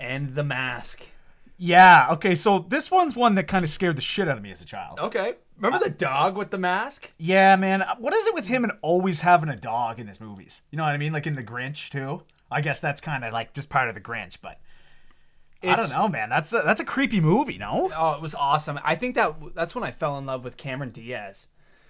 and 0.00 0.34
The 0.34 0.42
Mask. 0.42 1.10
Yeah. 1.58 2.08
Okay. 2.12 2.34
So 2.34 2.58
this 2.58 2.90
one's 2.90 3.16
one 3.16 3.34
that 3.36 3.48
kind 3.48 3.64
of 3.64 3.70
scared 3.70 3.96
the 3.96 4.02
shit 4.02 4.28
out 4.28 4.36
of 4.36 4.42
me 4.42 4.50
as 4.50 4.60
a 4.60 4.64
child. 4.64 4.98
Okay. 4.98 5.34
Remember 5.58 5.82
the 5.82 5.90
dog 5.90 6.36
with 6.36 6.50
the 6.50 6.58
mask? 6.58 7.12
Yeah, 7.16 7.56
man. 7.56 7.82
What 7.98 8.12
is 8.12 8.26
it 8.26 8.34
with 8.34 8.46
him 8.46 8.62
and 8.62 8.74
always 8.82 9.22
having 9.22 9.48
a 9.48 9.56
dog 9.56 9.98
in 9.98 10.06
his 10.06 10.20
movies? 10.20 10.60
You 10.70 10.76
know 10.76 10.84
what 10.84 10.92
I 10.92 10.98
mean? 10.98 11.14
Like 11.14 11.26
in 11.26 11.34
The 11.34 11.42
Grinch 11.42 11.88
too. 11.88 12.22
I 12.50 12.60
guess 12.60 12.80
that's 12.80 13.00
kind 13.00 13.24
of 13.24 13.32
like 13.32 13.54
just 13.54 13.70
part 13.70 13.88
of 13.88 13.94
The 13.94 14.02
Grinch, 14.02 14.36
but 14.42 14.60
I 15.62 15.74
don't 15.76 15.90
know, 15.90 16.08
man. 16.08 16.28
That's 16.28 16.52
a, 16.52 16.62
that's 16.64 16.80
a 16.80 16.84
creepy 16.84 17.20
movie, 17.20 17.58
no? 17.58 17.90
Oh, 17.96 18.12
it 18.12 18.20
was 18.20 18.34
awesome. 18.34 18.78
I 18.84 18.94
think 18.94 19.14
that 19.14 19.34
that's 19.54 19.74
when 19.74 19.82
I 19.82 19.90
fell 19.90 20.18
in 20.18 20.26
love 20.26 20.44
with 20.44 20.56
Cameron 20.56 20.90
Diaz. 20.90 21.46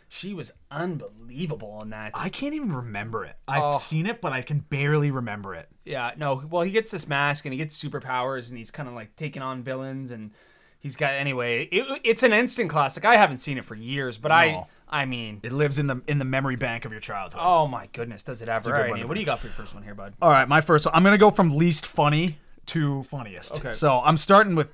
She 0.09 0.35
was 0.35 0.53
unbelievable 0.71 1.81
in 1.83 1.91
that. 1.91 2.13
I 2.15 2.29
can't 2.29 2.55
even 2.55 2.73
remember 2.73 3.25
it. 3.25 3.37
I've 3.49 3.63
Oh. 3.63 3.79
seen 3.79 4.07
it, 4.07 4.21
but 4.21 4.33
I 4.33 4.43
can 4.43 4.61
barely 4.61 5.11
remember 5.11 5.55
it. 5.55 5.69
Yeah, 5.85 6.13
no. 6.17 6.43
Well, 6.49 6.63
he 6.63 6.71
gets 6.71 6.91
this 6.91 7.07
mask 7.09 7.45
and 7.45 7.53
he 7.53 7.59
gets 7.59 7.83
superpowers 7.83 8.49
and 8.49 8.59
he's 8.59 8.71
kind 8.71 8.89
of 8.89 8.95
like 8.95 9.17
taking 9.17 9.43
on 9.43 9.63
villains 9.63 10.11
and 10.11 10.31
he's 10.79 10.97
got 10.97 11.13
anyway. 11.15 11.65
It, 11.65 12.01
it's 12.05 12.23
an 12.23 12.33
instant 12.33 12.71
classic. 12.71 13.05
I 13.05 13.17
haven't 13.17 13.39
seen 13.39 13.59
it 13.59 13.65
for 13.65 13.75
years, 13.75 14.17
but 14.19 14.31
I 14.33 14.53
No. 14.53 14.67
I 14.89 15.05
mean, 15.05 15.41
It 15.43 15.53
lives 15.53 15.81
in 15.81 15.89
the 15.89 16.01
in 16.07 16.21
the 16.21 16.25
memory 16.25 16.55
bank 16.55 16.85
of 16.85 16.93
your 16.93 17.01
childhood. 17.01 17.41
oh 17.43 17.67
my 17.67 17.89
goodness, 17.93 18.23
does 18.23 18.41
it 18.41 18.49
ever? 18.49 18.73
All 18.75 18.81
right, 18.81 18.91
one, 18.91 19.01
Nate, 19.01 19.09
what 19.09 19.15
do 19.15 19.21
you 19.21 19.27
got 19.27 19.41
for 19.41 19.49
your 19.49 19.55
first 19.55 19.75
one 19.75 19.83
here, 19.83 19.97
bud? 19.97 20.15
All 20.23 20.31
right, 20.31 20.49
my 20.49 20.61
first 20.61 20.87
one. 20.87 20.95
I'm 20.95 21.03
gonna 21.03 21.19
go 21.19 21.33
from 21.33 21.51
least 21.51 21.85
funny 21.87 22.39
to 22.67 23.03
funniest. 23.05 23.57
Okay. 23.57 23.73
So 23.73 24.01
I'm 24.05 24.17
starting 24.17 24.55
with 24.55 24.71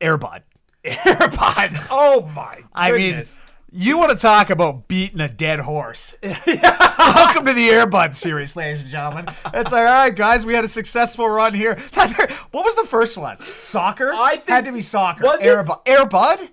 Air 0.00 0.16
Bud. 0.16 0.44
Air 0.84 0.96
Bud. 1.36 1.70
Oh 1.90 2.30
my 2.34 2.54
goodness. 2.54 2.68
I 2.74 2.92
mean, 2.92 3.24
you 3.72 3.98
want 3.98 4.10
to 4.10 4.16
talk 4.16 4.50
about 4.50 4.88
beating 4.88 5.20
a 5.20 5.28
dead 5.28 5.60
horse? 5.60 6.16
Welcome 6.22 7.46
to 7.46 7.52
the 7.54 7.68
Air 7.70 7.86
Bud 7.86 8.14
series, 8.14 8.56
ladies 8.56 8.82
and 8.82 8.90
gentlemen. 8.90 9.26
It's 9.54 9.72
like, 9.72 9.80
all 9.80 10.04
right, 10.04 10.14
guys, 10.14 10.44
we 10.44 10.54
had 10.54 10.64
a 10.64 10.68
successful 10.68 11.28
run 11.28 11.54
here. 11.54 11.74
what 11.94 12.64
was 12.64 12.74
the 12.74 12.86
first 12.86 13.16
one? 13.16 13.40
Soccer? 13.60 14.12
I 14.12 14.36
think- 14.36 14.48
had 14.48 14.64
to 14.64 14.72
be 14.72 14.80
soccer. 14.80 15.24
Was 15.24 15.40
it? 15.42 15.46
Air 15.46 15.62
Bud? 15.62 15.78
Airbud? 15.86 16.48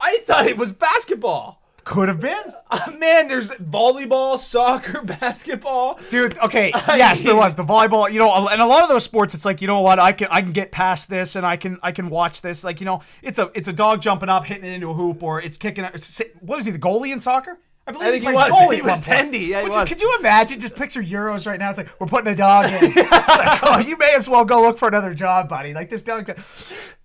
I 0.00 0.18
thought 0.24 0.46
it 0.46 0.56
was 0.56 0.72
basketball. 0.72 1.62
Could 1.86 2.08
have 2.08 2.20
been. 2.20 2.42
Uh, 2.68 2.90
man, 2.98 3.28
there's 3.28 3.50
volleyball, 3.52 4.40
soccer, 4.40 5.02
basketball. 5.20 6.00
Dude, 6.10 6.36
okay, 6.40 6.72
yes, 6.88 7.22
there 7.22 7.32
mean- 7.32 7.44
was 7.44 7.54
the 7.54 7.62
volleyball. 7.62 8.12
You 8.12 8.18
know, 8.18 8.48
and 8.48 8.60
a 8.60 8.66
lot 8.66 8.82
of 8.82 8.88
those 8.88 9.04
sports, 9.04 9.34
it's 9.34 9.44
like 9.44 9.60
you 9.60 9.68
know 9.68 9.80
what, 9.82 10.00
I 10.00 10.10
can 10.10 10.26
I 10.32 10.40
can 10.40 10.50
get 10.50 10.72
past 10.72 11.08
this, 11.08 11.36
and 11.36 11.46
I 11.46 11.56
can 11.56 11.78
I 11.84 11.92
can 11.92 12.10
watch 12.10 12.42
this. 12.42 12.64
Like 12.64 12.80
you 12.80 12.86
know, 12.86 13.02
it's 13.22 13.38
a 13.38 13.52
it's 13.54 13.68
a 13.68 13.72
dog 13.72 14.02
jumping 14.02 14.28
up, 14.28 14.46
hitting 14.46 14.64
it 14.64 14.72
into 14.72 14.90
a 14.90 14.94
hoop, 14.94 15.22
or 15.22 15.40
it's 15.40 15.56
kicking. 15.56 15.84
What 15.84 16.56
was 16.56 16.66
he, 16.66 16.72
the 16.72 16.78
goalie 16.80 17.12
in 17.12 17.20
soccer? 17.20 17.56
I 17.88 17.92
believe 17.92 18.08
I 18.08 18.10
think 18.10 18.24
he 18.24 18.32
played 18.32 18.34
was. 18.34 18.52
goalie 18.52 18.74
He 18.76 18.82
was. 18.82 19.00
Tendy. 19.00 19.48
Yeah, 19.48 19.60
he 19.60 19.64
Which. 19.64 19.76
Is, 19.76 19.84
could 19.84 20.00
you 20.00 20.16
imagine? 20.18 20.58
Just 20.58 20.74
picture 20.74 21.00
Euros 21.02 21.46
right 21.46 21.58
now. 21.58 21.68
It's 21.68 21.78
like 21.78 21.88
we're 22.00 22.08
putting 22.08 22.32
a 22.32 22.34
dog 22.34 22.66
in. 22.66 22.72
It's 22.96 22.96
like, 22.96 23.60
oh, 23.62 23.78
you 23.78 23.96
may 23.96 24.12
as 24.14 24.28
well 24.28 24.44
go 24.44 24.60
look 24.62 24.78
for 24.78 24.88
another 24.88 25.14
job, 25.14 25.48
buddy. 25.48 25.72
Like 25.74 25.88
this 25.88 26.02
dog. 26.02 26.26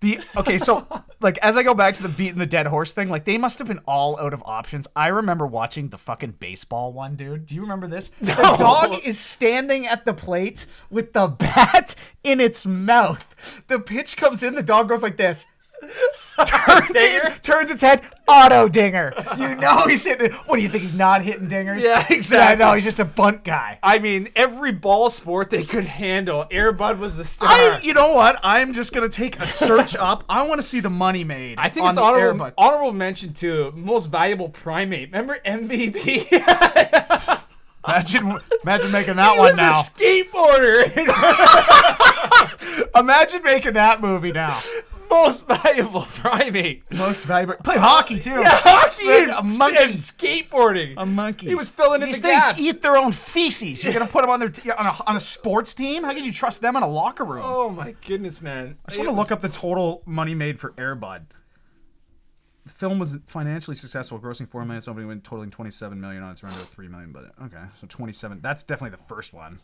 The 0.00 0.20
okay, 0.36 0.58
so 0.58 0.86
like 1.20 1.38
as 1.38 1.56
I 1.56 1.62
go 1.62 1.74
back 1.74 1.94
to 1.94 2.02
the 2.02 2.08
beating 2.08 2.38
the 2.38 2.46
dead 2.46 2.66
horse 2.66 2.92
thing, 2.92 3.08
like 3.08 3.24
they 3.24 3.38
must 3.38 3.58
have 3.58 3.68
been 3.68 3.80
all 3.86 4.18
out 4.18 4.34
of 4.34 4.42
options. 4.44 4.88
I 4.96 5.08
remember 5.08 5.46
watching 5.46 5.88
the 5.88 5.98
fucking 5.98 6.32
baseball 6.40 6.92
one, 6.92 7.14
dude. 7.14 7.46
Do 7.46 7.54
you 7.54 7.60
remember 7.60 7.86
this? 7.86 8.10
The 8.20 8.34
dog 8.58 8.98
is 9.04 9.18
standing 9.18 9.86
at 9.86 10.04
the 10.04 10.14
plate 10.14 10.66
with 10.90 11.12
the 11.12 11.28
bat 11.28 11.94
in 12.24 12.40
its 12.40 12.66
mouth. 12.66 13.62
The 13.68 13.78
pitch 13.78 14.16
comes 14.16 14.42
in, 14.42 14.54
the 14.54 14.62
dog 14.62 14.88
goes 14.88 15.02
like 15.02 15.16
this. 15.16 15.44
Turns, 16.46 16.90
it, 16.90 17.42
turns 17.42 17.70
its 17.70 17.82
head, 17.82 18.02
auto 18.28 18.68
dinger. 18.68 19.12
You 19.38 19.54
know 19.54 19.86
he's 19.86 20.04
hitting 20.04 20.26
it. 20.26 20.32
What 20.46 20.56
do 20.56 20.62
you 20.62 20.68
think? 20.68 20.84
He's 20.84 20.94
not 20.94 21.22
hitting 21.22 21.48
dingers? 21.48 21.82
Yeah, 21.82 22.06
exactly. 22.10 22.60
Yeah, 22.62 22.68
no, 22.68 22.74
he's 22.74 22.84
just 22.84 23.00
a 23.00 23.04
bunt 23.04 23.44
guy. 23.44 23.78
I 23.82 23.98
mean, 23.98 24.28
every 24.36 24.72
ball 24.72 25.10
sport 25.10 25.50
they 25.50 25.64
could 25.64 25.84
handle, 25.84 26.46
Air 26.50 26.72
Bud 26.72 26.98
was 26.98 27.16
the 27.16 27.24
star. 27.24 27.48
I, 27.48 27.80
you 27.82 27.94
know 27.94 28.12
what? 28.12 28.38
I'm 28.42 28.72
just 28.72 28.92
gonna 28.92 29.08
take 29.08 29.38
a 29.40 29.46
search 29.46 29.96
up. 29.96 30.24
I 30.28 30.42
want 30.46 30.58
to 30.58 30.66
see 30.66 30.80
the 30.80 30.90
money 30.90 31.24
made. 31.24 31.58
I 31.58 31.68
think 31.68 31.86
on 31.86 31.92
it's 31.92 31.98
honorable, 31.98 32.26
Air 32.26 32.34
Bud. 32.34 32.54
honorable 32.58 32.92
mention 32.92 33.32
to 33.34 33.72
most 33.74 34.06
valuable 34.06 34.48
primate. 34.48 35.10
Remember 35.10 35.38
MVP? 35.44 36.28
Imagine, 37.86 38.38
imagine 38.62 38.92
making 38.92 39.16
that 39.16 39.32
he 39.32 39.38
one 39.40 39.56
now. 39.56 39.80
a 39.80 39.82
skateboarder. 39.82 40.92
Imagine 43.00 43.42
making 43.42 43.72
that 43.72 44.00
movie 44.00 44.30
now. 44.30 44.56
Most 45.12 45.46
valuable 45.46 46.02
primate. 46.08 46.82
Most 46.92 47.24
valuable. 47.24 47.54
Played 47.62 47.78
hockey 47.78 48.18
too. 48.18 48.30
Yeah, 48.30 48.60
hockey 48.62 49.06
Like 49.06 49.22
and, 49.22 49.30
a 49.30 49.42
monkey. 49.42 49.76
and 49.78 49.94
skateboarding. 49.94 50.94
A 50.96 51.04
monkey. 51.06 51.46
He 51.48 51.54
was 51.54 51.68
filling 51.68 52.02
in 52.02 52.08
These 52.08 52.20
the 52.22 52.28
things 52.28 52.44
gaps. 52.44 52.60
eat 52.60 52.82
their 52.82 52.96
own 52.96 53.12
feces. 53.12 53.84
You're 53.84 53.92
gonna 53.92 54.06
put 54.06 54.22
them 54.22 54.30
on 54.30 54.40
their 54.40 54.48
t- 54.48 54.70
on 54.70 54.86
a 54.86 54.94
on 55.06 55.16
a 55.16 55.20
sports 55.20 55.74
team? 55.74 56.02
How 56.04 56.12
can 56.14 56.24
you 56.24 56.32
trust 56.32 56.60
them 56.62 56.76
in 56.76 56.82
a 56.82 56.88
locker 56.88 57.24
room? 57.24 57.42
Oh 57.44 57.68
my 57.68 57.94
goodness, 58.06 58.40
man! 58.40 58.78
I 58.86 58.90
just 58.90 58.98
want 58.98 59.10
to 59.10 59.16
look 59.16 59.30
up 59.30 59.40
the 59.42 59.48
total 59.48 60.02
money 60.06 60.34
made 60.34 60.58
for 60.58 60.72
Air 60.78 60.94
Bud. 60.94 61.26
The 62.64 62.70
film 62.72 62.98
was 63.00 63.18
financially 63.26 63.74
successful, 63.76 64.20
grossing 64.20 64.48
four 64.48 64.64
million, 64.64 64.82
opening 64.86 65.08
win 65.08 65.20
totaling 65.20 65.50
twenty-seven 65.50 66.00
million 66.00 66.22
on 66.22 66.30
its 66.30 66.42
run 66.44 66.52
to 66.52 66.60
three 66.60 66.88
million. 66.88 67.12
But 67.12 67.32
okay, 67.46 67.64
so 67.80 67.86
twenty-seven. 67.88 68.40
That's 68.40 68.62
definitely 68.62 68.96
the 68.96 69.02
first 69.14 69.32
one. 69.32 69.58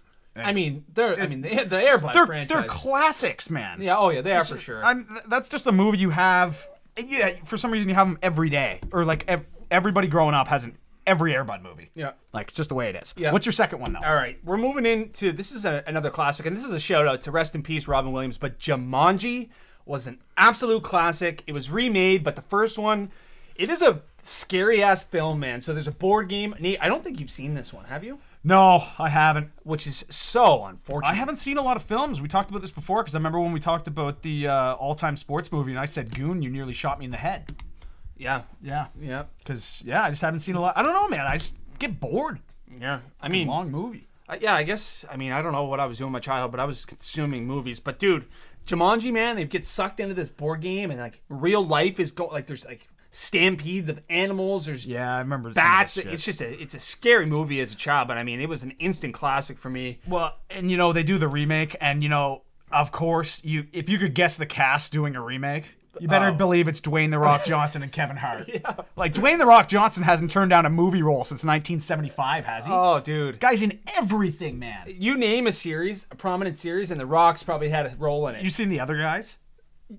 I 0.47 0.53
mean, 0.53 0.84
they're. 0.93 1.20
I 1.20 1.26
mean, 1.26 1.41
the, 1.43 1.64
the 1.64 1.80
Air 1.82 1.99
Bud 1.99 2.14
They're 2.14 2.26
franchise. 2.26 2.49
they're 2.57 2.68
classics, 2.68 3.51
man. 3.51 3.80
yeah. 3.80 3.97
Oh 3.97 4.11
yeah, 4.11 4.20
they 4.20 4.32
are 4.32 4.45
for 4.45 4.59
sure. 4.59 4.84
I'm, 4.84 5.18
that's 5.26 5.49
just 5.49 5.66
a 5.66 5.72
movie 5.72 5.99
you 5.99 6.11
have. 6.11 6.66
Yeah, 6.97 7.30
for 7.45 7.57
some 7.57 7.70
reason 7.70 7.89
you 7.89 7.95
have 7.95 8.07
them 8.09 8.18
every 8.22 8.51
day, 8.51 8.80
or 8.93 9.05
like 9.05 9.24
ev- 9.28 9.47
everybody 9.70 10.09
growing 10.09 10.34
up 10.34 10.49
has 10.49 10.64
an 10.64 10.76
every 11.07 11.34
Air 11.34 11.45
Bud 11.45 11.62
movie. 11.62 11.91
yeah. 11.95 12.12
like 12.32 12.49
it's 12.49 12.57
just 12.57 12.68
the 12.68 12.74
way 12.74 12.91
it 12.91 12.97
is. 12.97 13.14
Yeah. 13.16 13.32
What's 13.32 13.47
your 13.47 13.53
second 13.53 13.80
one 13.80 13.93
though? 13.93 14.01
All 14.05 14.14
right, 14.14 14.39
we're 14.45 14.57
moving 14.59 14.84
into 14.84 15.32
this 15.32 15.53
is 15.53 15.64
a, 15.64 15.82
another 15.86 16.11
classic, 16.11 16.45
and 16.47 16.57
this 16.57 16.64
is 16.64 16.72
a 16.72 16.80
shout 16.80 17.07
out 17.07 17.22
to 17.22 17.30
rest 17.30 17.55
in 17.55 17.62
peace 17.62 17.86
Robin 17.89 18.12
Williams. 18.12 18.36
But 18.36 18.59
Jumanji 18.59 19.49
was 19.86 20.07
an 20.07 20.18
absolute 20.36 20.82
classic. 20.82 21.43
It 21.47 21.53
was 21.53 21.70
remade, 21.70 22.22
but 22.24 22.36
the 22.36 22.43
first 22.43 22.78
one, 22.78 23.11
it 23.55 23.70
is 23.70 23.80
a 23.80 24.03
scary 24.22 24.82
ass 24.82 25.03
film, 25.05 25.41
man. 25.41 25.61
So 25.62 25.72
there's 25.72 25.86
a 25.89 25.93
board 25.93 26.28
game. 26.28 26.55
Nate, 26.59 26.78
I 26.82 26.89
don't 26.89 27.03
think 27.03 27.20
you've 27.20 27.30
seen 27.30 27.55
this 27.55 27.72
one, 27.72 27.84
have 27.86 28.05
you? 28.05 28.18
No, 28.45 28.84
I 28.99 29.09
haven't. 29.09 29.51
Which 29.64 29.86
is 29.86 30.05
so 30.09 30.64
unfortunate. 30.64 31.11
I 31.11 31.14
haven't 31.14 31.36
seen 31.36 31.59
a 31.59 31.62
lot 31.62 31.76
of 31.76 31.82
films. 31.82 32.20
We 32.20 32.28
talked 32.28 32.51
about 32.51 32.62
this 32.62 32.70
before 32.70 33.03
because 33.03 33.14
I 33.14 33.18
remember 33.18 33.41
when 33.41 33.53
we 33.53 33.61
talked 33.61 33.89
about 33.89 34.22
the 34.22 34.47
uh, 34.49 34.74
all-time 34.74 35.16
sports 35.16 35.51
movie, 35.51 35.72
and 35.72 35.80
I 35.80 35.86
said, 35.86 36.14
"Goon, 36.14 36.41
you 36.43 36.51
nearly 36.51 36.72
shot 36.72 36.99
me 36.99 37.05
in 37.05 37.11
the 37.11 37.16
head." 37.16 37.55
Yeah, 38.16 38.43
Yeah, 38.62 38.86
yeah, 39.01 39.24
because 39.39 39.82
yeah, 39.84 40.03
I 40.03 40.11
just 40.11 40.22
haven't 40.22 40.41
seen 40.41 40.57
a 40.57 40.61
lot. 40.61 40.76
I 40.76 40.82
don't 40.82 40.93
know, 40.93 41.09
man. 41.09 41.26
I 41.26 41.34
just 41.34 41.57
get 41.78 42.01
bored. 42.01 42.41
yeah. 42.80 43.01
I 43.20 43.28
mean, 43.28 43.47
Long 43.47 43.70
movie. 43.70 44.09
I, 44.28 44.39
yeah, 44.41 44.55
I 44.55 44.62
guess. 44.62 45.05
I 45.11 45.16
mean, 45.16 45.32
I 45.32 45.41
don't 45.41 45.53
know 45.53 45.64
what 45.64 45.80
I 45.80 45.86
was 45.86 45.99
doing 45.99 46.09
in 46.09 46.12
my 46.12 46.20
childhood, 46.20 46.51
but 46.51 46.61
I 46.61 46.64
was 46.64 46.84
consuming 46.84 47.47
movies. 47.47 47.80
But 47.80 47.99
dude, 47.99 48.26
Jumanji, 48.66 49.12
man, 49.12 49.36
they 49.36 49.45
get 49.45 49.66
sucked 49.66 50.01
into 50.01 50.14
this 50.14 50.30
board 50.30 50.61
game, 50.61 50.91
and 50.91 51.01
like 51.01 51.22
real 51.28 51.64
life 51.64 51.99
is 52.01 52.12
going 52.12 52.32
like 52.32 52.47
there's 52.47 52.64
like 52.64 52.89
stampedes 53.18 53.88
of 53.88 54.00
animals. 54.08 54.66
There's 54.66 54.86
Yeah, 54.86 55.16
I 55.16 55.18
remember. 55.18 55.50
bats. 55.52 55.96
It's 55.96 56.24
just 56.24 56.40
a 56.40 56.60
it's 56.62 56.74
a 56.74 56.80
scary 56.80 57.26
movie 57.26 57.60
as 57.60 57.72
a 57.72 57.76
child, 57.76 58.08
but 58.08 58.16
I 58.16 58.22
mean, 58.22 58.40
it 58.40 58.48
was 58.48 58.62
an 58.62 58.72
instant 58.78 59.14
classic 59.14 59.58
for 59.58 59.70
me. 59.70 59.98
Well, 60.06 60.36
and 60.50 60.70
you 60.70 60.76
know 60.76 60.92
they 60.92 61.02
do 61.02 61.18
the 61.18 61.28
remake, 61.28 61.76
and 61.80 62.02
you 62.02 62.08
know, 62.08 62.42
of 62.70 62.92
course, 62.92 63.44
you 63.44 63.66
if 63.72 63.88
you 63.88 63.98
could 63.98 64.14
guess 64.14 64.36
the 64.36 64.46
cast 64.46 64.92
doing 64.92 65.16
a 65.16 65.20
remake, 65.22 65.64
you 66.00 66.06
better 66.06 66.28
Oh. 66.28 66.34
believe 66.34 66.68
it's 66.68 66.80
Dwayne 66.80 67.10
the 67.10 67.18
Rock 67.18 67.44
Johnson 67.44 67.82
and 67.82 67.90
Kevin 67.90 68.16
Hart. 68.16 68.44
yeah. 68.54 68.74
Like 68.94 69.14
Dwayne 69.14 69.38
the 69.38 69.46
Rock 69.46 69.66
Johnson 69.68 70.04
hasn't 70.04 70.30
turned 70.30 70.50
down 70.50 70.64
a 70.64 70.70
movie 70.70 71.02
role 71.02 71.24
since 71.24 71.42
1975, 71.44 72.44
has 72.44 72.66
he? 72.66 72.72
Oh, 72.72 73.00
dude. 73.00 73.40
Guy's 73.40 73.62
in 73.62 73.80
everything, 73.96 74.60
man. 74.60 74.86
You 74.86 75.16
name 75.18 75.48
a 75.48 75.52
series, 75.52 76.06
a 76.12 76.14
prominent 76.14 76.56
series, 76.58 76.92
and 76.92 77.00
The 77.00 77.06
Rock's 77.06 77.42
probably 77.42 77.70
had 77.70 77.86
a 77.86 77.96
role 77.98 78.28
in 78.28 78.36
it. 78.36 78.44
You 78.44 78.50
seen 78.50 78.68
the 78.68 78.78
other 78.78 78.96
guys? 78.96 79.36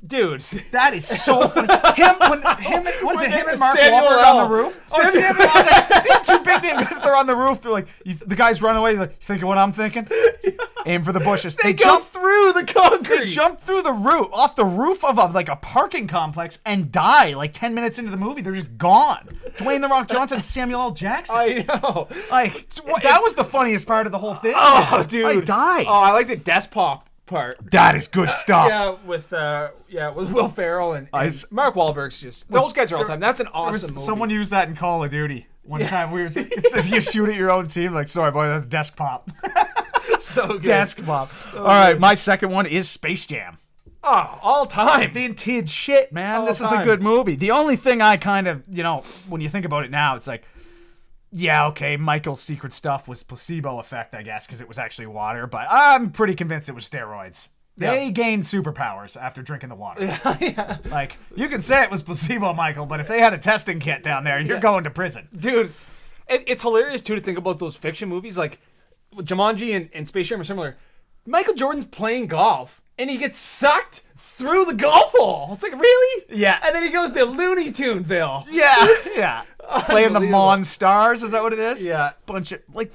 Dude. 0.05 0.41
That 0.71 0.93
is 0.93 1.07
so 1.07 1.47
funny. 1.47 1.67
Him, 1.95 2.15
when, 2.19 2.41
him, 2.59 2.83
what 3.03 3.15
is 3.15 3.21
it? 3.21 3.31
Him 3.31 3.47
and 3.49 3.59
Mark 3.59 3.75
Samuel 3.75 4.01
Wahlberg 4.01 4.23
L. 4.23 4.37
on 4.37 4.49
the 4.49 4.55
roof. 4.55 4.83
Oh, 4.91 5.09
Samuel, 5.09 5.47
I 5.49 5.55
was 5.55 5.65
like, 5.65 6.03
they 6.03 6.09
have 6.13 6.25
two 6.25 6.39
big 6.43 6.63
names. 6.63 6.99
They're 6.99 7.15
on 7.15 7.25
the 7.25 7.35
roof. 7.35 7.61
They're 7.61 7.71
like, 7.71 7.87
you, 8.05 8.13
the 8.13 8.35
guys 8.35 8.61
run 8.61 8.75
away. 8.75 8.91
They're 8.93 9.01
like, 9.01 9.11
you 9.11 9.25
thinking 9.25 9.47
what 9.47 9.57
I'm 9.57 9.73
thinking? 9.73 10.07
Aim 10.85 11.03
for 11.03 11.11
the 11.11 11.19
bushes. 11.19 11.55
They, 11.55 11.73
go 11.73 11.85
jump 11.85 12.05
through 12.05 12.53
the 12.53 12.65
concrete. 12.71 13.19
They 13.19 13.25
jump 13.25 13.59
through 13.59 13.81
the 13.81 13.91
roof, 13.91 14.27
off 14.31 14.55
the 14.55 14.65
roof 14.65 15.03
of 15.03 15.17
a, 15.17 15.25
like 15.25 15.49
a 15.49 15.55
parking 15.55 16.07
complex, 16.07 16.59
and 16.65 16.91
die 16.91 17.33
like 17.33 17.51
ten 17.51 17.73
minutes 17.73 17.97
into 17.97 18.11
the 18.11 18.17
movie. 18.17 18.41
They're 18.41 18.53
just 18.53 18.77
gone. 18.77 19.39
Dwayne 19.55 19.81
the 19.81 19.87
Rock 19.87 20.07
Johnson, 20.07 20.39
Samuel 20.41 20.81
L. 20.81 20.91
Jackson. 20.91 21.35
I 21.35 21.65
know. 21.67 22.07
like 22.31 22.75
that 23.01 23.21
was 23.23 23.33
the 23.33 23.43
funniest 23.43 23.87
part 23.87 24.05
of 24.05 24.11
the 24.11 24.19
whole 24.19 24.35
thing. 24.35 24.53
Oh, 24.55 25.03
dude. 25.07 25.25
I 25.25 25.41
died. 25.41 25.85
Oh, 25.87 26.03
I 26.03 26.11
like 26.11 26.27
the 26.27 26.37
desk 26.37 26.71
pop 26.71 27.08
part. 27.29 27.57
that 27.71 27.95
is 27.95 28.07
good 28.07 28.29
stuff. 28.31 28.67
Yeah, 28.69 28.95
with 29.05 29.31
uh, 29.31 29.69
yeah, 29.87 30.09
with 30.09 30.31
Will 30.33 30.49
Ferrell 30.49 30.93
and, 30.93 31.07
and 31.13 31.27
s- 31.27 31.45
Mark 31.51 31.75
Wahlberg's 31.75 32.19
just 32.19 32.51
those 32.51 32.73
guys 32.73 32.91
are 32.91 32.97
all 32.97 33.05
time. 33.05 33.19
That's 33.19 33.39
an 33.39 33.45
There 33.53 33.61
was- 33.63 33.83
awesome 33.83 33.93
movie. 33.95 34.05
someone 34.05 34.29
used 34.29 34.51
that 34.51 34.67
in 34.67 34.75
Call 34.75 35.03
of 35.03 35.11
Duty 35.11 35.47
one 35.63 35.81
time. 35.81 36.11
We 36.11 36.21
were 36.21 36.27
it 36.27 36.65
says 36.67 36.89
you 36.89 36.99
shoot 36.99 37.29
at 37.29 37.35
your 37.35 37.51
own 37.51 37.67
team. 37.67 37.93
Like, 37.93 38.09
sorry, 38.09 38.31
boy, 38.31 38.47
that's 38.47 38.65
desk 38.65 38.97
pop. 38.97 39.29
so 40.19 40.47
good. 40.53 40.61
desk 40.63 41.03
pop. 41.05 41.29
All 41.55 41.63
right, 41.63 41.99
my 41.99 42.13
second 42.15 42.51
one 42.51 42.65
is 42.65 42.89
Space 42.89 43.25
Jam. 43.25 43.57
Oh, 44.03 44.39
all 44.41 44.65
time. 44.65 45.11
vintage 45.11 45.69
shit, 45.69 46.13
man. 46.13 46.39
All 46.39 46.45
this 46.45 46.61
is 46.61 46.71
a 46.71 46.75
time. 46.75 46.85
good 46.87 47.01
movie. 47.03 47.35
The 47.35 47.51
only 47.51 47.75
thing 47.75 48.01
I 48.01 48.15
kind 48.15 48.47
of, 48.47 48.63
you 48.71 48.81
know, 48.81 49.03
when 49.27 49.41
you 49.41 49.49
think 49.49 49.65
about 49.65 49.83
it 49.83 49.91
now, 49.91 50.15
it's 50.15 50.25
like, 50.25 50.43
yeah, 51.31 51.67
okay, 51.67 51.97
Michael's 51.97 52.41
secret 52.41 52.73
stuff 52.73 53.07
was 53.07 53.23
placebo 53.23 53.79
effect, 53.79 54.13
I 54.13 54.23
guess, 54.23 54.45
because 54.45 54.61
it 54.61 54.67
was 54.67 54.77
actually 54.77 55.07
water. 55.07 55.47
But 55.47 55.67
I'm 55.69 56.11
pretty 56.11 56.35
convinced 56.35 56.69
it 56.69 56.75
was 56.75 56.89
steroids. 56.89 57.47
They 57.77 58.11
gained 58.11 58.43
superpowers 58.43 59.15
after 59.15 59.41
drinking 59.41 59.69
the 59.69 59.75
water. 59.75 60.03
yeah. 60.41 60.79
Like 60.91 61.17
you 61.35 61.47
can 61.47 61.61
say 61.61 61.81
it 61.83 61.89
was 61.89 62.03
placebo, 62.03 62.53
Michael, 62.53 62.85
but 62.85 62.99
if 62.99 63.07
they 63.07 63.21
had 63.21 63.33
a 63.33 63.37
testing 63.37 63.79
kit 63.79 64.03
down 64.03 64.25
there, 64.25 64.39
you're 64.39 64.59
going 64.59 64.83
to 64.83 64.89
prison. 64.89 65.29
dude. 65.37 65.73
It, 66.27 66.43
it's 66.45 66.61
hilarious 66.61 67.01
too 67.01 67.15
to 67.15 67.21
think 67.21 67.37
about 67.37 67.57
those 67.57 67.75
fiction 67.75 68.07
movies 68.07 68.37
like 68.37 68.59
Jumanji 69.15 69.75
and, 69.75 69.89
and 69.93 70.07
Space 70.07 70.27
Jam 70.27 70.41
are 70.41 70.43
similar. 70.43 70.77
Michael 71.25 71.55
Jordan's 71.55 71.87
playing 71.87 72.27
golf 72.27 72.81
and 72.97 73.09
he 73.09 73.17
gets 73.17 73.37
sucked 73.37 74.01
through 74.39 74.65
the 74.65 74.73
golf 74.73 75.11
hole. 75.15 75.49
It's 75.51 75.63
like 75.63 75.73
really, 75.73 76.25
Yeah. 76.29 76.57
And 76.65 76.73
then 76.73 76.83
he 76.83 76.89
goes 76.89 77.11
to 77.11 77.25
Looney 77.25 77.71
Tuneville. 77.71 78.45
Yeah, 78.49 78.87
yeah. 79.15 79.43
Playing 79.85 80.13
the 80.13 80.15
Unbelievable. 80.15 80.39
Monstars, 80.39 81.21
is 81.23 81.31
that 81.31 81.43
what 81.43 81.53
it 81.53 81.59
is? 81.59 81.83
Yeah. 81.83 82.13
Bunch 82.25 82.51
of 82.53 82.61
like, 82.73 82.91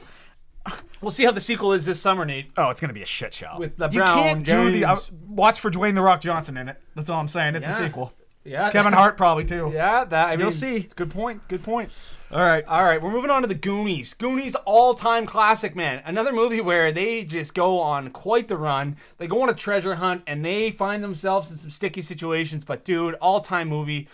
We'll 1.01 1.11
see 1.11 1.25
how 1.25 1.33
the 1.33 1.41
sequel 1.41 1.75
is 1.75 1.85
this 1.85 2.01
summer, 2.01 2.25
Nate. 2.25 2.47
oh, 2.57 2.71
it's 2.71 2.81
gonna 2.81 2.95
be 2.95 3.03
a 3.03 3.07
shit 3.07 3.35
show. 3.35 3.57
With 3.59 3.77
the 3.77 3.89
you 3.91 3.99
Brown 4.01 4.23
can't 4.23 4.47
do 4.47 4.71
the 4.71 4.87
uh, 4.87 4.97
James. 4.97 5.13
watch 5.29 5.61
for 5.61 5.71
Dwayne 5.71 5.95
the 5.95 6.01
Rock 6.01 6.23
Johnson 6.23 6.57
in 6.57 6.69
it. 6.71 6.81
That's 6.95 7.11
all 7.11 7.21
I'm 7.21 7.29
saying. 7.29 7.55
It's 7.57 7.69
a 7.69 7.73
sequel. 7.75 8.13
Yeah, 8.45 8.71
Kevin 8.71 8.93
Hart 8.93 9.17
probably 9.17 9.45
too. 9.45 9.71
Yeah, 9.73 10.05
that 10.05 10.29
I 10.29 10.37
mean, 10.37 10.51
see. 10.51 10.89
Good 10.97 11.11
point. 11.11 11.47
Good 11.49 11.63
point. 11.63 11.91
All 12.35 12.41
right. 12.41 12.67
All 12.67 12.83
right, 12.83 13.01
we're 13.01 13.13
moving 13.13 13.31
on 13.31 13.43
to 13.43 13.49
the 13.49 13.55
Goonies. 13.55 14.13
Goonies 14.13 14.57
all-time 14.57 15.25
classic, 15.25 15.77
man. 15.77 16.03
Another 16.05 16.33
movie 16.33 16.61
where 16.61 16.91
they 16.91 17.23
just 17.23 17.55
go 17.55 17.79
on 17.79 18.11
quite 18.11 18.49
the 18.49 18.57
run. 18.57 18.97
They 19.19 19.29
go 19.29 19.43
on 19.43 19.51
a 19.51 19.55
treasure 19.55 19.95
hunt 19.95 20.25
and 20.27 20.45
they 20.45 20.73
find 20.73 21.05
themselves 21.05 21.53
in 21.53 21.57
some 21.57 21.71
sticky 21.71 22.03
situations. 22.03 22.65
But 22.65 22.85
dude, 22.85 23.15
all-time 23.21 23.69
movie. 23.69 24.09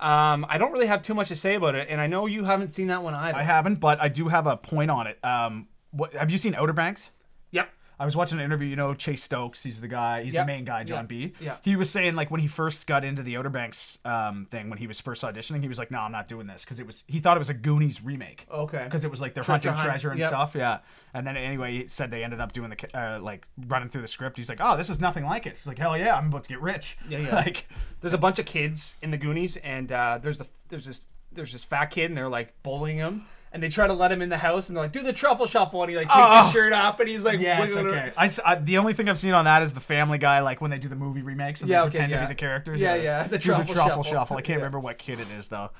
Um, 0.00 0.46
I 0.48 0.56
don't 0.56 0.72
really 0.72 0.86
have 0.86 1.02
too 1.02 1.12
much 1.12 1.28
to 1.28 1.36
say 1.36 1.56
about 1.56 1.74
it, 1.74 1.88
and 1.90 2.00
I 2.00 2.06
know 2.06 2.24
you 2.24 2.44
haven't 2.44 2.72
seen 2.72 2.86
that 2.86 3.02
one 3.02 3.12
either. 3.12 3.36
I 3.36 3.42
haven't, 3.42 3.78
but 3.78 4.00
I 4.00 4.08
do 4.08 4.28
have 4.28 4.46
a 4.46 4.56
point 4.56 4.90
on 4.90 5.06
it. 5.06 5.22
Um, 5.22 5.68
what 5.90 6.14
have 6.14 6.30
you 6.30 6.38
seen 6.38 6.54
Outer 6.54 6.72
Banks? 6.72 7.10
Yep. 7.96 8.02
I 8.02 8.04
was 8.04 8.16
watching 8.16 8.38
an 8.38 8.44
interview, 8.44 8.68
you 8.68 8.76
know, 8.76 8.94
Chase 8.94 9.22
Stokes, 9.22 9.62
he's 9.62 9.80
the 9.80 9.88
guy, 9.88 10.22
he's 10.22 10.34
Yep. 10.34 10.46
the 10.46 10.52
main 10.52 10.64
guy, 10.64 10.84
John 10.84 10.98
Yeah. 10.98 11.02
B. 11.02 11.32
Yeah. 11.40 11.56
He 11.62 11.76
was 11.76 11.90
saying 11.90 12.14
like 12.14 12.30
when 12.30 12.40
he 12.40 12.46
first 12.46 12.86
got 12.86 13.04
into 13.04 13.22
the 13.22 13.36
Outer 13.36 13.48
Banks 13.50 13.98
um, 14.04 14.46
thing, 14.50 14.68
when 14.68 14.78
he 14.78 14.86
was 14.86 15.00
first 15.00 15.22
auditioning, 15.22 15.62
he 15.62 15.68
was 15.68 15.78
like, 15.78 15.90
"No, 15.90 16.00
I'm 16.00 16.12
not 16.12 16.28
doing 16.28 16.46
this," 16.46 16.64
because 16.64 16.78
it 16.78 16.86
was 16.86 17.04
he 17.06 17.18
thought 17.20 17.36
it 17.36 17.40
was 17.40 17.50
a 17.50 17.54
Goonies 17.54 18.02
remake. 18.02 18.46
Okay. 18.50 18.84
Because 18.84 19.04
it 19.04 19.10
was 19.10 19.20
like 19.20 19.34
they're 19.34 19.42
hunting 19.44 19.72
hunt, 19.72 19.84
treasure 19.84 20.10
and 20.10 20.20
yep. 20.20 20.28
stuff, 20.28 20.54
yeah. 20.54 20.78
And 21.14 21.26
then 21.26 21.36
anyway, 21.36 21.78
he 21.78 21.86
said 21.86 22.10
they 22.10 22.22
ended 22.22 22.40
up 22.40 22.52
doing 22.52 22.70
the 22.70 22.98
uh, 22.98 23.18
like 23.20 23.46
running 23.66 23.88
through 23.88 24.02
the 24.02 24.08
script. 24.08 24.36
He's 24.36 24.48
like, 24.48 24.60
"Oh, 24.60 24.76
this 24.76 24.90
is 24.90 25.00
nothing 25.00 25.24
like 25.24 25.46
it." 25.46 25.54
He's 25.56 25.66
like, 25.66 25.78
"Hell 25.78 25.96
yeah, 25.96 26.16
I'm 26.16 26.26
about 26.26 26.42
to 26.44 26.48
get 26.50 26.60
rich." 26.60 26.98
Yeah, 27.08 27.18
yeah. 27.18 27.34
like, 27.46 27.66
There's 28.02 28.14
a 28.14 28.18
bunch 28.18 28.38
of 28.38 28.46
kids 28.46 28.94
in 29.00 29.10
the 29.10 29.16
Goonies, 29.16 29.56
and 29.58 29.90
uh, 29.90 30.18
there's 30.22 30.38
the 30.38 30.46
there's 30.68 30.84
this 30.86 31.04
there's 31.32 31.52
this 31.52 31.64
fat 31.64 31.86
kid, 31.86 32.10
and 32.10 32.16
they're 32.16 32.28
like 32.28 32.62
bullying 32.62 32.98
him. 32.98 33.24
And 33.56 33.62
they 33.62 33.70
try 33.70 33.86
to 33.86 33.94
let 33.94 34.12
him 34.12 34.20
in 34.20 34.28
the 34.28 34.36
house, 34.36 34.68
and 34.68 34.76
they're 34.76 34.84
like, 34.84 34.92
"Do 34.92 35.02
the 35.02 35.14
truffle 35.14 35.46
shuffle," 35.46 35.82
and 35.82 35.90
he 35.90 35.96
like 35.96 36.08
takes 36.08 36.18
Oh. 36.18 36.44
his 36.44 36.52
shirt 36.52 36.74
off, 36.74 37.00
and 37.00 37.08
he's 37.08 37.24
like, 37.24 37.40
Yes, 37.40 37.74
okay. 37.74 38.12
I, 38.18 38.30
I- 38.44 38.54
the 38.56 38.76
only 38.76 38.92
thing 38.92 39.08
I've 39.08 39.18
seen 39.18 39.32
on 39.32 39.46
that 39.46 39.62
is 39.62 39.72
the 39.72 39.80
Family 39.80 40.18
Guy, 40.18 40.40
like 40.40 40.60
when 40.60 40.70
they 40.70 40.76
do 40.78 40.88
the 40.88 40.94
movie 40.94 41.22
remakes 41.22 41.62
and 41.62 41.70
Yeah, 41.70 41.80
they 41.80 41.86
okay, 41.86 41.90
pretend 41.98 42.12
to 42.12 42.18
be 42.20 42.26
the 42.26 42.34
characters. 42.34 42.80
Yeah, 42.82 42.94
yeah, 42.96 43.22
the 43.26 43.38
do 43.38 43.44
truffle 43.46 43.74
truffle 43.74 44.02
shuffle. 44.02 44.12
shuffle. 44.12 44.36
I 44.36 44.42
can't 44.42 44.48
Yeah. 44.50 44.56
remember 44.56 44.80
what 44.80 44.98
kid 44.98 45.20
it 45.20 45.30
is 45.30 45.48
though. 45.48 45.70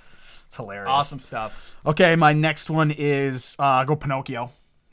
It's 0.46 0.56
hilarious. 0.56 0.88
Awesome 0.88 1.18
stuff. 1.20 1.76
Okay, 1.84 2.16
my 2.16 2.32
next 2.32 2.70
one 2.70 2.90
is 2.90 3.56
uh, 3.58 3.84
go 3.84 3.94
Pinocchio. 3.94 4.52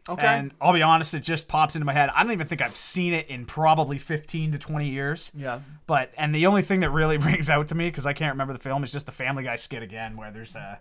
Okay. 0.09 0.25
And 0.25 0.51
I'll 0.59 0.73
be 0.73 0.81
honest, 0.81 1.13
it 1.13 1.21
just 1.21 1.47
pops 1.47 1.75
into 1.77 1.85
my 1.85 1.93
head. 1.93 2.09
I 2.13 2.23
don't 2.23 2.33
even 2.33 2.45
think 2.47 2.61
I've 2.61 2.75
seen 2.75 3.13
it 3.13 3.29
in 3.29 3.45
probably 3.45 3.97
15 3.97 4.51
to 4.51 4.57
20 4.57 4.89
years. 4.89 5.31
Yeah. 5.33 5.61
But 5.87 6.11
and 6.17 6.35
the 6.35 6.47
only 6.47 6.61
thing 6.63 6.81
that 6.81 6.89
really 6.89 7.15
rings 7.29 7.49
out 7.49 7.69
to 7.69 7.75
me 7.75 7.87
because 7.87 8.05
I 8.05 8.11
can't 8.11 8.33
remember 8.33 8.51
the 8.51 8.59
film 8.59 8.83
is 8.83 8.91
just 8.91 9.05
the 9.05 9.13
Family 9.13 9.43
Guy 9.45 9.55
skit 9.55 9.81
again, 9.81 10.17
where 10.17 10.29
there's 10.29 10.55
a 10.57 10.79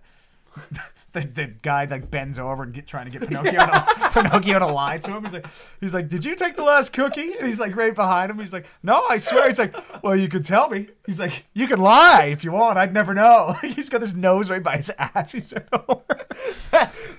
the, 1.12 1.20
the 1.20 1.46
guy 1.46 1.84
like 1.84 2.10
bends 2.10 2.38
over 2.38 2.62
and 2.62 2.72
get 2.72 2.86
trying 2.86 3.10
to 3.10 3.18
get 3.18 3.28
Pinocchio 3.28 3.52
to, 3.52 4.10
Pinocchio 4.12 4.58
to 4.58 4.66
lie 4.66 4.98
to 4.98 5.16
him. 5.16 5.24
He's 5.24 5.32
like, 5.32 5.46
he's 5.80 5.94
like, 5.94 6.08
did 6.08 6.24
you 6.24 6.34
take 6.34 6.56
the 6.56 6.62
last 6.62 6.92
cookie? 6.92 7.34
And 7.34 7.46
he's 7.46 7.60
like 7.60 7.76
right 7.76 7.94
behind 7.94 8.30
him. 8.30 8.38
He's 8.38 8.52
like, 8.52 8.66
no, 8.82 9.04
I 9.10 9.18
swear. 9.18 9.46
He's 9.48 9.58
like, 9.58 9.74
well, 10.02 10.16
you 10.16 10.28
could 10.28 10.44
tell 10.44 10.68
me. 10.70 10.88
He's 11.06 11.20
like, 11.20 11.44
you 11.52 11.68
can 11.68 11.80
lie 11.80 12.24
if 12.24 12.44
you 12.44 12.52
want. 12.52 12.78
I'd 12.78 12.94
never 12.94 13.12
know. 13.12 13.56
he's 13.62 13.88
got 13.88 14.00
his 14.00 14.14
nose 14.16 14.48
right 14.48 14.62
by 14.62 14.78
his 14.78 14.90
ass. 14.98 15.32
He's. 15.32 15.52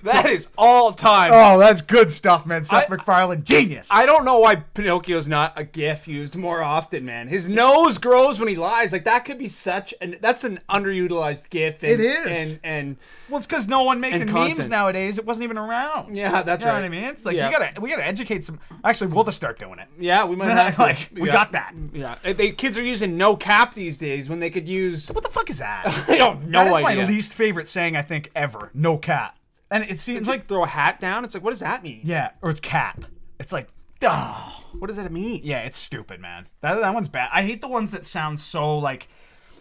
That 0.04 0.26
is 0.26 0.48
all 0.56 0.92
time. 0.92 1.30
Oh, 1.32 1.58
that's 1.58 1.80
good 1.80 2.10
stuff, 2.10 2.46
man. 2.46 2.62
Seth 2.62 2.84
I- 2.90 2.94
MacFarlane, 2.94 3.42
genius. 3.44 3.88
I 3.90 4.06
don't 4.06 4.24
know 4.24 4.38
why 4.38 4.56
Pinocchio's 4.56 5.26
not 5.26 5.52
a 5.58 5.64
gif 5.64 6.06
used 6.06 6.36
more 6.36 6.62
often, 6.62 7.04
man. 7.04 7.28
His 7.28 7.48
nose 7.48 7.98
grows 7.98 8.38
when 8.38 8.48
he 8.48 8.56
lies. 8.56 8.92
Like 8.92 9.04
that 9.04 9.24
could 9.24 9.38
be 9.38 9.48
such 9.48 9.92
an 10.00 10.16
that's 10.20 10.44
an 10.44 10.60
underutilized 10.68 11.48
gif. 11.50 11.82
And, 11.82 11.92
It 11.92 12.00
is. 12.00 12.26
And 12.52 12.60
and 12.62 12.96
well, 13.28 13.38
it's 13.38 13.46
because 13.46 13.66
no 13.66 13.82
one 13.82 13.98
making 14.00 14.32
memes 14.32 14.68
nowadays. 14.68 15.18
It 15.18 15.24
wasn't 15.26 15.44
even 15.44 15.58
around. 15.58 16.16
yeah, 16.16 16.42
that's 16.42 16.62
You 16.62 16.66
know 16.68 16.74
right. 16.74 16.80
what 16.80 16.86
I 16.86 16.88
mean? 16.90 17.04
It's 17.04 17.24
like 17.24 17.36
Yeah. 17.36 17.50
you 17.50 17.58
gotta 17.58 17.80
we 17.80 17.88
gotta 17.90 18.04
educate 18.06 18.44
some. 18.44 18.60
Actually, 18.84 19.12
we'll 19.12 19.24
just 19.24 19.36
start 19.38 19.58
doing 19.58 19.78
it. 19.78 19.88
Yeah, 19.98 20.24
we 20.24 20.36
might 20.36 20.50
have 20.50 20.74
to. 20.76 20.82
Like, 20.82 21.08
we 21.14 21.28
Yeah. 21.28 21.32
got 21.32 21.52
that. 21.52 21.74
Yeah, 21.94 22.16
they, 22.22 22.52
kids 22.52 22.76
are 22.76 22.82
using 22.82 23.16
no 23.16 23.36
cap 23.36 23.74
these 23.74 23.96
days 23.98 24.28
when 24.28 24.38
they 24.40 24.50
could 24.50 24.68
use. 24.68 25.08
What 25.10 25.24
the 25.24 25.30
fuck 25.30 25.48
is 25.48 25.58
that? 25.58 25.86
I 26.08 26.16
have 26.16 26.46
no 26.46 26.58
that 26.64 26.66
is 26.68 26.74
idea. 26.84 27.02
my 27.02 27.06
least 27.06 27.32
favorite 27.32 27.66
saying 27.66 27.96
I 27.96 28.02
think 28.02 28.30
ever. 28.36 28.70
No 28.74 28.98
cat. 28.98 29.34
And 29.70 29.84
it 29.84 29.98
seems 29.98 30.28
like 30.28 30.46
throw 30.46 30.62
a 30.62 30.66
hat 30.68 31.00
down. 31.00 31.24
It's 31.24 31.34
like, 31.34 31.42
what 31.42 31.50
does 31.50 31.60
that 31.60 31.82
mean? 31.82 32.00
yeah, 32.04 32.30
or 32.42 32.50
it's 32.50 32.60
cap. 32.60 33.04
It's 33.40 33.52
like 33.52 33.68
oh 34.02 34.64
What 34.78 34.88
does 34.88 34.96
that 34.96 35.10
mean? 35.10 35.40
yeah, 35.44 35.60
it's 35.60 35.76
stupid, 35.76 36.20
man. 36.20 36.46
That 36.60 36.74
that 36.74 36.94
one's 36.94 37.08
bad. 37.08 37.30
I 37.32 37.42
hate 37.42 37.60
the 37.60 37.68
ones 37.68 37.90
that 37.92 38.04
sound 38.04 38.38
so 38.38 38.78
like 38.78 39.08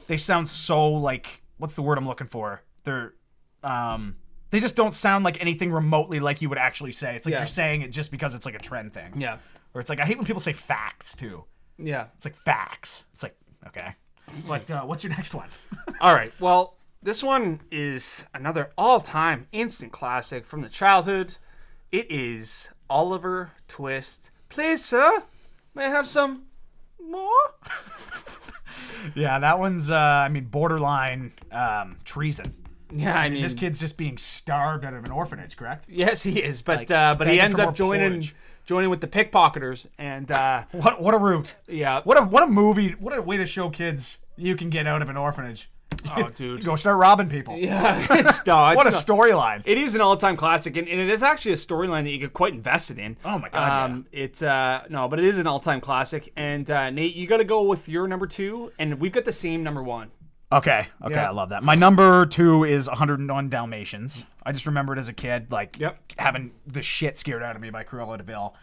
they 0.07 0.17
sound 0.17 0.47
so 0.47 0.89
like 0.91 1.41
what's 1.57 1.75
the 1.75 1.81
word 1.81 1.97
I'm 1.97 2.07
looking 2.07 2.27
for? 2.27 2.61
They're 2.83 3.13
um 3.63 4.17
they 4.51 4.59
just 4.59 4.75
don't 4.75 4.93
sound 4.93 5.23
like 5.23 5.39
anything 5.41 5.71
remotely 5.71 6.19
like 6.19 6.41
you 6.41 6.49
would 6.49 6.57
actually 6.57 6.91
say. 6.91 7.15
It's 7.15 7.25
like 7.25 7.31
Yeah. 7.33 7.39
you're 7.39 7.47
saying 7.47 7.81
it 7.81 7.91
just 7.91 8.11
because 8.11 8.35
it's 8.35 8.45
like 8.45 8.55
a 8.55 8.59
trend 8.59 8.93
thing. 8.93 9.13
Yeah. 9.19 9.37
Or 9.73 9.81
it's 9.81 9.89
like 9.89 9.99
I 9.99 10.05
hate 10.05 10.17
when 10.17 10.25
people 10.27 10.41
say 10.41 10.53
facts 10.53 11.15
too. 11.15 11.45
Yeah. 11.79 12.07
It's 12.17 12.25
like 12.25 12.35
facts. 12.35 13.05
It's 13.13 13.23
like 13.23 13.35
okay. 13.67 13.95
But 14.47 14.69
uh, 14.69 14.81
what's 14.83 15.03
your 15.03 15.11
next 15.11 15.33
one? 15.33 15.47
All 16.01 16.13
right. 16.13 16.33
Well, 16.39 16.75
this 17.03 17.21
one 17.23 17.61
is 17.71 18.25
another 18.33 18.71
all-time 18.77 19.47
instant 19.51 19.91
classic 19.91 20.45
from 20.45 20.61
the 20.61 20.69
childhood. 20.69 21.37
It 21.91 22.07
is 22.09 22.69
Oliver 22.89 23.51
Twist. 23.67 24.29
Please, 24.49 24.83
sir, 24.83 25.23
may 25.75 25.85
I 25.85 25.89
have 25.89 26.07
some 26.07 26.43
more? 27.03 27.29
yeah, 29.15 29.39
that 29.39 29.59
one's 29.59 29.89
uh 29.91 29.95
I 29.95 30.29
mean 30.29 30.45
borderline 30.45 31.33
um 31.51 31.97
treason. 32.03 32.55
Yeah, 32.95 33.17
I 33.17 33.29
mean, 33.29 33.41
This 33.41 33.55
kid's 33.55 33.79
just 33.79 33.97
being 33.97 34.19
starved 34.19 34.85
out 34.85 34.93
of 34.93 35.03
an 35.03 35.11
orphanage, 35.11 35.57
correct? 35.57 35.85
yes, 35.89 36.21
he 36.21 36.39
is, 36.43 36.61
but 36.61 36.77
Like, 36.77 36.91
uh, 36.91 37.15
but 37.15 37.25
he 37.27 37.31
begging 37.37 37.45
ends 37.45 37.55
for 37.57 37.61
up 37.63 37.67
more 37.69 37.73
joining 37.75 38.09
porridge. 38.11 38.35
joining 38.65 38.89
with 38.91 39.01
the 39.01 39.07
pickpocketers, 39.07 39.87
and 39.97 40.31
uh, 40.31 40.65
What 40.71 41.01
what 41.01 41.13
a 41.15 41.17
route. 41.17 41.55
yeah, 41.67 42.01
What 42.03 42.19
a 42.19 42.23
what 42.23 42.43
a 42.43 42.47
movie. 42.47 42.91
What 42.91 43.17
a 43.17 43.21
way 43.21 43.37
to 43.37 43.45
show 43.47 43.69
kids 43.69 44.19
you 44.37 44.55
can 44.55 44.69
get 44.69 44.85
out 44.87 45.01
of 45.01 45.09
an 45.09 45.17
orphanage. 45.17 45.69
Oh, 46.15 46.29
dude, 46.35 46.63
Go 46.65 46.75
start 46.75 46.97
robbing 46.97 47.29
people. 47.29 47.57
yeah, 47.57 48.05
it's 48.11 48.45
no, 48.45 48.67
it's 48.69 48.75
what 48.75 48.87
a 48.87 48.91
not- 48.91 48.93
storyline. 48.93 49.61
It 49.65 49.77
is 49.77 49.95
an 49.95 50.01
all-time 50.01 50.35
classic, 50.37 50.75
and, 50.77 50.87
and 50.87 50.99
it 50.99 51.09
is 51.09 51.23
actually 51.23 51.53
a 51.53 51.57
storyline 51.57 52.03
that 52.03 52.09
you 52.11 52.17
get 52.17 52.33
quite 52.33 52.53
invested 52.53 52.97
in. 52.99 53.17
Oh 53.23 53.39
my 53.39 53.49
God, 53.49 53.91
Um, 53.91 54.05
it's 54.11 54.41
uh 54.41 54.83
no, 54.89 55.07
but 55.07 55.19
it 55.19 55.25
is 55.25 55.37
an 55.37 55.47
all-time 55.47 55.81
classic. 55.81 56.31
And 56.35 56.69
uh, 56.69 56.89
Nate, 56.89 57.15
you 57.15 57.27
got 57.27 57.37
to 57.37 57.43
go 57.45 57.63
with 57.63 57.87
your 57.87 58.07
number 58.07 58.27
two, 58.27 58.71
and 58.79 58.99
we've 58.99 59.11
got 59.13 59.25
the 59.25 59.31
same 59.33 59.63
number 59.63 59.81
one. 59.83 60.11
Okay, 60.51 60.87
okay, 61.03 61.15
Yeah. 61.15 61.29
I 61.29 61.31
love 61.31 61.49
that. 61.49 61.63
My 61.63 61.73
number 61.73 62.27
two 62.27 62.63
is 62.63 62.87
101 62.87 63.49
Dalmatians. 63.49 64.23
I 64.45 64.51
just 64.51 64.67
remembered 64.67 64.99
as 64.99 65.09
a 65.09 65.13
kid, 65.13 65.51
like 65.51 65.79
Yep. 65.79 66.13
having 66.19 66.51
the 66.67 66.83
shit 66.83 67.17
scared 67.17 67.41
out 67.41 67.55
of 67.55 67.61
me 67.61 67.71
by 67.71 67.83
Cruella 67.83 68.17
de 68.19 68.23
Vil. 68.23 68.55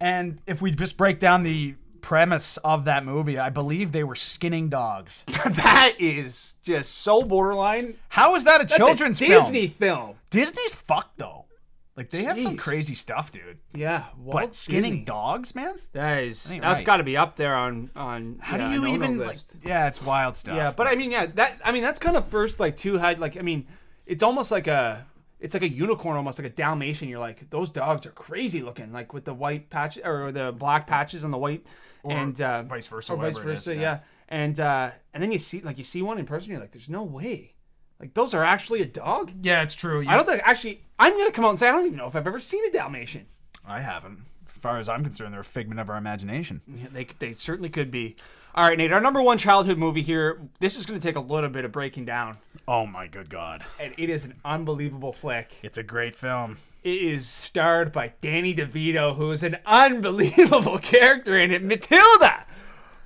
And 0.00 0.38
if 0.46 0.62
we 0.62 0.70
just 0.70 0.96
break 0.96 1.18
down 1.18 1.42
the 1.42 1.74
premise 2.08 2.56
of 2.64 2.86
that 2.86 3.04
movie, 3.04 3.38
I 3.38 3.50
believe 3.50 3.92
they 3.92 4.02
were 4.02 4.14
skinning 4.14 4.70
dogs. 4.70 5.24
that 5.26 5.92
is 5.98 6.54
just 6.62 6.90
so 6.90 7.22
borderline. 7.22 7.96
How 8.08 8.34
is 8.34 8.44
that 8.44 8.62
a 8.62 8.64
a 8.64 8.78
children's 8.78 9.18
Disney 9.18 9.66
film? 9.66 10.06
film. 10.06 10.16
Disney's 10.30 10.72
fucked 10.72 11.18
though. 11.18 11.44
Like 11.98 12.08
they 12.08 12.22
have 12.22 12.38
some 12.38 12.56
crazy 12.56 12.94
stuff, 12.94 13.30
dude. 13.30 13.58
Yeah, 13.74 14.04
Walt 14.16 14.32
But 14.32 14.54
skinning 14.54 14.92
Disney. 14.92 15.04
dogs, 15.04 15.54
man. 15.54 15.74
That 15.92 16.22
is 16.22 16.50
ain't 16.50 16.62
that's 16.62 16.78
right. 16.78 16.86
got 16.86 16.96
to 16.96 17.04
be 17.04 17.18
up 17.18 17.36
there 17.36 17.54
on 17.54 17.90
on. 17.94 18.38
How 18.40 18.56
yeah, 18.56 18.70
do 18.70 18.80
you 18.80 18.86
even 18.94 19.18
like? 19.18 19.36
Yeah, 19.62 19.86
it's 19.88 20.02
wild 20.02 20.34
stuff. 20.34 20.56
Yeah, 20.56 20.72
but 20.74 20.86
I 20.86 20.94
mean, 20.94 21.10
yeah, 21.10 21.26
that 21.26 21.60
I 21.62 21.72
mean 21.72 21.82
that's 21.82 21.98
kind 21.98 22.16
of 22.16 22.26
first 22.26 22.58
like 22.58 22.78
two 22.78 22.96
had 22.96 23.20
like 23.20 23.36
I 23.36 23.42
mean, 23.42 23.66
it's 24.06 24.22
almost 24.22 24.50
like 24.50 24.66
a 24.66 25.06
it's 25.40 25.54
like 25.54 25.62
a 25.62 25.68
unicorn, 25.68 26.16
almost 26.16 26.38
like 26.38 26.48
a 26.48 26.54
Dalmatian. 26.54 27.08
You're 27.08 27.20
like 27.20 27.50
those 27.50 27.68
dogs 27.68 28.06
are 28.06 28.12
crazy 28.12 28.62
looking, 28.62 28.92
like 28.92 29.12
with 29.12 29.24
the 29.24 29.34
white 29.34 29.68
patch 29.68 29.98
or 30.02 30.32
the 30.32 30.52
black 30.52 30.86
patches 30.86 31.22
on 31.22 31.30
the 31.30 31.38
white, 31.38 31.66
and 32.04 32.40
uh, 32.40 32.62
vice 32.62 32.86
versa, 32.86 33.12
or 33.12 33.16
vice 33.16 33.34
whatever 33.34 33.50
it 33.50 33.52
is, 33.54 33.58
versa, 33.64 33.74
yeah. 33.74 33.80
yeah. 33.80 33.98
And 34.28 34.60
uh, 34.60 34.90
and 35.14 35.22
then 35.22 35.32
you 35.32 35.38
see 35.38 35.60
like 35.60 35.78
you 35.78 35.84
see 35.84 36.02
one 36.02 36.18
in 36.18 36.26
person, 36.26 36.50
you're 36.50 36.60
like, 36.60 36.72
there's 36.72 36.90
no 36.90 37.02
way, 37.02 37.54
like 38.00 38.14
those 38.14 38.34
are 38.34 38.44
actually 38.44 38.82
a 38.82 38.86
dog. 38.86 39.32
yeah, 39.42 39.62
it's 39.62 39.74
true. 39.74 40.00
You- 40.00 40.08
I 40.08 40.16
don't 40.16 40.26
think 40.26 40.42
actually. 40.44 40.82
I'm 40.98 41.16
gonna 41.16 41.30
come 41.32 41.44
out 41.44 41.50
and 41.50 41.58
say 41.58 41.68
I 41.68 41.72
don't 41.72 41.86
even 41.86 41.96
know 41.96 42.08
if 42.08 42.16
I've 42.16 42.26
ever 42.26 42.38
seen 42.40 42.64
a 42.66 42.70
Dalmatian. 42.70 43.26
I 43.66 43.80
haven't. 43.80 44.24
As 44.48 44.60
far 44.60 44.78
as 44.78 44.88
I'm 44.88 45.04
concerned, 45.04 45.32
they're 45.32 45.40
a 45.40 45.44
figment 45.44 45.78
of 45.80 45.88
our 45.88 45.96
imagination. 45.96 46.62
Yeah, 46.66 46.88
they, 46.92 47.04
they 47.04 47.34
certainly 47.34 47.68
could 47.70 47.90
be. 47.92 48.16
All 48.58 48.64
right, 48.64 48.76
Nate, 48.76 48.92
our 48.92 49.00
number 49.00 49.22
one 49.22 49.38
childhood 49.38 49.78
movie 49.78 50.02
here. 50.02 50.40
This 50.58 50.76
is 50.76 50.84
going 50.84 50.98
to 50.98 51.06
take 51.06 51.14
a 51.14 51.20
little 51.20 51.48
bit 51.48 51.64
of 51.64 51.70
breaking 51.70 52.06
down, 52.06 52.38
Oh 52.66 52.86
my 52.86 53.06
good 53.06 53.30
god. 53.30 53.64
and 53.78 53.94
it 53.96 54.10
is 54.10 54.24
an 54.24 54.34
unbelievable 54.44 55.12
flick. 55.12 55.56
It's 55.62 55.78
a 55.78 55.84
great 55.84 56.12
film. 56.12 56.56
It 56.82 56.90
is 56.90 57.28
starred 57.28 57.92
by 57.92 58.14
Danny 58.20 58.52
DeVito, 58.52 59.14
who 59.14 59.30
is 59.30 59.44
an 59.44 59.58
unbelievable 59.64 60.78
character 60.82 61.38
in 61.38 61.52
it. 61.52 61.62
Matilda. 61.62 62.46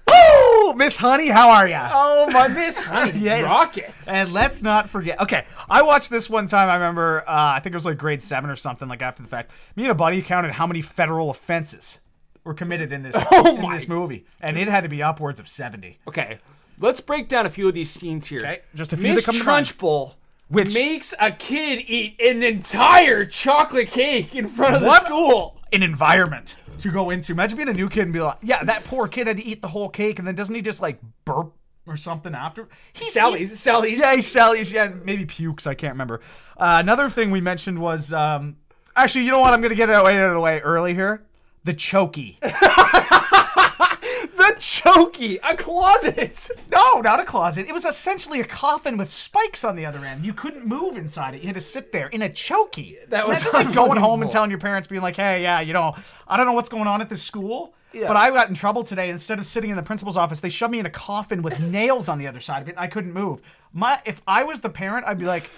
Oh, 0.08 0.72
Miss 0.74 0.96
Honey, 0.96 1.28
how 1.28 1.50
are 1.50 1.68
ya? 1.68 1.90
Oh, 1.92 2.30
my 2.30 2.48
Miss 2.48 2.78
Honey 2.78 3.12
Yes. 3.18 3.42
Rocket. 3.44 3.92
And 4.08 4.32
let's 4.32 4.62
not 4.62 4.88
forget. 4.88 5.20
Okay, 5.20 5.44
I 5.68 5.82
watched 5.82 6.08
this 6.08 6.30
one 6.30 6.46
time. 6.46 6.70
I 6.70 6.74
remember. 6.76 7.28
Uh, 7.28 7.52
I 7.56 7.60
think 7.60 7.74
it 7.74 7.76
was 7.76 7.84
like 7.84 7.98
grade 7.98 8.22
seven 8.22 8.48
or 8.48 8.56
something. 8.56 8.88
Like 8.88 9.02
after 9.02 9.22
the 9.22 9.28
fact, 9.28 9.50
me 9.76 9.82
and 9.82 9.92
a 9.92 9.94
buddy 9.94 10.22
counted 10.22 10.52
how 10.52 10.66
many 10.66 10.80
federal 10.80 11.28
offenses 11.28 11.98
were 12.44 12.54
committed 12.54 12.92
in 12.92 13.02
this 13.02 13.14
Oh 13.32 13.56
in 13.64 13.70
this 13.70 13.88
movie, 13.88 14.24
and 14.40 14.56
it 14.56 14.68
had 14.68 14.82
to 14.82 14.88
be 14.88 15.02
upwards 15.02 15.38
of 15.40 15.48
seventy. 15.48 15.98
Okay, 16.08 16.38
let's 16.78 17.00
break 17.00 17.28
down 17.28 17.46
a 17.46 17.50
few 17.50 17.68
of 17.68 17.74
these 17.74 17.90
scenes 17.90 18.26
here. 18.26 18.40
Okay, 18.40 18.60
just 18.74 18.92
a 18.92 18.96
few 18.96 19.14
Miss 19.14 19.24
that 19.24 19.32
come 19.32 19.40
to. 19.40 19.44
Trunchbull 19.44 20.14
Which- 20.48 20.74
makes 20.74 21.14
a 21.20 21.30
kid 21.32 21.84
eat 21.86 22.20
an 22.20 22.42
entire 22.42 23.24
chocolate 23.24 23.90
cake 23.90 24.34
in 24.34 24.48
front 24.48 24.76
of 24.76 24.82
the 24.82 25.00
school. 25.00 25.58
An 25.72 25.82
environment 25.82 26.56
to 26.80 26.90
go 26.90 27.10
into. 27.10 27.32
Imagine 27.32 27.56
being 27.56 27.68
a 27.68 27.72
new 27.72 27.88
kid 27.88 28.02
and 28.02 28.12
be 28.12 28.20
like, 28.20 28.38
"Yeah, 28.42 28.62
that 28.64 28.84
poor 28.84 29.08
kid 29.08 29.26
had 29.26 29.38
to 29.38 29.44
eat 29.44 29.62
the 29.62 29.68
whole 29.68 29.88
cake, 29.88 30.18
and 30.18 30.28
then 30.28 30.34
doesn't 30.34 30.54
he 30.54 30.60
just 30.62 30.82
like 30.82 30.98
burp 31.24 31.52
or 31.86 31.96
something 31.96 32.34
after?" 32.34 32.68
He's 32.92 33.12
Sally's, 33.12 33.58
Sally's. 33.58 33.98
Yeah, 34.00 34.14
he's 34.16 34.26
Sally's. 34.26 34.72
Yeah, 34.72 34.88
maybe 34.88 35.24
pukes. 35.24 35.66
I 35.66 35.74
can't 35.74 35.94
remember. 35.94 36.20
Uh, 36.58 36.76
another 36.80 37.08
thing 37.08 37.30
we 37.30 37.40
mentioned 37.40 37.78
was 37.80 38.12
um, 38.12 38.56
actually, 38.94 39.24
you 39.24 39.30
know 39.30 39.38
what? 39.40 39.54
I'm 39.54 39.62
gonna 39.62 39.74
get 39.74 39.88
it 39.88 39.94
out 39.94 40.14
of 40.14 40.34
the 40.34 40.40
way 40.40 40.60
early 40.60 40.92
here. 40.92 41.22
The 41.64 41.74
chokey. 41.74 42.38
The 44.34 44.54
chokey, 44.58 45.38
a 45.48 45.56
closet. 45.56 46.48
no, 46.70 47.00
not 47.00 47.20
a 47.20 47.24
closet. 47.24 47.68
It 47.68 47.72
was 47.72 47.84
essentially 47.84 48.40
a 48.40 48.44
coffin 48.44 48.96
with 48.96 49.08
spikes 49.08 49.62
on 49.62 49.76
the 49.76 49.86
other 49.86 50.04
end. 50.04 50.24
You 50.24 50.32
couldn't 50.34 50.66
move 50.66 50.96
inside 50.96 51.34
it. 51.36 51.42
You 51.42 51.46
had 51.46 51.54
to 51.54 51.60
sit 51.60 51.92
there 51.92 52.08
in 52.08 52.22
a 52.22 52.28
chokey. 52.28 52.96
That 53.08 53.28
was 53.28 53.46
Imagine, 53.46 53.66
like 53.66 53.74
going 53.74 53.98
home 53.98 54.20
and 54.20 54.28
telling 54.30 54.50
your 54.50 54.58
parents, 54.58 54.88
being 54.88 55.00
like, 55.00 55.14
"Hey, 55.16 55.42
yeah, 55.42 55.60
you 55.60 55.72
know, 55.72 55.94
I 56.26 56.36
don't 56.36 56.46
know 56.46 56.54
what's 56.54 56.68
going 56.68 56.88
on 56.88 57.00
at 57.00 57.08
this 57.08 57.22
school." 57.22 57.74
Yeah. 57.92 58.08
But 58.08 58.16
I 58.16 58.30
got 58.30 58.48
in 58.48 58.54
trouble 58.54 58.82
today. 58.82 59.10
Instead 59.10 59.38
of 59.38 59.46
sitting 59.46 59.70
in 59.70 59.76
the 59.76 59.82
principal's 59.82 60.16
office, 60.16 60.40
they 60.40 60.48
shoved 60.48 60.72
me 60.72 60.80
in 60.80 60.86
a 60.86 60.90
coffin 60.90 61.42
with 61.42 61.60
nails 61.72 62.08
on 62.08 62.18
the 62.18 62.26
other 62.26 62.40
side 62.40 62.62
of 62.62 62.68
it. 62.68 62.72
And 62.72 62.80
I 62.80 62.88
couldn't 62.88 63.12
move. 63.12 63.40
My, 63.72 64.00
if 64.04 64.22
I 64.26 64.42
was 64.42 64.60
the 64.60 64.70
parent, 64.70 65.06
I'd 65.06 65.18
be 65.18 65.26
like, 65.26 65.50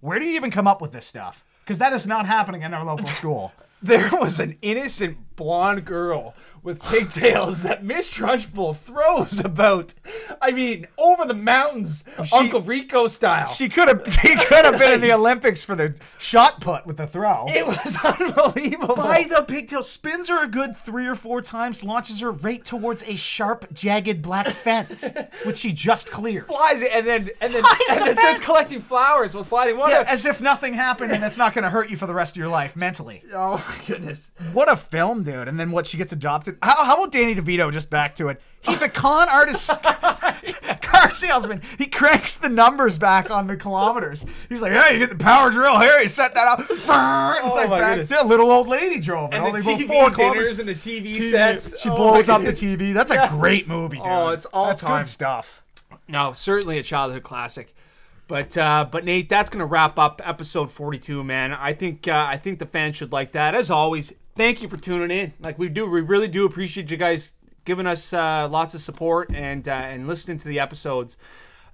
"Where 0.00 0.18
do 0.18 0.26
you 0.26 0.36
even 0.36 0.50
come 0.50 0.66
up 0.66 0.82
with 0.82 0.92
this 0.92 1.06
stuff?" 1.06 1.44
Because 1.64 1.78
that 1.78 1.94
is 1.94 2.06
not 2.06 2.26
happening 2.26 2.60
in 2.62 2.74
our 2.74 2.84
local 2.84 3.06
school. 3.20 3.52
There 3.82 4.10
was 4.12 4.40
an 4.40 4.56
innocent 4.62 5.36
blonde 5.36 5.84
girl 5.84 6.34
with 6.62 6.82
pigtails 6.82 7.62
that 7.62 7.84
Miss 7.84 8.08
Trunchbull 8.08 8.76
throws 8.76 9.38
about. 9.44 9.94
I 10.40 10.50
mean, 10.50 10.86
over 11.18 11.26
the 11.26 11.34
mountains, 11.38 12.04
Uncle 12.32 12.60
Rico 12.60 13.06
style. 13.08 13.48
She 13.48 13.68
could 13.68 13.88
have, 13.88 14.02
she 14.12 14.34
could 14.36 14.64
have 14.64 14.78
been 14.78 14.92
in 14.92 15.00
the 15.00 15.12
Olympics 15.14 15.64
for 15.64 15.74
the 15.74 15.94
shot 16.18 16.60
put 16.60 16.86
with 16.86 16.96
the 16.96 17.06
throw. 17.06 17.46
it 17.48 17.66
was 17.66 17.96
unbelievable. 18.04 18.96
By 18.96 19.24
the 19.28 19.42
pigtail, 19.42 19.82
spins 19.82 20.28
her 20.28 20.44
a 20.44 20.46
good 20.48 20.76
three 20.76 21.06
or 21.06 21.14
four 21.14 21.40
times, 21.40 21.82
launches 21.82 22.20
her 22.20 22.30
right 22.30 22.64
towards 22.64 23.02
a 23.04 23.16
sharp, 23.16 23.72
jagged 23.72 24.22
black 24.22 24.46
fence, 24.46 25.08
which 25.44 25.56
she 25.58 25.72
just 25.72 26.10
clears. 26.10 26.46
flies 26.46 26.82
it 26.82 26.90
and 26.92 27.06
then 27.06 27.30
and 27.40 27.52
then 27.54 27.62
Flies 27.62 27.78
and 27.90 28.00
the 28.00 28.04
then 28.06 28.16
starts 28.16 28.44
collecting 28.44 28.80
flowers 28.80 29.34
while 29.34 29.44
sliding. 29.44 29.76
water. 29.76 29.92
Yeah, 29.92 30.04
as 30.06 30.24
if 30.26 30.40
nothing 30.40 30.74
happened 30.74 31.12
and 31.12 31.22
it's 31.24 31.38
not 31.38 31.54
going 31.54 31.64
to 31.64 31.70
hurt 31.70 31.90
you 31.90 31.96
for 31.96 32.06
the 32.06 32.14
rest 32.14 32.34
of 32.36 32.38
your 32.38 32.48
life 32.48 32.76
mentally. 32.76 33.22
oh 33.32 33.64
my 33.68 33.84
goodness. 33.86 34.30
What 34.52 34.70
a 34.70 34.76
film, 34.76 35.22
dude. 35.22 35.48
And 35.48 35.58
then 35.58 35.70
what, 35.70 35.86
she 35.86 35.96
gets 35.96 36.12
adopted. 36.12 36.58
How, 36.62 36.84
how 36.84 36.94
about 36.96 37.12
Danny 37.12 37.34
DeVito 37.34 37.72
just 37.72 37.90
back 37.90 38.14
to 38.16 38.28
it? 38.28 38.40
He's 38.66 38.82
a 38.82 38.88
con 38.88 39.28
artist, 39.28 39.70
car 40.82 41.10
salesman. 41.10 41.62
He 41.78 41.86
cranks 41.86 42.36
the 42.36 42.48
numbers 42.48 42.98
back 42.98 43.30
on 43.30 43.46
the 43.46 43.56
kilometers. 43.56 44.24
He's 44.48 44.62
like, 44.62 44.72
hey, 44.72 44.94
you 44.94 44.98
get 44.98 45.10
the 45.10 45.16
power 45.16 45.50
drill 45.50 45.78
here. 45.80 46.00
You 46.00 46.08
set 46.08 46.34
that 46.34 46.46
up. 46.48 46.60
It's 46.68 46.86
like 46.88 47.68
my 47.70 47.78
back 47.80 47.90
goodness. 47.96 48.08
to 48.10 48.22
a 48.22 48.26
little 48.26 48.50
old 48.50 48.68
lady 48.68 49.00
drove 49.00 49.32
it. 49.32 49.36
And 49.36 49.44
the 49.44 49.48
Only 49.50 49.60
about 49.60 49.80
TV 49.80 49.86
four 49.86 50.10
dinners 50.10 50.16
kilometers. 50.16 50.58
and 50.58 50.68
the 50.68 50.74
TV, 50.74 51.14
TV. 51.16 51.30
sets. 51.30 51.80
She 51.80 51.88
Oh 51.88 51.96
blows 51.96 52.28
my 52.28 52.34
up 52.34 52.42
the. 52.42 52.50
TV. 52.50 52.92
That's 52.94 53.10
a 53.10 53.28
great 53.30 53.68
movie, 53.68 53.98
dude. 53.98 54.06
Oh, 54.06 54.28
it's 54.28 54.46
all 54.46 54.66
That's 54.66 54.80
time. 54.80 55.02
good 55.02 55.06
stuff. 55.06 55.62
No, 56.08 56.32
certainly 56.32 56.78
a 56.78 56.82
childhood 56.82 57.22
classic. 57.22 57.74
But 58.28 58.56
uh, 58.58 58.86
but 58.90 59.04
Nate, 59.04 59.28
that's 59.28 59.50
gonna 59.50 59.66
wrap 59.66 59.98
up 59.98 60.20
episode 60.24 60.72
forty 60.72 60.98
two, 60.98 61.22
man. 61.22 61.52
I 61.52 61.72
think 61.72 62.08
uh, 62.08 62.26
I 62.28 62.36
think 62.36 62.58
the 62.58 62.66
fans 62.66 62.96
should 62.96 63.12
like 63.12 63.32
that. 63.32 63.54
As 63.54 63.70
always, 63.70 64.12
thank 64.34 64.60
you 64.62 64.68
for 64.68 64.76
tuning 64.76 65.16
in. 65.16 65.32
Like 65.40 65.58
we 65.60 65.68
do, 65.68 65.88
we 65.88 66.00
really 66.00 66.26
do 66.26 66.44
appreciate 66.44 66.90
you 66.90 66.96
guys 66.96 67.30
giving 67.66 67.86
us 67.86 68.12
uh, 68.14 68.48
lots 68.50 68.72
of 68.74 68.80
support 68.80 69.30
and 69.34 69.68
uh, 69.68 69.72
and 69.72 70.06
listening 70.08 70.38
to 70.38 70.48
the 70.48 70.58
episodes. 70.58 71.18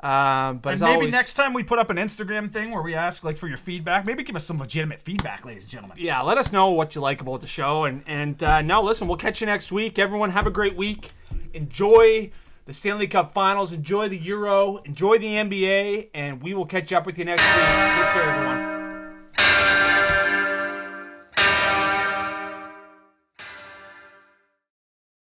Um, 0.00 0.58
but 0.58 0.72
And 0.72 0.80
maybe 0.80 0.92
always, 0.94 1.12
next 1.12 1.34
time 1.34 1.52
we 1.52 1.62
put 1.62 1.78
up 1.78 1.88
an 1.88 1.96
Instagram 1.96 2.52
thing 2.52 2.72
where 2.72 2.82
we 2.82 2.92
ask 2.92 3.22
like 3.22 3.36
for 3.36 3.46
your 3.46 3.56
feedback. 3.56 4.04
Maybe 4.04 4.24
give 4.24 4.34
us 4.34 4.44
some 4.44 4.58
legitimate 4.58 5.00
feedback, 5.00 5.44
ladies 5.44 5.62
and 5.62 5.70
gentlemen. 5.70 5.96
yeah, 6.00 6.20
let 6.22 6.38
us 6.38 6.52
know 6.52 6.70
what 6.70 6.96
you 6.96 7.00
like 7.00 7.20
about 7.20 7.40
the 7.40 7.46
show. 7.46 7.84
And 7.84 8.02
and 8.08 8.42
uh, 8.42 8.62
now 8.62 8.82
listen, 8.82 9.06
we'll 9.06 9.16
catch 9.16 9.40
you 9.40 9.46
next 9.46 9.70
week. 9.70 10.00
Everyone, 10.00 10.30
have 10.30 10.48
a 10.48 10.50
great 10.50 10.74
week. 10.76 11.12
Enjoy 11.54 12.32
the 12.66 12.72
Stanley 12.72 13.06
Cup 13.06 13.32
Finals. 13.32 13.72
Enjoy 13.72 14.08
the 14.08 14.18
Euro. 14.18 14.78
Enjoy 14.78 15.18
the 15.18 15.26
NBA. 15.26 16.08
And 16.14 16.42
we 16.42 16.52
will 16.54 16.66
catch 16.66 16.92
up 16.92 17.06
with 17.06 17.16
you 17.18 17.24
next 17.24 17.42
week. 17.42 17.54
Take 17.54 18.12
care, 18.12 18.22
everyone. 18.34 19.81